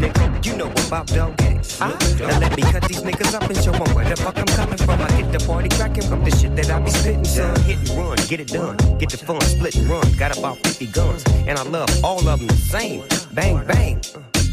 Nigga, 0.00 0.46
you 0.46 0.56
know 0.56 0.72
about 0.86 1.06
dog 1.08 1.36
games. 1.36 1.78
Now 1.78 1.94
let 2.40 2.56
me 2.56 2.62
cut 2.62 2.84
these 2.84 3.02
niggas 3.02 3.34
up 3.34 3.42
and 3.42 3.56
show 3.62 3.72
'em 3.72 3.94
where 3.94 4.08
the 4.08 4.16
fuck 4.16 4.38
I'm 4.38 4.46
coming 4.46 4.78
from. 4.78 5.02
I 5.02 5.08
get 5.08 5.30
the 5.30 5.46
party 5.46 5.68
cracking 5.68 6.04
from 6.04 6.24
the 6.24 6.30
shit 6.30 6.56
that 6.56 6.70
I 6.70 6.80
be 6.80 6.90
spitting, 6.90 7.24
son. 7.24 7.54
Hit 7.62 7.78
and 7.78 7.98
run, 7.98 8.16
get 8.28 8.40
it 8.40 8.48
done. 8.48 8.76
Get 8.98 9.10
the 9.10 9.18
fun, 9.18 9.40
split 9.42 9.76
and 9.76 9.90
run. 9.90 10.10
Got 10.16 10.38
about 10.38 10.56
50 10.64 10.86
guns, 10.86 11.22
and 11.46 11.58
I 11.58 11.64
love 11.64 11.90
all 12.02 12.26
of 12.26 12.38
them 12.38 12.46
the 12.46 12.56
same. 12.56 13.02
Bang, 13.32 13.62
bang. 13.66 14.00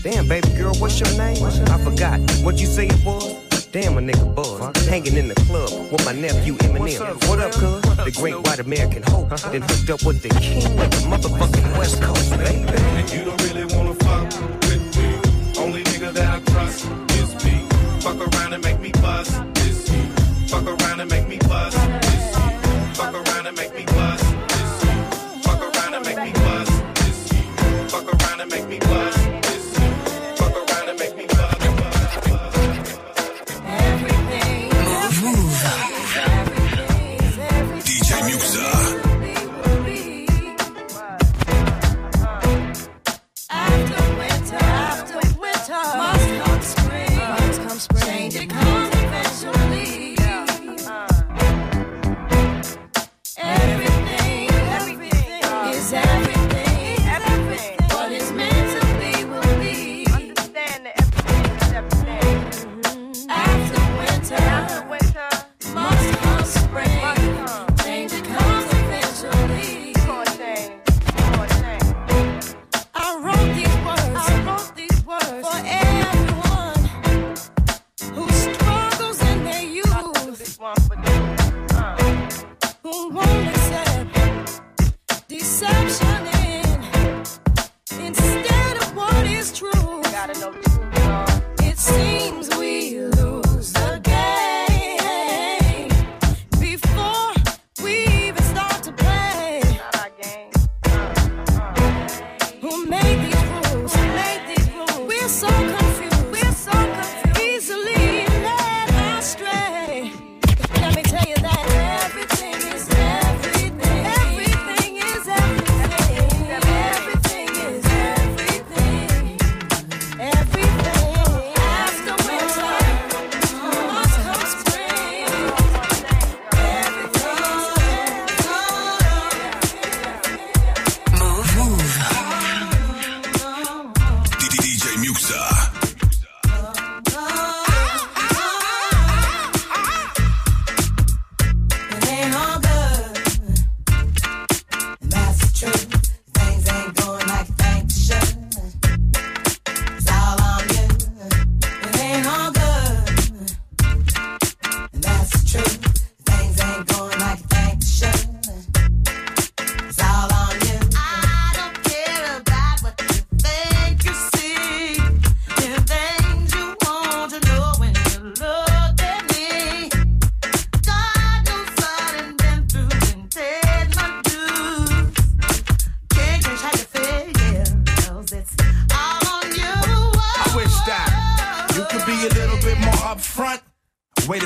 Damn, 0.04 0.28
baby 0.28 0.50
girl, 0.50 0.76
what's 0.80 1.00
your 1.00 1.12
name? 1.18 1.42
I 1.46 1.78
forgot 1.78 2.20
what 2.44 2.60
you 2.60 2.68
say 2.68 2.88
it 2.88 3.06
was. 3.06 3.45
Damn, 3.76 3.98
a 3.98 4.02
nigga 4.02 4.34
buzz. 4.34 4.88
Hanging 4.88 5.18
in 5.18 5.28
the 5.28 5.36
club 5.36 5.70
with 5.92 6.06
my 6.06 6.14
nephew 6.14 6.54
Eminem. 6.60 7.28
What 7.28 7.42
up, 7.42 7.52
cuz? 7.52 7.82
The 8.06 8.12
great 8.16 8.36
white 8.36 8.60
American 8.60 9.04
hope. 9.04 9.30
Uh-huh. 9.30 9.50
Then 9.52 9.64
hooked 9.64 9.90
up 9.90 10.04
with 10.06 10.22
the 10.22 10.30
king 10.30 10.64
of 10.80 10.90
the 10.92 11.02
motherfucking 11.12 11.78
West 11.78 12.02
Coast, 12.02 12.30
baby. 12.38 12.56
And 12.56 13.12
you 13.12 13.26
don't 13.26 13.42
really 13.44 13.66
wanna 13.76 13.94
fuck 13.96 14.32
with 14.70 14.96
me. 14.96 15.62
Only 15.62 15.84
nigga 15.84 16.14
that 16.14 16.36
I 16.36 16.40
trust 16.54 16.86
is 17.20 17.36
me. 17.44 17.68
Fuck 18.00 18.16
around 18.16 18.54
and 18.54 18.64
make 18.64 18.80
me 18.80 18.94
bust. 18.94 19.44
Is 19.68 19.90
you. 19.92 20.04
Fuck 20.48 20.68
around 20.68 21.02
and 21.02 21.12
make 21.12 21.28
me 21.28 21.38
bust. 21.40 22.15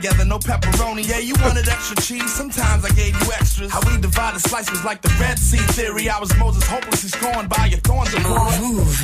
Together, 0.00 0.24
no 0.24 0.38
pepperoni. 0.38 1.06
Yeah, 1.06 1.18
you 1.18 1.34
wanted 1.44 1.68
extra 1.68 1.94
cheese. 1.96 2.32
Sometimes 2.32 2.86
I 2.86 2.88
gave 2.90 3.12
you 3.20 3.32
extras. 3.32 3.70
How 3.70 3.80
we 3.80 4.00
divided 4.00 4.40
slices 4.40 4.82
like 4.82 5.02
the 5.02 5.14
Red 5.20 5.38
Sea 5.38 5.58
theory. 5.74 6.08
I 6.08 6.18
was 6.18 6.34
Moses 6.38 6.66
hopelessly 6.66 7.10
scorned 7.10 7.50
by 7.50 7.66
your 7.66 7.80
thorns 7.80 8.14
of 8.14 8.22
Move. 8.22 8.96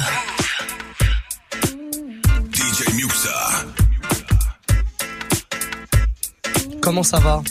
DJ 2.48 2.86
Muxxa. 2.96 3.66
Comment 6.80 7.02
ça 7.02 7.18
va 7.18 7.42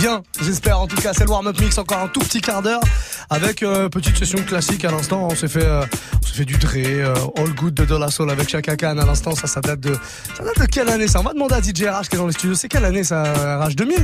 Bien, 0.00 0.22
j'espère 0.40 0.80
en 0.80 0.86
tout 0.86 0.96
cas. 0.96 1.12
C'est 1.12 1.24
le 1.24 1.30
warm-up 1.30 1.60
mix, 1.60 1.76
encore 1.76 1.98
un 1.98 2.08
tout 2.08 2.20
petit 2.20 2.40
quart 2.40 2.62
d'heure 2.62 2.80
avec 3.28 3.62
euh, 3.62 3.90
petite 3.90 4.16
session 4.16 4.38
classique 4.42 4.82
à 4.86 4.90
l'instant. 4.90 5.28
On 5.30 5.34
s'est 5.34 5.46
fait, 5.46 5.62
euh, 5.62 5.84
on 6.22 6.26
s'est 6.26 6.32
fait 6.32 6.44
du 6.46 6.56
Dre, 6.56 6.70
euh, 6.76 7.14
All 7.36 7.52
Good 7.52 7.74
de 7.74 7.84
Dolla 7.84 8.08
Soul 8.08 8.30
avec 8.30 8.48
Chaka 8.48 8.76
Khan 8.78 8.96
à 8.96 9.04
l'instant. 9.04 9.34
Ça, 9.34 9.46
ça 9.46 9.60
date 9.60 9.80
de, 9.80 9.94
ça 10.34 10.42
date 10.42 10.58
de 10.58 10.64
quelle 10.64 10.88
année 10.88 11.06
ça? 11.06 11.20
On 11.20 11.22
va 11.22 11.34
demander 11.34 11.54
à 11.54 11.60
DJ 11.60 11.84
RH 11.84 12.08
qui 12.08 12.16
est 12.16 12.18
dans 12.18 12.26
les 12.26 12.32
studios. 12.32 12.54
C'est 12.54 12.68
quelle 12.68 12.86
année 12.86 13.04
ça 13.04 13.24
RH 13.62 13.74
2000 13.76 13.96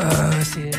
Euh, 0.00 0.30
c'est 0.42 0.70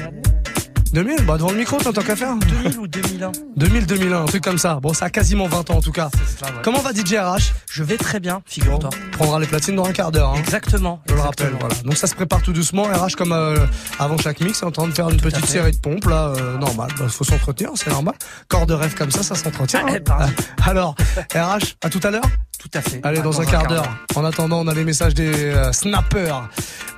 2000 0.94 1.26
Bah 1.26 1.38
devant 1.38 1.52
le 1.52 1.58
micro, 1.58 1.78
t'as 1.78 1.92
tant 1.92 2.04
qu'à 2.04 2.16
faire 2.16 2.36
2000 2.36 2.80
ou 2.80 2.88
2001 2.88 3.32
2000, 3.58 3.86
2001, 3.88 4.22
un 4.22 4.26
truc 4.26 4.44
comme 4.44 4.58
ça. 4.60 4.76
Bon, 4.76 4.94
ça 4.94 5.06
a 5.06 5.10
quasiment 5.10 5.48
20 5.48 5.72
ans 5.72 5.78
en 5.78 5.82
tout 5.82 5.92
cas. 5.92 6.06
ouais. 6.06 6.50
Comment 6.62 6.80
va 6.80 6.92
DJ 6.92 7.16
RH 7.16 7.52
Je 7.72 7.84
vais 7.84 7.98
très 7.98 8.20
bien, 8.20 8.42
figure-toi. 8.46 8.92
Prendra 9.14 9.40
les 9.40 9.48
platines 9.48 9.76
dans 9.76 9.86
un 9.86 9.92
quart 9.92 10.12
d'heure. 10.12 10.30
Hein. 10.30 10.40
Exactement. 10.40 11.02
Je 11.10 11.16
le 11.16 11.22
rappelle, 11.22 11.56
voilà. 11.60 11.76
Donc 11.84 11.98
ça 11.98 12.06
se 12.06 12.14
prépare 12.14 12.42
tout 12.44 12.54
doucement. 12.54 12.84
RH 12.84 13.16
comme 13.18 13.32
euh, 13.32 13.58
avant 13.98 14.18
chaque 14.18 14.40
mix, 14.42 14.62
est 14.62 14.66
en 14.66 14.72
train 14.72 14.88
de 14.88 14.94
faire 14.94 15.10
une 15.10 15.18
Tout 15.18 15.30
petite 15.30 15.48
série 15.48 15.72
de 15.72 15.78
pompes 15.78 16.06
là, 16.06 16.34
euh, 16.38 16.58
normal. 16.58 16.90
Bah, 17.00 17.08
faut 17.08 17.24
s'entretenir, 17.24 17.72
c'est 17.76 17.90
normal. 17.90 18.14
Corps 18.48 18.68
de 18.68 18.74
rêve 18.76 18.94
comme 18.94 19.12
ça, 19.12 19.24
ça 19.24 19.34
s'entretient. 19.34 19.86
Ah, 20.10 20.26
hein. 20.26 20.30
Alors, 20.70 20.96
RH, 21.34 21.76
à 21.82 21.90
tout 21.90 22.02
à 22.04 22.12
l'heure. 22.12 22.22
Tout 22.64 22.78
à 22.78 22.82
fait. 22.82 23.02
Allez, 23.04 23.22
dans, 23.22 23.42
un 23.42 23.46
quart 23.46 23.68
d'heure. 23.68 23.86
En 24.16 24.24
attendant, 24.24 24.62
on 24.62 24.68
a 24.70 24.74
les 24.74 24.86
messages 24.86 25.14
des 25.14 25.34
euh, 25.34 25.74
snappers. 25.74 26.48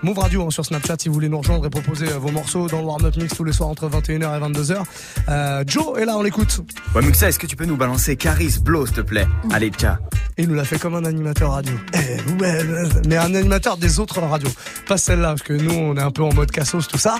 Move 0.03 0.19
Radio 0.19 0.45
hein, 0.45 0.51
sur 0.51 0.63
Snapchat 0.63 0.97
si 0.99 1.07
vous 1.07 1.15
voulez 1.15 1.27
nous 1.27 1.39
rejoindre 1.39 1.65
et 1.65 1.71
proposer 1.71 2.07
euh, 2.07 2.19
vos 2.19 2.29
morceaux 2.29 2.67
dans 2.67 2.81
le 2.81 2.85
warm-up 2.85 3.17
mix 3.17 3.33
tous 3.33 3.43
les 3.43 3.51
soirs 3.51 3.69
entre 3.69 3.89
21h 3.89 4.37
et 4.37 4.51
22h. 4.51 4.83
Euh, 5.27 5.63
Joe 5.65 5.99
est 5.99 6.05
là, 6.05 6.19
on 6.19 6.21
l'écoute. 6.21 6.61
Ouais, 6.93 7.01
Muxa, 7.01 7.29
est-ce 7.29 7.39
que 7.39 7.47
tu 7.47 7.55
peux 7.55 7.65
nous 7.65 7.77
balancer 7.77 8.15
Caris 8.15 8.59
Blow, 8.61 8.85
s'il 8.85 8.97
te 8.97 9.01
plaît? 9.01 9.25
Allez, 9.51 9.71
tiens. 9.71 9.97
Et 10.37 10.43
il 10.43 10.49
nous 10.49 10.53
l'a 10.53 10.65
fait 10.65 10.77
comme 10.77 10.93
un 10.93 11.05
animateur 11.05 11.53
radio. 11.53 11.73
Eh, 11.93 12.43
ouais, 12.43 12.63
mais 13.07 13.17
un 13.17 13.33
animateur 13.33 13.77
des 13.77 13.99
autres 13.99 14.21
radios. 14.21 14.51
Pas 14.87 14.97
celle-là, 14.97 15.29
parce 15.29 15.41
que 15.41 15.53
nous, 15.53 15.73
on 15.73 15.97
est 15.97 16.01
un 16.01 16.11
peu 16.11 16.21
en 16.21 16.31
mode 16.31 16.51
cassos, 16.51 16.87
tout 16.87 16.99
ça. 16.99 17.15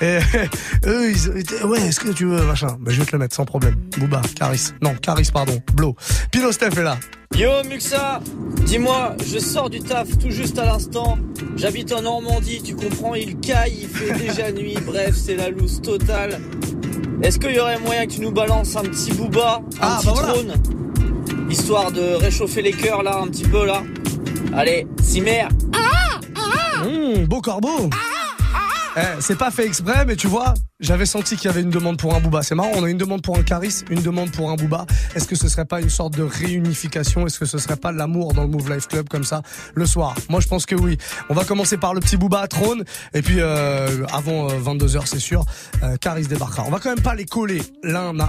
Et 0.00 0.20
eux, 0.86 1.10
ils 1.10 1.36
étaient, 1.36 1.62
ouais, 1.64 1.82
est-ce 1.82 2.00
que 2.00 2.12
tu 2.12 2.24
veux, 2.24 2.42
machin. 2.44 2.78
Mais 2.80 2.92
je 2.92 3.00
vais 3.00 3.04
te 3.06 3.12
le 3.12 3.18
mettre 3.18 3.36
sans 3.36 3.44
problème. 3.44 3.76
Booba, 3.98 4.22
Caris. 4.36 4.72
Non, 4.80 4.94
Caris, 4.94 5.28
pardon. 5.30 5.60
Blow. 5.74 5.94
Pino 6.30 6.50
Steph 6.50 6.78
est 6.78 6.82
là. 6.82 6.96
Yo 7.36 7.62
Muxa, 7.64 8.20
dis-moi, 8.66 9.14
je 9.24 9.38
sors 9.38 9.70
du 9.70 9.80
taf 9.80 10.18
tout 10.18 10.30
juste 10.30 10.58
à 10.58 10.64
l'instant. 10.64 11.16
J'habite 11.56 11.92
en 11.92 12.02
Normandie, 12.02 12.60
tu 12.62 12.74
comprends, 12.74 13.14
il 13.14 13.38
caille, 13.38 13.78
il 13.82 13.88
fait 13.88 14.12
déjà 14.18 14.50
nuit, 14.52 14.76
bref, 14.84 15.14
c'est 15.14 15.36
la 15.36 15.48
loose 15.48 15.80
totale. 15.80 16.40
Est-ce 17.22 17.38
qu'il 17.38 17.52
y 17.54 17.60
aurait 17.60 17.78
moyen 17.78 18.06
que 18.06 18.12
tu 18.12 18.20
nous 18.20 18.32
balances 18.32 18.76
un 18.76 18.82
petit 18.82 19.12
booba, 19.12 19.60
un 19.60 19.78
Ah, 19.80 19.96
petit 20.00 20.06
bah 20.08 20.12
voilà. 20.16 20.32
trône 20.32 20.54
Histoire 21.50 21.92
de 21.92 22.14
réchauffer 22.14 22.62
les 22.62 22.72
cœurs 22.72 23.02
là, 23.02 23.18
un 23.22 23.28
petit 23.28 23.44
peu 23.44 23.64
là? 23.64 23.82
Allez, 24.54 24.86
Cimer 25.02 25.44
Mmh, 26.84 27.24
beau 27.26 27.40
corbeau. 27.40 27.90
Eh, 28.96 29.00
c'est 29.20 29.38
pas 29.38 29.50
fait 29.50 29.66
exprès, 29.66 30.04
mais 30.06 30.16
tu 30.16 30.26
vois, 30.26 30.54
j'avais 30.80 31.06
senti 31.06 31.36
qu'il 31.36 31.46
y 31.46 31.48
avait 31.48 31.62
une 31.62 31.70
demande 31.70 31.98
pour 31.98 32.14
un 32.14 32.20
Booba. 32.20 32.42
C'est 32.42 32.54
marrant, 32.54 32.72
on 32.74 32.84
a 32.84 32.90
une 32.90 32.98
demande 32.98 33.22
pour 33.22 33.36
un 33.36 33.42
Caris, 33.42 33.84
une 33.90 34.02
demande 34.02 34.30
pour 34.30 34.50
un 34.50 34.56
Booba. 34.56 34.86
Est-ce 35.14 35.28
que 35.28 35.36
ce 35.36 35.48
serait 35.48 35.64
pas 35.64 35.80
une 35.80 35.90
sorte 35.90 36.16
de 36.16 36.22
réunification? 36.22 37.26
Est-ce 37.26 37.38
que 37.38 37.46
ce 37.46 37.58
serait 37.58 37.76
pas 37.76 37.92
l'amour 37.92 38.32
dans 38.32 38.42
le 38.42 38.48
Move 38.48 38.72
Life 38.72 38.88
Club 38.88 39.08
comme 39.08 39.24
ça 39.24 39.42
le 39.74 39.86
soir? 39.86 40.14
Moi, 40.28 40.40
je 40.40 40.48
pense 40.48 40.66
que 40.66 40.74
oui. 40.74 40.98
On 41.28 41.34
va 41.34 41.44
commencer 41.44 41.76
par 41.76 41.94
le 41.94 42.00
petit 42.00 42.16
Booba 42.16 42.40
à 42.40 42.48
trône, 42.48 42.84
et 43.14 43.22
puis 43.22 43.36
euh, 43.38 44.04
avant 44.12 44.48
22h, 44.48 45.02
c'est 45.06 45.18
sûr, 45.18 45.44
euh, 45.82 45.96
Caris 45.96 46.26
débarquera. 46.26 46.64
On 46.66 46.70
va 46.70 46.78
quand 46.78 46.90
même 46.90 47.02
pas 47.02 47.14
les 47.14 47.26
coller 47.26 47.62
l'un 47.82 48.18
euh, 48.18 48.24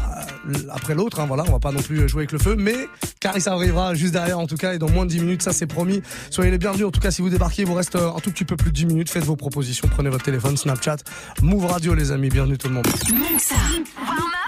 après 0.72 0.96
l'autre, 0.96 1.20
hein, 1.20 1.26
voilà, 1.28 1.44
on 1.48 1.52
va 1.52 1.60
pas 1.60 1.72
non 1.72 1.82
plus 1.82 2.08
jouer 2.08 2.22
avec 2.22 2.32
le 2.32 2.40
feu, 2.40 2.56
mais 2.58 2.76
Caris 3.20 3.44
arrivera 3.46 3.94
juste 3.94 4.14
derrière 4.14 4.40
en 4.40 4.48
tout 4.48 4.58
cas, 4.58 4.74
et 4.74 4.78
dans 4.78 4.90
moins 4.90 5.06
de 5.06 5.12
10 5.12 5.20
minutes, 5.20 5.42
ça 5.42 5.54
c'est 5.54 5.68
promis. 5.68 6.02
Soyez 6.30 6.52
les 6.52 6.58
bienvenus, 6.58 6.86
en 6.86 6.92
tout 6.92 7.00
cas 7.00 7.12
si 7.12 7.22
vous 7.22 7.30
débarquez, 7.30 7.64
il 7.64 7.68
vous 7.68 7.74
reste 7.74 7.96
euh, 7.96 8.12
un 8.12 8.20
tout 8.20 8.32
petit 8.32 8.46
peu 8.46 8.56
plus 8.56 8.72
de 8.72 8.76
10 8.76 8.86
minutes, 8.88 9.10
faites 9.10 9.24
vos 9.24 9.36
propositions, 9.36 9.88
prenez 9.90 10.10
votre 10.10 10.24
téléphone, 10.24 10.58
Snapchat, 10.58 10.98
Move 11.42 11.66
Radio 11.66 11.94
les 11.94 12.12
amis, 12.12 12.30
bienvenue 12.42 12.58
tout 12.58 12.68
le 12.70 12.74
monde. 12.74 12.88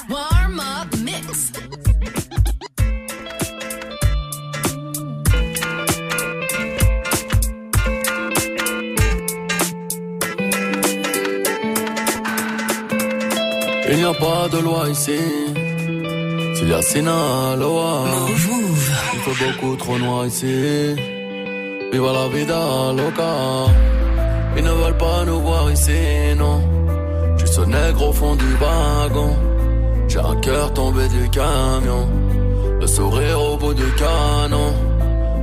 Warm 0.09 0.59
up 0.59 0.99
mix. 1.03 1.51
Il 13.89 13.97
n'y 13.97 14.03
a 14.03 14.13
pas 14.13 14.49
de 14.49 14.57
loi 14.57 14.89
ici. 14.89 15.19
S'il 16.55 16.69
y 16.69 16.73
a 16.73 16.81
Sinaloa, 16.81 18.05
il 19.13 19.19
fait 19.19 19.45
beaucoup 19.45 19.75
trop 19.75 19.99
noir 19.99 20.25
ici. 20.25 20.95
Viva 21.91 22.11
la 22.11 22.27
vida 22.27 22.91
loca. 22.97 23.71
Ils 24.57 24.63
ne 24.63 24.71
veulent 24.71 24.97
pas 24.97 25.25
nous 25.25 25.41
voir 25.41 25.71
ici, 25.71 25.91
non. 26.37 26.82
Ce 27.55 27.61
nègre 27.61 28.09
au 28.09 28.11
fond 28.11 28.35
du 28.35 28.51
wagon. 28.55 29.35
J'ai 30.07 30.17
un 30.17 30.35
cœur 30.37 30.73
tombé 30.73 31.07
du 31.07 31.29
camion. 31.29 32.09
Le 32.81 32.87
sourire 32.87 33.39
au 33.39 33.57
bout 33.57 33.75
du 33.75 33.87
canon. 33.93 34.73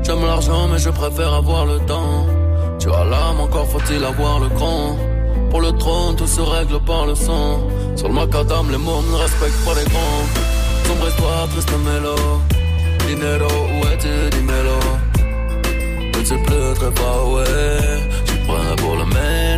J'aime 0.03 0.25
l'argent, 0.27 0.67
mais 0.67 0.81
je 0.81 0.91
préfère 0.91 1.33
avoir 1.33 1.67
le 1.67 1.79
temps. 1.87 2.27
Tu 2.81 2.89
as 2.89 3.05
l'âme, 3.05 3.39
encore 3.39 3.69
faut-il 3.69 4.03
avoir 4.03 4.41
le 4.41 4.49
cran. 4.49 4.97
Pour 5.51 5.61
le 5.61 5.71
trône, 5.71 6.17
tout 6.17 6.27
se 6.27 6.41
règle 6.41 6.81
par 6.81 7.07
le 7.07 7.15
sang. 7.15 7.61
Sur 7.95 8.09
le 8.09 8.15
macadam, 8.15 8.67
les 8.73 8.79
mots 8.87 9.03
ne 9.09 9.17
respectent 9.17 9.65
pas 9.65 9.75
les 9.81 9.89
grands. 9.93 10.27
Sombre 10.87 11.07
histoire, 11.11 11.47
triste 11.53 11.73
mélo. 11.87 12.17
Dinero, 13.07 13.55
où 13.75 13.87
es-tu, 13.87 14.15
dis-mélo. 14.35 14.79
Ne 16.19 16.25
sais 16.25 16.43
plus 16.45 16.57
ouais. 17.35 17.47
Je 18.25 18.31
suis 18.33 18.41
prêt 18.49 18.77
pour 18.79 18.97
le. 18.97 19.11
Baisse 19.11 19.50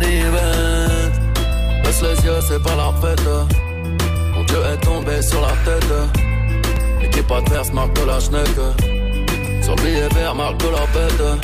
les 2.03 2.25
yeux, 2.25 2.39
c'est 2.47 2.61
pas 2.61 2.75
la 2.75 2.91
fête. 3.01 3.27
Mon 4.35 4.43
Dieu 4.43 4.59
est 4.71 4.77
tombé 4.77 5.21
sur 5.21 5.41
la 5.41 5.53
tête. 5.65 5.93
L'équipe 7.01 7.31
adverse 7.31 7.71
marque 7.73 7.93
de 7.99 8.05
la 8.05 8.19
schneck. 8.19 8.55
Sur 9.63 9.75
vert, 9.75 10.35
marque 10.35 10.57
de 10.57 10.69
la 10.69 10.85
bête. 10.93 11.39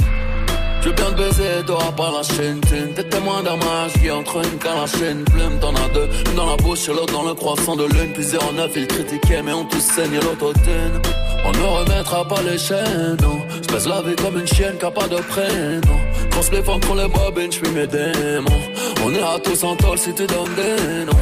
Je 0.82 0.90
bien 0.92 1.12
te 1.12 1.18
baiser, 1.18 1.66
t'auras 1.68 1.92
pas 1.92 2.10
la 2.10 2.24
chaîne 2.24 2.62
T'es 2.62 3.04
témoin 3.04 3.44
d'un 3.44 3.58
match 3.58 3.94
qui 4.02 4.10
entre 4.10 4.38
une 4.38 4.88
chaîne 4.88 5.26
Plume, 5.26 5.60
t'en 5.60 5.76
as 5.76 5.90
deux, 5.94 6.08
une 6.30 6.36
dans 6.36 6.46
la 6.46 6.56
bouche 6.56 6.88
et 6.88 6.94
l'autre 6.94 7.12
dans 7.12 7.24
le 7.24 7.34
croissant 7.34 7.76
de 7.76 7.84
lune 7.84 8.14
Puis 8.14 8.26
09, 8.56 8.72
ils 8.78 8.88
critiquaient 8.88 9.42
mais 9.44 9.52
on 9.52 9.66
tous 9.66 9.82
saigne 9.82 10.16
l'autotune 10.16 11.02
On 11.44 11.52
ne 11.52 11.82
remettra 11.82 12.26
pas 12.26 12.42
les 12.44 12.58
chaînes, 12.58 13.18
non 13.22 13.42
Je 13.62 13.90
la 13.90 14.02
vie 14.02 14.16
comme 14.16 14.40
une 14.40 14.48
chienne 14.48 14.78
qui 14.80 14.86
a 14.86 14.92
pas 14.92 15.08
de 15.10 15.18
prénom 15.18 16.00
Crosse 16.40 16.52
les 16.54 16.64
femmes 16.64 16.80
pour 16.80 16.96
les 16.96 17.08
bobines, 17.10 17.52
j'fuis 17.52 17.70
mes 17.72 17.86
démons 17.86 18.62
On 19.06 19.14
ira 19.14 19.38
tous 19.40 19.62
en 19.66 19.76
tôle 19.76 19.98
si 19.98 20.14
tu 20.14 20.26
donnes 20.26 20.56
des 20.56 21.04
noms 21.04 21.20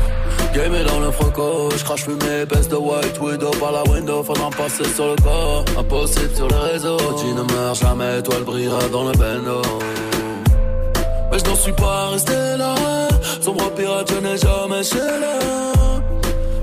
Game 0.54 0.76
est 0.76 0.84
dans 0.84 1.00
le 1.00 1.10
froco, 1.10 1.70
je 1.76 1.84
crache 1.84 2.04
fumée, 2.04 2.46
baisse 2.48 2.68
de 2.68 2.76
white 2.76 3.20
widow 3.20 3.50
par 3.60 3.72
la 3.72 3.84
window, 3.92 4.22
faudra 4.22 4.52
passer 4.52 4.84
sur 4.96 5.08
le 5.08 5.16
corps. 5.16 5.66
Impossible 5.76 6.36
sur 6.36 6.48
les 6.48 6.72
réseaux, 6.72 6.98
tu 7.20 7.34
ne 7.34 7.42
meurs 7.52 7.74
jamais, 7.74 8.22
toi 8.22 8.36
elle 8.38 8.44
brillera 8.44 8.88
dans 8.92 9.06
le 9.06 9.12
bendo. 9.14 9.62
Mais 11.32 11.40
je 11.40 11.46
n'en 11.46 11.56
suis 11.56 11.74
pas 11.74 12.10
resté 12.10 12.34
là, 12.56 12.76
sombre 13.42 13.72
pirate, 13.72 14.12
je 14.14 14.20
n'ai 14.20 14.38
jamais 14.38 14.84
chez 14.84 15.00
là. 15.00 15.40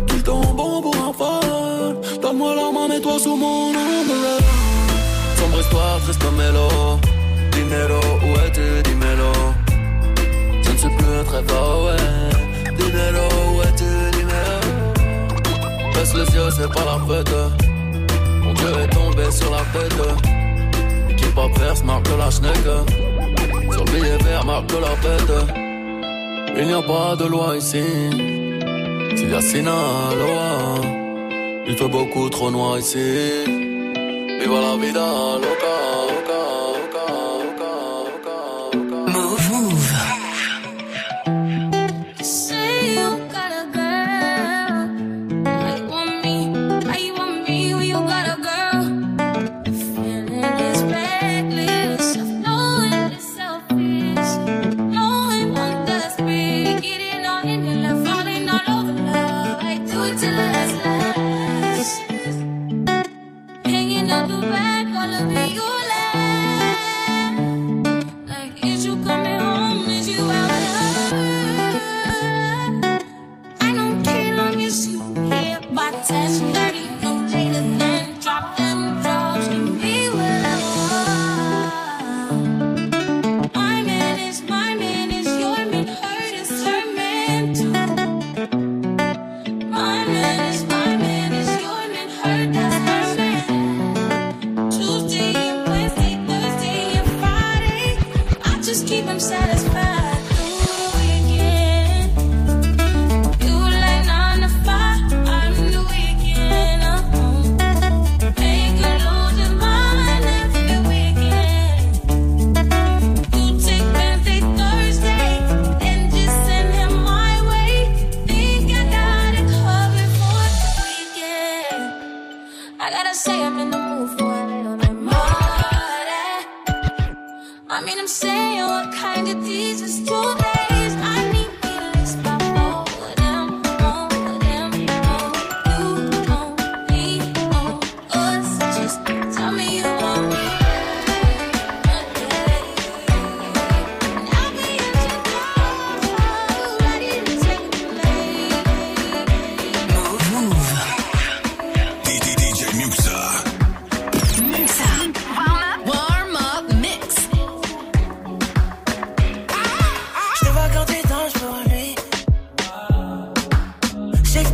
Tout 0.07 0.17
le 0.17 0.23
temps 0.23 0.55
bon 0.55 0.81
pour 0.81 0.95
un 0.95 1.13
fan, 1.13 2.21
donne-moi 2.23 2.55
la 2.55 2.71
main, 2.71 2.87
mets-toi 2.89 3.19
sous 3.19 3.37
mon 3.37 3.71
ombre. 3.71 4.39
Sombre 5.39 5.61
histoire, 5.61 5.99
triste 6.05 6.25
mélo, 6.39 6.69
dinero, 7.75 8.01
où 8.23 8.31
es-tu, 8.47 8.83
dis-mélo. 8.85 9.33
Je 10.63 10.71
ne 10.71 10.77
sais 10.77 10.89
plus 10.97 11.25
très 11.27 11.43
fort, 11.49 11.87
ouais. 11.87 12.73
Dinero, 12.79 13.27
où 13.53 13.63
es-tu, 13.63 13.93
dinero 14.17 14.61
Baisse 15.95 16.15
les 16.15 16.35
yeux, 16.35 16.51
c'est 16.57 16.73
pas 16.73 16.85
la 16.85 16.99
fête 17.09 17.35
Mon 18.43 18.53
Dieu 18.53 18.69
est 18.83 18.89
tombé 18.89 19.31
sur 19.31 19.51
la 19.51 19.63
tête. 19.73 20.03
Équipe 21.11 21.39
adverse, 21.39 21.83
marque 21.85 22.09
de 22.11 22.17
la 22.17 22.31
schneck 22.31 22.65
Sur 23.73 23.85
le 23.85 23.91
billet 23.93 24.19
vert, 24.25 24.45
marque 24.45 24.73
la 24.73 24.95
bête 25.03 25.35
Il 26.57 26.67
n'y 26.67 26.73
a 26.73 26.83
pas 26.83 27.17
de 27.17 27.27
loi 27.27 27.57
ici. 27.57 27.85
S'il 29.17 29.31
y 29.31 29.35
a 29.35 29.41
Sinaloa 29.41 30.81
Il 31.67 31.77
fait 31.77 31.89
beaucoup 31.89 32.29
trop 32.29 32.51
noir 32.51 32.79
ici. 32.79 32.99
Viva 34.41 34.61
la 34.61 34.77
vida 34.77 35.07
loca, 35.45 35.84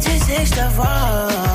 It 0.01 0.09
is 0.09 0.31
extra 0.31 0.73
warm 0.79 1.50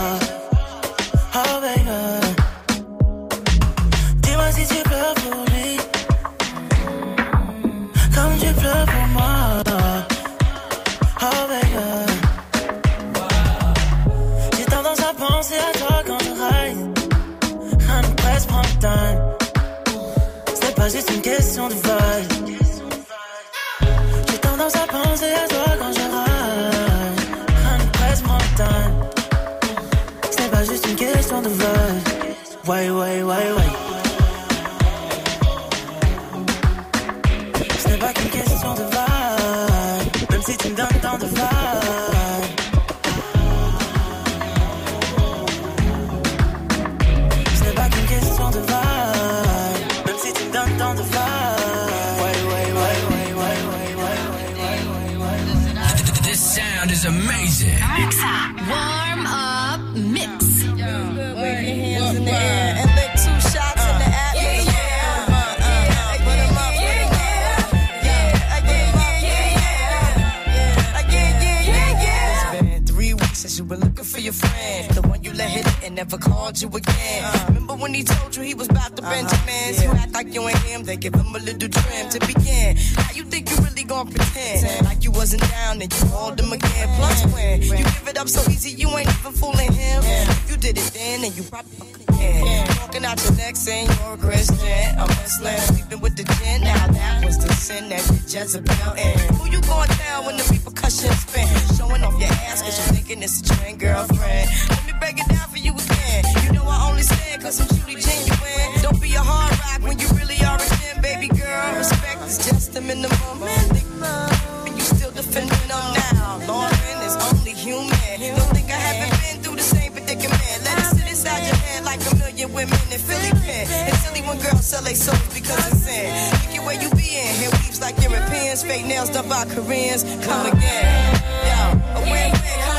sell 124.76 124.84
their 124.84 124.96
souls 124.96 125.34
because 125.34 125.68
it's 125.72 125.84
sin. 125.84 126.12
Look 126.32 126.60
at 126.60 126.66
where 126.66 126.82
you 126.82 126.90
be 126.92 127.16
in. 127.16 127.36
Hair 127.40 127.50
weaves 127.52 127.82
like 127.82 127.96
Europeans. 128.02 128.64
Fake 128.64 128.86
nails 128.86 129.10
done 129.10 129.30
by 129.30 129.46
Koreans. 129.46 130.04
Come 130.26 130.48
again. 130.48 131.22
Yo, 131.48 131.62
a 131.96 132.02
win-win. 132.02 132.75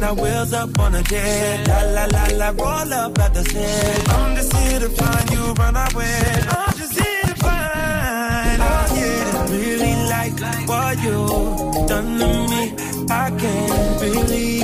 Na 0.00 0.12
na, 0.12 0.22
wheels 0.22 0.52
up 0.52 0.78
on 0.78 0.94
a 0.94 1.02
jet. 1.02 1.68
La 1.68 1.80
la 1.94 2.04
la 2.06 2.24
la, 2.36 2.48
roll 2.50 2.92
up 2.92 3.18
at 3.18 3.34
the 3.34 3.42
set. 3.42 4.08
I'm 4.10 4.36
just 4.36 4.52
here 4.56 4.80
to 4.80 4.88
find 4.88 5.30
you, 5.30 5.52
run 5.54 5.76
away. 5.76 6.18
I'm 6.48 6.74
just 6.76 6.98
here 6.98 7.22
to 7.22 7.34
find. 7.44 8.58
Oh 8.62 8.86
yeah, 9.00 9.50
really 9.50 9.94
like 10.14 10.68
what 10.68 10.96
you 11.02 11.86
done 11.88 12.18
to 12.18 12.28
me. 12.50 12.62
I 13.10 13.30
can't 13.40 14.00
really 14.02 14.55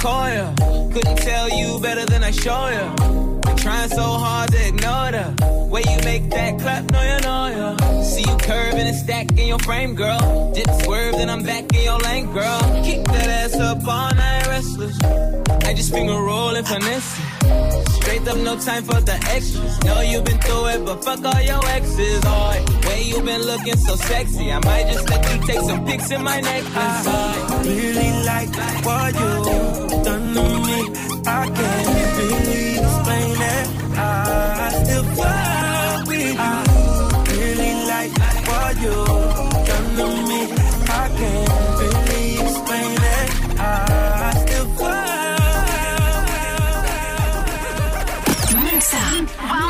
Core, 0.00 0.28
yeah. 0.28 0.54
Couldn't 0.94 1.18
tell 1.18 1.50
you 1.50 1.78
better 1.78 2.06
than 2.06 2.24
I 2.24 2.30
show 2.30 2.68
you. 2.68 3.40
Been 3.42 3.56
trying 3.58 3.90
so 3.90 4.02
hard 4.02 4.50
to 4.50 4.68
ignore 4.68 5.10
the 5.12 5.68
way 5.70 5.82
you 5.82 5.98
make 6.04 6.30
that 6.30 6.58
clap, 6.58 6.90
no, 6.90 7.02
you 7.02 7.20
know, 7.20 7.76
ya. 7.76 8.02
See 8.02 8.22
you 8.22 8.36
curving 8.38 8.86
and 8.86 8.96
stacking 8.96 9.46
your 9.46 9.58
frame, 9.58 9.94
girl. 9.94 10.52
Dip 10.54 10.70
swerve, 10.84 11.16
then 11.16 11.28
I'm 11.28 11.42
back 11.42 11.74
in 11.74 11.84
your 11.84 11.98
lane, 11.98 12.32
girl. 12.32 12.60
Keep 12.82 13.04
that 13.08 13.28
ass 13.28 13.54
up 13.56 13.86
all 13.86 14.14
night, 14.14 14.46
restless. 14.46 14.96
I 15.66 15.74
just 15.74 15.92
finger 15.92 16.14
roll 16.14 16.56
and 16.56 16.66
finesse. 16.66 17.89
Straight 18.10 18.26
up, 18.26 18.38
no 18.38 18.58
time 18.58 18.82
for 18.82 19.00
the 19.00 19.14
extras. 19.30 19.84
Know 19.84 20.00
you 20.00 20.20
been 20.22 20.38
through 20.38 20.66
it, 20.66 20.84
but 20.84 21.04
fuck 21.04 21.24
all 21.24 21.42
your 21.42 21.64
exes. 21.68 22.20
Oh, 22.26 22.80
way 22.88 23.02
you 23.02 23.22
been 23.22 23.42
looking 23.42 23.76
so 23.76 23.94
sexy. 23.94 24.50
I 24.50 24.58
might 24.64 24.88
just 24.88 25.08
let 25.08 25.22
you 25.30 25.46
take 25.46 25.60
some 25.60 25.86
pics 25.86 26.10
in 26.10 26.24
my 26.24 26.40
necklace. 26.40 27.06
I 27.06 27.62
really 27.62 28.10
like 28.26 28.50
what 28.84 29.14
you 29.14 30.02
done 30.02 30.34
to 30.34 30.42
me. 30.66 30.80
I 31.24 31.50
can't 31.54 32.18
really 32.18 32.78
explain 32.82 33.36
it. 33.54 33.66
I 33.96 34.82
still 34.82 35.04
fall 35.14 36.06
with 36.08 36.20
you. 36.20 36.34
I 36.36 37.22
Really 37.30 37.74
like 37.92 38.12
what 38.50 38.74
you 38.82 38.96
done 39.70 39.88
to 39.98 40.06
me. 40.28 40.40
I 40.90 41.08
can't 41.16 41.79
Warm 48.92 49.26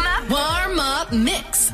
up. 0.07 0.31
Warm 0.31 0.79
up 0.79 1.13
mix. 1.13 1.71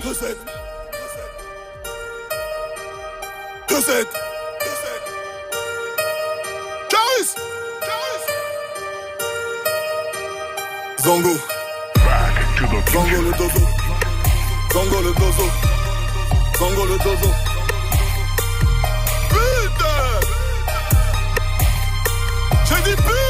Caris. 6.91 7.35
Zongo. 11.05 11.35
Zongo 12.93 13.21
le 13.23 13.33
dozo. 13.39 13.63
Zongo 14.73 15.01
le 15.03 15.13
dozo. 15.15 15.47
Zongo 16.59 16.85
le 16.87 16.99
dozo. 16.99 17.31
Putain. 19.31 20.21
J'ai 22.65 22.83
dit 22.91 22.97
putain. 22.97 23.26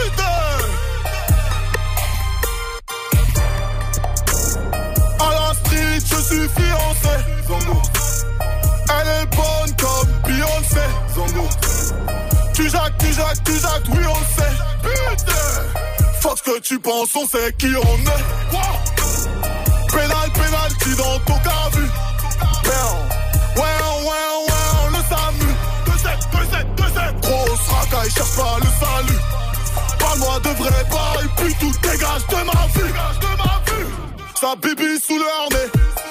Suis 6.37 6.49
fiancé. 6.49 7.15
Elle 8.91 9.09
est 9.09 9.27
bonne 9.37 9.77
comme 9.77 10.11
Beyoncé. 10.25 10.87
Tu 12.55 12.69
jacques, 12.69 12.99
tu 12.99 13.13
jacques, 13.13 13.45
tu 13.45 13.53
jacques, 13.53 13.89
oui 13.91 14.05
on 14.09 14.41
sait. 14.41 14.57
Putain. 14.83 15.33
Que 16.45 16.61
tu 16.61 16.79
penses, 16.79 17.09
on 17.17 17.27
sait 17.27 17.53
qui 17.59 17.67
on 17.67 17.97
est. 17.97 18.25
Wow. 18.53 18.61
Pénal, 19.91 20.31
pénalty 20.33 20.97
dans 20.97 21.19
ton 21.21 21.39
cas 21.41 21.71
vu. 21.73 21.83
Ouais, 23.57 23.63
ouais, 23.63 23.73
ouais, 24.07 24.91
le 24.93 25.01
SAMU. 25.09 25.51
2-7, 25.87 26.21
2-7, 26.33 26.67
2-7. 26.77 27.21
Grosse 27.23 27.69
racaille, 27.69 28.11
cherche 28.11 28.37
pas 28.37 28.59
le 28.61 28.69
salut. 28.79 29.21
Parle-moi 29.99 30.39
de 30.41 30.51
vrai 30.51 30.85
bail, 30.91 31.29
puis 31.37 31.55
tout 31.55 31.73
dégage 31.83 32.27
de 32.29 32.37
ma 32.45 32.67
vue. 32.75 32.93
de 32.93 33.31
ma 33.39 33.55
vue. 33.67 34.06
Bibi 34.55 35.01
sous 35.05 35.19
le 35.19 35.25
harnais. 35.25 35.69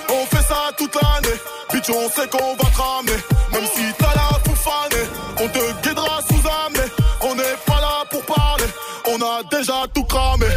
On 0.09 0.25
fait 0.25 0.43
ça 0.43 0.71
toute 0.77 0.93
l'année. 0.95 1.38
Bitch, 1.71 1.89
on 1.89 2.09
sait 2.09 2.27
qu'on 2.27 2.55
va 2.55 2.69
te 2.69 2.81
ramener. 2.81 3.19
Même 3.53 3.65
si 3.73 3.81
t'as 3.97 4.13
la 4.13 4.39
foufanée, 4.43 5.07
on 5.39 5.47
te 5.47 5.88
guidera 5.88 6.19
sous 6.27 6.43
amener. 6.65 6.91
On 7.21 7.36
n'est 7.36 7.57
pas 7.65 7.79
là 7.79 8.03
pour 8.11 8.21
parler. 8.23 8.65
On 9.07 9.21
a 9.21 9.41
déjà 9.49 9.86
tout 9.93 10.03
cramé. 10.03 10.47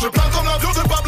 Je 0.00 0.08
plane 0.08 0.30
comme 0.30 0.44
l'avion 0.44 0.70
de 0.70 0.88
Pablo. 0.88 1.05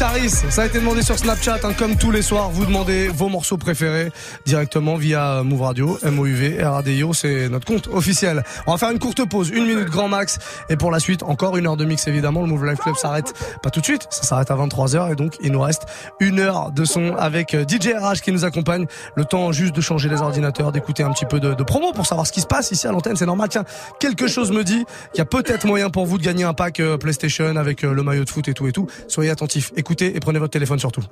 Caris, 0.00 0.30
ça 0.30 0.62
a 0.62 0.64
été 0.64 0.78
demandé 0.78 1.02
sur 1.02 1.18
Snapchat, 1.18 1.58
hein, 1.62 1.74
comme 1.78 1.94
tous 1.94 2.10
les 2.10 2.22
soirs, 2.22 2.48
vous 2.48 2.64
demandez 2.64 3.08
vos 3.08 3.28
morceaux 3.28 3.58
préférés 3.58 4.10
directement 4.46 4.96
via 4.96 5.42
Move 5.42 5.60
Radio, 5.60 5.98
MOUV, 6.02 6.62
RADIO, 6.62 7.12
c'est 7.12 7.50
notre 7.50 7.66
compte 7.66 7.86
officiel. 7.88 8.42
On 8.66 8.72
va 8.72 8.78
faire 8.78 8.90
une 8.92 8.98
courte 8.98 9.28
pause, 9.28 9.50
une 9.50 9.66
minute 9.66 9.90
grand 9.90 10.08
max, 10.08 10.38
et 10.70 10.76
pour 10.76 10.90
la 10.90 11.00
suite, 11.00 11.22
encore 11.22 11.58
une 11.58 11.66
heure 11.66 11.76
de 11.76 11.84
mix 11.84 12.08
évidemment, 12.08 12.40
le 12.40 12.46
Move 12.46 12.64
Life 12.64 12.78
Club 12.78 12.96
s'arrête 12.96 13.34
pas 13.62 13.68
tout 13.68 13.80
de 13.80 13.84
suite, 13.84 14.06
ça 14.08 14.22
s'arrête 14.22 14.50
à 14.50 14.54
23h, 14.54 15.12
et 15.12 15.16
donc 15.16 15.36
il 15.42 15.52
nous 15.52 15.60
reste 15.60 15.82
une 16.18 16.40
heure 16.40 16.72
de 16.72 16.86
son 16.86 17.14
avec 17.16 17.52
euh, 17.52 17.66
DJ 17.68 17.88
RH 17.88 18.22
qui 18.22 18.32
nous 18.32 18.46
accompagne, 18.46 18.86
le 19.16 19.26
temps 19.26 19.52
juste 19.52 19.76
de 19.76 19.82
changer 19.82 20.08
les 20.08 20.22
ordinateurs, 20.22 20.72
d'écouter 20.72 21.02
un 21.02 21.12
petit 21.12 21.26
peu 21.26 21.40
de, 21.40 21.62
promo 21.62 21.92
pour 21.92 22.06
savoir 22.06 22.26
ce 22.26 22.32
qui 22.32 22.40
se 22.40 22.46
passe 22.46 22.70
ici 22.70 22.86
à 22.86 22.92
l'antenne, 22.92 23.16
c'est 23.16 23.26
normal, 23.26 23.50
tiens, 23.50 23.66
quelque 23.98 24.28
chose 24.28 24.50
me 24.50 24.64
dit 24.64 24.82
qu'il 25.12 25.18
y 25.18 25.20
a 25.20 25.26
peut-être 25.26 25.66
moyen 25.66 25.90
pour 25.90 26.06
vous 26.06 26.16
de 26.16 26.22
gagner 26.22 26.44
un 26.44 26.54
pack 26.54 26.80
euh, 26.80 26.96
PlayStation 26.96 27.54
avec 27.56 27.84
euh, 27.84 27.92
le 27.92 28.02
maillot 28.02 28.24
de 28.24 28.30
foot 28.30 28.48
et 28.48 28.54
tout 28.54 28.66
et 28.66 28.72
tout, 28.72 28.86
soyez 29.06 29.28
attentifs, 29.28 29.72
écoutez 29.90 30.16
et 30.16 30.20
prenez 30.20 30.38
votre 30.38 30.52
téléphone 30.52 30.78
surtout. 30.78 31.02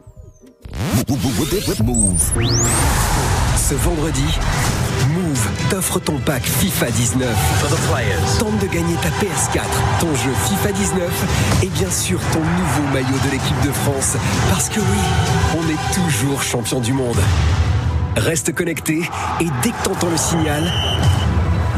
Move. 1.82 2.32
Ce 3.56 3.74
vendredi, 3.74 4.24
Move 5.08 5.48
t'offre 5.68 5.98
ton 5.98 6.16
pack 6.18 6.44
FIFA 6.44 6.90
19. 6.92 8.38
Tente 8.38 8.58
de 8.60 8.66
gagner 8.66 8.94
ta 9.02 9.08
PS4, 9.08 9.64
ton 10.00 10.14
jeu 10.14 10.30
FIFA 10.48 10.72
19 10.72 11.60
et 11.64 11.66
bien 11.66 11.90
sûr 11.90 12.20
ton 12.32 12.38
nouveau 12.38 12.92
maillot 12.92 13.18
de 13.26 13.32
l'équipe 13.32 13.60
de 13.66 13.72
France. 13.72 14.16
Parce 14.48 14.68
que 14.68 14.78
oui, 14.78 15.58
on 15.58 15.68
est 15.68 15.94
toujours 15.94 16.40
champion 16.40 16.78
du 16.78 16.92
monde. 16.92 17.18
Reste 18.16 18.54
connecté 18.54 19.00
et 19.40 19.46
dès 19.64 19.70
que 19.70 19.82
t'entends 19.82 20.10
le 20.10 20.16
signal, 20.16 20.72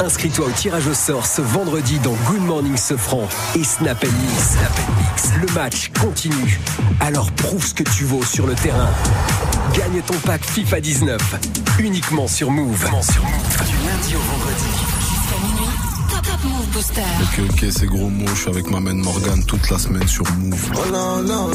inscris-toi 0.01 0.47
au 0.47 0.51
tirage 0.51 0.87
au 0.87 0.95
sort 0.95 1.27
ce 1.27 1.43
vendredi 1.43 1.99
dans 1.99 2.15
Good 2.27 2.43
Morning 2.43 2.77
Sofran 2.77 3.29
et 3.55 3.65
Snap 3.65 4.03
Mix. 4.03 4.51
Snap 4.53 4.81
Mix. 4.99 5.31
Le 5.41 5.55
match 5.55 5.91
continue. 6.01 6.59
Alors 7.01 7.31
prouve 7.33 7.65
ce 7.65 7.75
que 7.75 7.83
tu 7.83 8.05
vaux 8.05 8.25
sur 8.25 8.47
le 8.47 8.55
terrain. 8.55 8.89
Gagne 9.75 10.01
ton 10.03 10.15
pack 10.25 10.45
FIFA 10.45 10.81
19 10.81 11.21
uniquement 11.81 12.29
sur 12.29 12.51
Move. 12.51 12.79
sur 12.79 13.23
Move. 13.25 13.57
Du 13.67 13.77
lundi 13.87 14.17
au 14.17 14.21
vendredi. 14.21 14.65
Top 16.11 16.25
Top 16.25 16.45
Move 16.45 16.67
Booster. 16.73 17.03
Ok, 17.23 17.41
ok, 17.51 17.65
c'est 17.71 17.87
gros 17.87 18.09
mot. 18.09 18.27
Je 18.35 18.41
suis 18.41 18.51
avec 18.51 18.71
ma 18.71 18.81
main 18.81 18.95
Morgan 18.95 19.45
toute 19.45 19.71
la 19.71 19.79
semaine 19.79 20.09
sur 20.09 20.25
Move. 20.39 20.71
Oh 20.75 20.93
là 20.93 21.21
là 21.23 21.47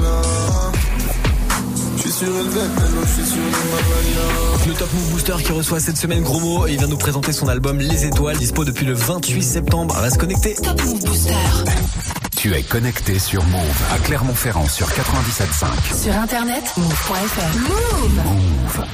là 0.00 0.77
Je 2.20 2.24
suis 2.24 2.32
sur 2.34 2.42
le 2.42 2.48
deck, 2.50 2.80
maintenant 2.80 3.00
je 3.02 3.12
suis 3.12 3.26
sur 3.30 3.36
le 3.36 3.48
Himalaya. 3.48 4.66
Le 4.66 4.74
Top 4.74 4.92
Move 4.92 5.10
Booster 5.10 5.36
qui 5.44 5.52
reçoit 5.52 5.78
cette 5.78 5.98
semaine 5.98 6.22
Gros 6.22 6.40
Mot 6.40 6.66
et 6.66 6.72
il 6.72 6.78
vient 6.78 6.88
nous 6.88 6.96
présenter 6.96 7.32
son 7.32 7.46
album 7.46 7.78
Les 7.78 8.06
Étoiles, 8.06 8.36
dispo 8.36 8.64
depuis 8.64 8.86
le 8.86 8.92
28 8.94 9.40
septembre. 9.40 9.94
Reste 9.94 10.18
connecté. 10.18 10.54
Top 10.54 10.82
Move 10.84 11.04
Booster. 11.04 11.32
Tu 12.36 12.54
es 12.54 12.62
connecté 12.62 13.20
sur 13.20 13.44
Move 13.44 13.82
à 13.92 13.98
Clermont-Ferrand 13.98 14.66
sur 14.66 14.88
97.5. 14.88 16.02
Sur 16.02 16.14
internet, 16.16 16.64
move.fr. 16.76 17.58
Move. 17.58 18.14
Move. 18.24 18.84